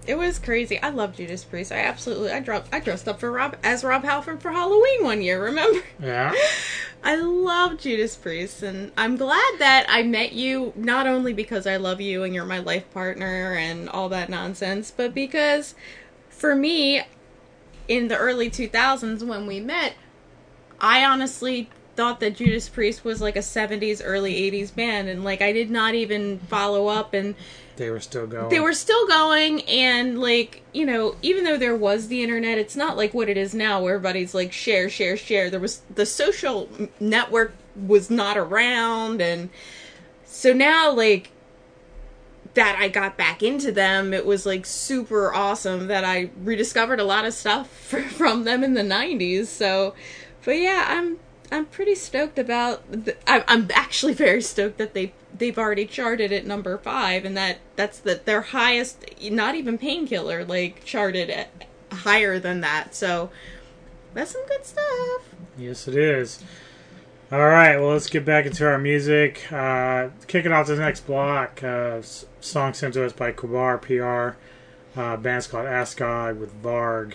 It 0.10 0.18
was 0.18 0.40
crazy. 0.40 0.81
I 0.81 0.90
love 0.90 1.15
Judas 1.15 1.44
Priest. 1.44 1.72
I 1.72 1.81
absolutely 1.81 2.31
I 2.31 2.40
dropped 2.40 2.73
I 2.73 2.80
dressed 2.80 3.07
up 3.07 3.19
for 3.19 3.31
Rob 3.31 3.56
as 3.61 3.84
Rob 3.84 4.03
Halford 4.03 4.41
for 4.41 4.49
Halloween 4.49 5.03
one 5.03 5.22
year, 5.22 5.40
remember? 5.44 5.81
yeah, 6.02 6.34
I 7.03 7.15
love 7.15 7.77
Judas 7.77 8.15
Priest 8.15 8.64
and 8.64 8.91
I'm 8.98 9.18
glad 9.18 9.60
that 9.60 9.86
I 9.88 10.02
met 10.02 10.34
you 10.34 10.73
not 10.76 11.06
only 11.06 11.31
because 11.31 11.68
I 11.68 11.77
love 11.77 12.02
you 12.02 12.23
and 12.23 12.34
you're 12.34 12.44
my 12.44 12.57
life 12.57 12.91
partner 12.91 13.53
and 13.53 13.88
all 13.88 14.10
that 14.10 14.30
nonsense, 14.30 14.90
but 14.90 15.14
because 15.14 15.76
for 16.27 16.56
me 16.56 17.03
in 17.88 18.07
the 18.07 18.18
early 18.18 18.49
2000s 18.49 19.22
when 19.22 19.45
we 19.45 19.60
met, 19.60 19.94
I 20.81 21.06
honestly 21.06 21.69
thought 21.95 22.19
that 22.22 22.38
Judas 22.38 22.68
Priest 22.68 23.03
was 23.03 23.22
like 23.22 23.36
a 23.36 23.41
70s 23.41 24.02
early 24.03 24.34
80s 24.49 24.73
band 24.73 25.07
and 25.07 25.23
like 25.23 25.44
I 25.44 25.52
did 25.52 25.69
not 25.69 25.94
even 25.94 26.40
follow 26.40 26.88
up 26.88 27.14
and 27.14 27.36
they 27.80 27.89
were 27.89 27.99
still 27.99 28.27
going. 28.27 28.49
they 28.49 28.60
were 28.60 28.73
still 28.73 29.07
going 29.07 29.64
and 29.64 30.19
like 30.19 30.61
you 30.73 30.85
know 30.85 31.15
even 31.23 31.43
though 31.45 31.57
there 31.57 31.76
was 31.76 32.10
the 32.10 32.22
internet 32.22 32.60
it's 32.60 32.76
not 32.76 32.95
like 32.95 33.14
what 33.14 33.27
it 33.27 33.38
is 33.38 33.56
now 33.56 33.81
where 33.81 33.95
everybody's 33.95 34.35
like 34.35 34.51
share 34.51 34.89
share 34.89 35.18
share 35.18 35.49
there 35.49 35.60
was 35.60 35.81
the 35.95 36.06
social 36.06 36.69
network 36.99 37.53
was 37.76 38.11
not 38.11 38.38
around 38.38 39.22
and 39.22 39.49
so 40.26 40.53
now 40.53 40.91
like 40.91 41.31
that 42.53 42.77
I 42.80 42.89
got 42.89 43.18
back 43.18 43.41
into 43.41 43.72
them 43.72 44.14
it 44.14 44.26
was 44.26 44.45
like 44.45 44.65
super 44.65 45.34
awesome 45.34 45.88
that 45.88 46.03
I 46.03 46.30
rediscovered 46.43 46.99
a 46.99 47.03
lot 47.06 47.26
of 47.26 47.34
stuff 47.34 47.69
from 47.69 48.43
them 48.43 48.64
in 48.64 48.73
the 48.73 48.81
90s 48.81 49.45
so 49.45 49.95
but 50.43 50.57
yeah 50.57 50.85
I'm 50.89 51.19
I'm 51.51 51.65
pretty 51.65 51.95
stoked 51.95 52.38
about. 52.38 52.84
The, 52.91 53.15
I'm 53.27 53.69
actually 53.73 54.14
very 54.14 54.41
stoked 54.41 54.77
that 54.77 54.93
they 54.93 55.14
they've 55.40 55.57
already 55.57 55.86
charted 55.86 56.32
at 56.32 56.45
number 56.45 56.78
five, 56.78 57.26
and 57.26 57.36
that 57.36 57.60
that's 57.76 57.99
the 57.99 58.22
their 58.24 58.41
highest. 58.41 59.06
Not 59.24 59.56
even 59.56 59.78
Painkiller 59.78 60.45
like 60.45 60.86
charted 60.86 61.30
at 61.30 61.49
higher 61.91 62.40
than 62.40 62.61
that. 62.61 62.94
So 62.94 63.32
that's 64.14 64.32
some 64.32 64.45
good 64.48 64.66
stuff. 64.66 65.30
Yes, 65.57 65.88
it 65.88 65.95
is. 65.95 66.44
All 67.32 67.48
right, 67.48 67.78
well, 67.78 67.91
let's 67.91 68.10
get 68.10 68.26
back 68.26 68.48
into 68.48 68.66
our 68.66 68.80
music. 68.80 69.52
Uh, 69.52 70.10
kicking 70.26 70.52
off 70.52 70.66
the 70.66 70.76
next 70.76 71.02
block, 71.06 71.64
uh, 71.64 72.02
song 72.41 72.74
sent 72.74 72.95
to 72.95 73.06
us 73.06 73.14
by 73.14 73.32
Qabar 73.32 73.80
PR. 73.80 74.38
Uh, 74.99 75.16
band's 75.16 75.45
called 75.45 75.68
Askog 75.68 76.40
with 76.40 76.60
Varg. 76.64 77.14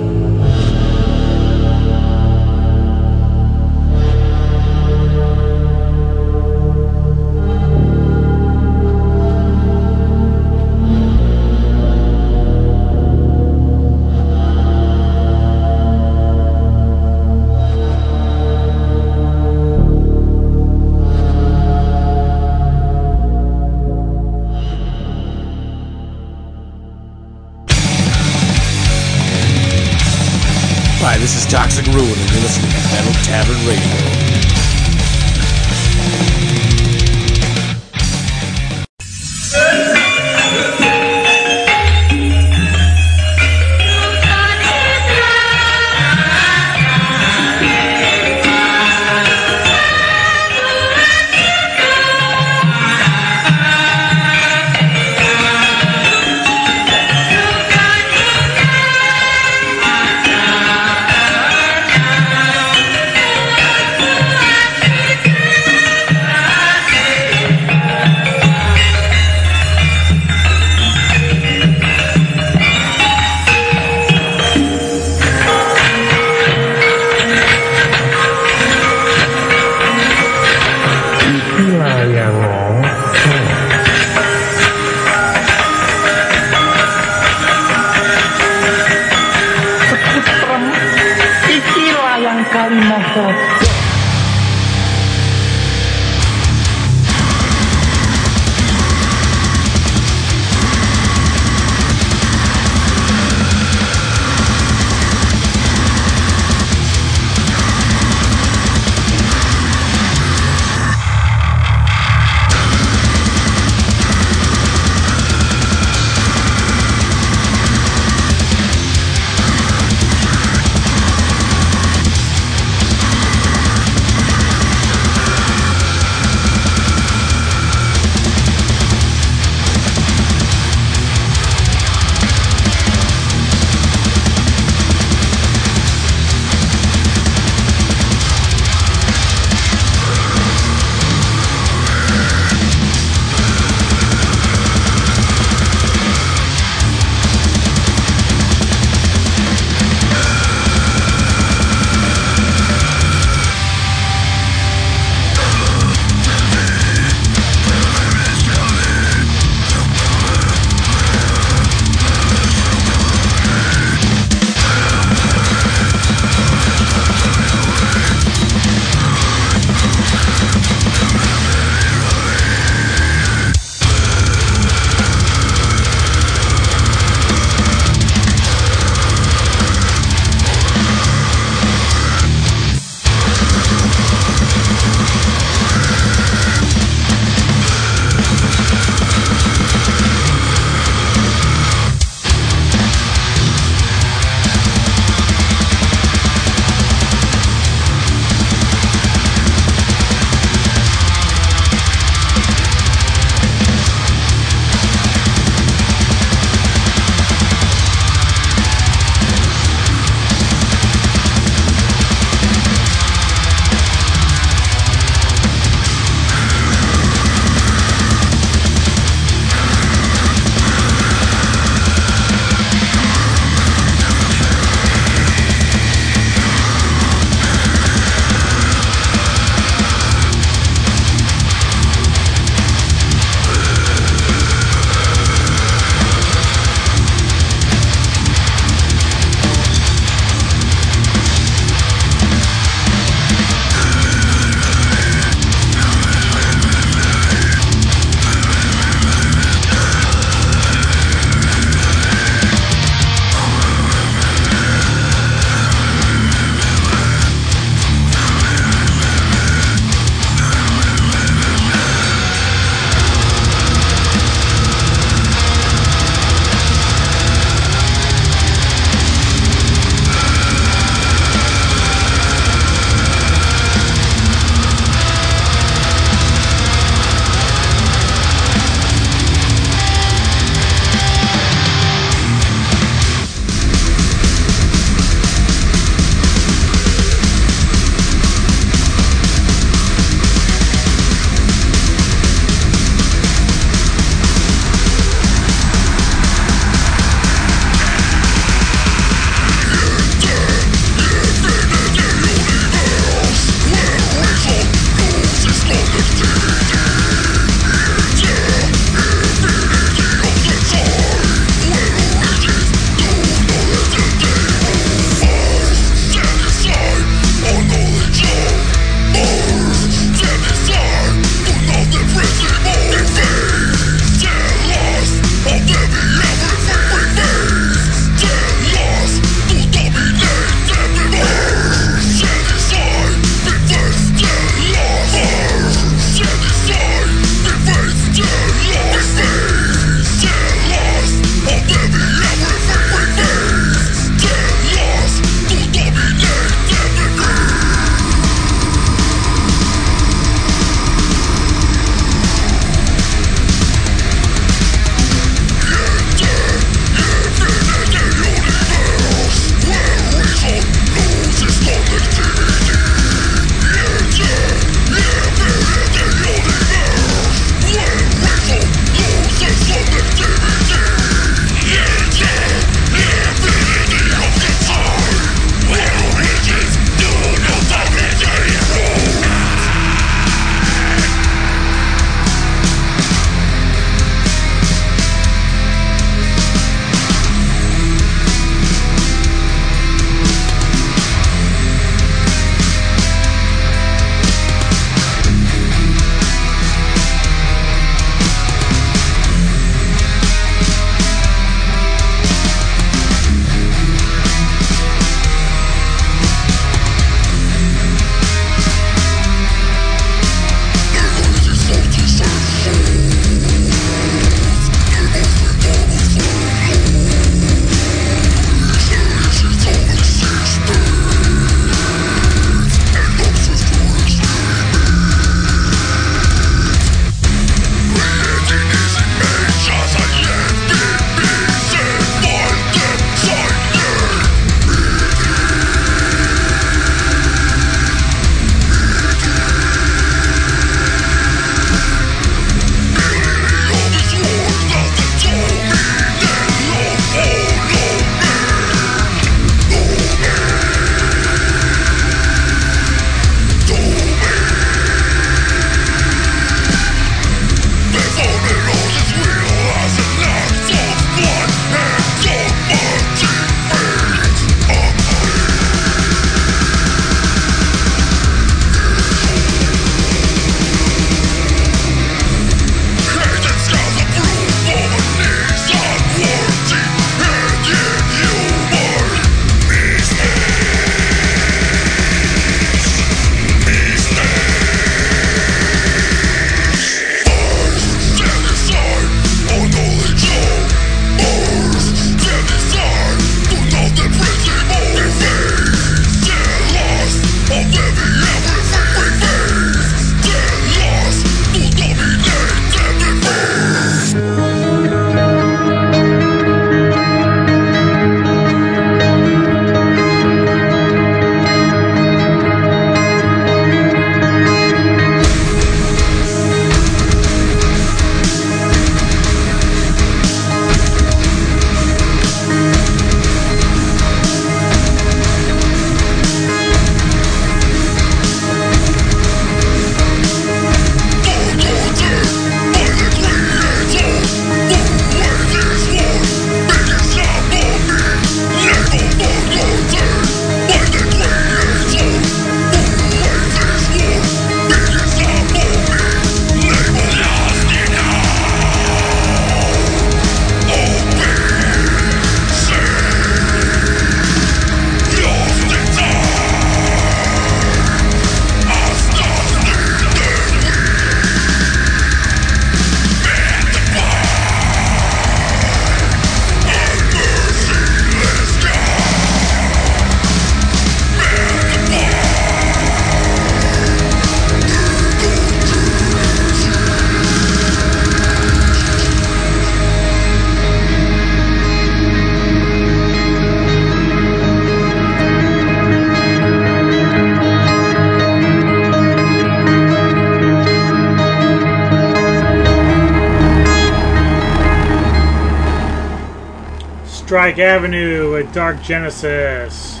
Strike 597.36 597.58
Avenue 597.58 598.32
with 598.32 598.48
Dark 598.54 598.80
Genesis. 598.80 600.00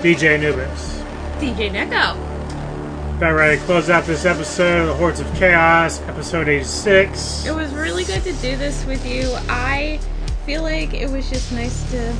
DJ 0.00 0.38
Anubis. 0.38 1.02
DJ 1.38 1.70
Neko. 1.70 2.16
About 3.18 3.34
ready 3.34 3.60
to 3.60 3.66
close 3.66 3.90
out 3.90 4.06
this 4.06 4.24
episode 4.24 4.80
of 4.80 4.86
the 4.86 4.94
Hordes 4.94 5.20
of 5.20 5.30
Chaos, 5.34 6.00
episode 6.08 6.48
86. 6.48 7.44
It 7.44 7.54
was 7.54 7.70
really 7.74 8.04
good 8.04 8.22
to 8.22 8.32
do 8.32 8.56
this 8.56 8.82
with 8.86 9.04
you. 9.04 9.30
I 9.50 10.00
feel 10.46 10.62
like 10.62 10.94
it 10.94 11.10
was 11.10 11.28
just 11.28 11.52
nice 11.52 11.82
to 11.90 12.14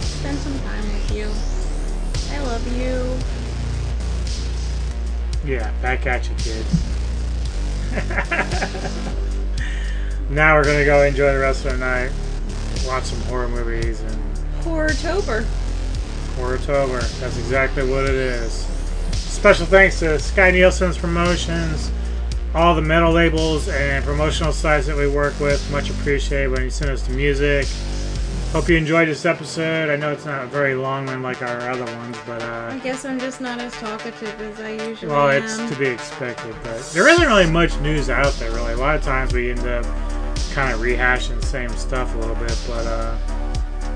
spend 0.00 0.38
some 0.38 0.58
time 0.60 0.84
with 0.84 1.12
you. 1.14 1.30
I 2.34 2.40
love 2.40 2.66
you. 5.44 5.52
Yeah, 5.52 5.70
back 5.82 6.06
at 6.06 6.26
you, 6.26 6.34
kids. 6.36 6.82
now 10.30 10.56
we're 10.56 10.64
gonna 10.64 10.86
go 10.86 11.02
enjoy 11.02 11.34
the 11.34 11.38
rest 11.38 11.66
of 11.66 11.72
the 11.72 11.78
night, 11.78 12.12
watch 12.86 13.04
some 13.04 13.20
horror 13.22 13.48
movies 13.48 14.00
and 14.00 14.38
Horrortober. 14.60 15.44
Horrortober. 16.36 17.20
That's 17.20 17.38
exactly 17.38 17.88
what 17.88 18.04
it 18.04 18.14
is. 18.14 18.66
Special 19.12 19.66
thanks 19.66 20.00
to 20.00 20.18
Sky 20.18 20.50
Nielsen's 20.50 20.98
promotions, 20.98 21.90
all 22.54 22.74
the 22.74 22.82
metal 22.82 23.12
labels 23.12 23.68
and 23.68 24.04
promotional 24.04 24.52
sites 24.52 24.86
that 24.86 24.96
we 24.96 25.08
work 25.08 25.38
with. 25.40 25.70
Much 25.70 25.90
appreciated 25.90 26.50
when 26.50 26.62
you 26.62 26.70
send 26.70 26.90
us 26.90 27.02
the 27.02 27.12
music. 27.14 27.66
Hope 28.52 28.68
you 28.68 28.76
enjoyed 28.76 29.08
this 29.08 29.26
episode. 29.26 29.90
I 29.90 29.96
know 29.96 30.10
it's 30.10 30.24
not 30.24 30.44
a 30.44 30.46
very 30.46 30.74
long 30.74 31.06
one 31.06 31.22
like 31.22 31.42
our 31.42 31.70
other 31.70 31.84
ones, 31.84 32.16
but 32.26 32.42
uh, 32.42 32.70
I 32.72 32.78
guess 32.78 33.04
I'm 33.04 33.20
just 33.20 33.40
not 33.40 33.60
as 33.60 33.72
talkative 33.74 34.40
as 34.40 34.58
I 34.60 34.70
usually 34.88 35.12
well, 35.12 35.28
am. 35.28 35.42
it's 35.42 35.56
to 35.56 35.78
be 35.78 35.86
expected. 35.86 36.56
But 36.64 36.82
there 36.94 37.06
isn't 37.08 37.26
really 37.26 37.50
much 37.50 37.78
news 37.80 38.08
out 38.08 38.32
there, 38.34 38.50
really. 38.52 38.72
A 38.72 38.76
lot 38.76 38.96
of 38.96 39.02
times 39.02 39.34
we 39.34 39.50
end 39.50 39.60
up 39.66 39.84
kind 40.58 40.74
of 40.74 40.80
rehashing 40.80 41.40
the 41.40 41.46
same 41.46 41.68
stuff 41.76 42.12
a 42.16 42.18
little 42.18 42.34
bit, 42.34 42.58
but 42.66 42.84
uh, 42.84 43.16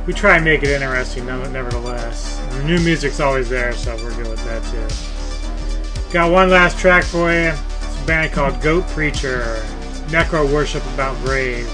we 0.06 0.12
try 0.12 0.36
and 0.36 0.44
make 0.44 0.62
it 0.62 0.68
interesting, 0.68 1.26
nevertheless. 1.26 2.40
The 2.52 2.62
new 2.62 2.78
music's 2.78 3.18
always 3.18 3.48
there, 3.48 3.72
so 3.72 3.96
we're 3.96 4.14
good 4.14 4.28
with 4.28 4.44
that 4.44 4.62
too. 4.70 6.12
Got 6.12 6.30
one 6.30 6.50
last 6.50 6.78
track 6.78 7.02
for 7.02 7.32
you. 7.32 7.48
It's 7.48 8.00
a 8.00 8.06
band 8.06 8.32
called 8.32 8.54
Goatpreacher. 8.60 9.60
Necro 10.06 10.48
Worship 10.52 10.84
About 10.94 11.16
Grave. 11.24 11.66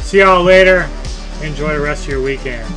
See 0.00 0.18
y'all 0.18 0.42
later. 0.42 0.86
Enjoy 1.40 1.72
the 1.72 1.80
rest 1.80 2.02
of 2.02 2.10
your 2.10 2.22
weekend. 2.22 2.70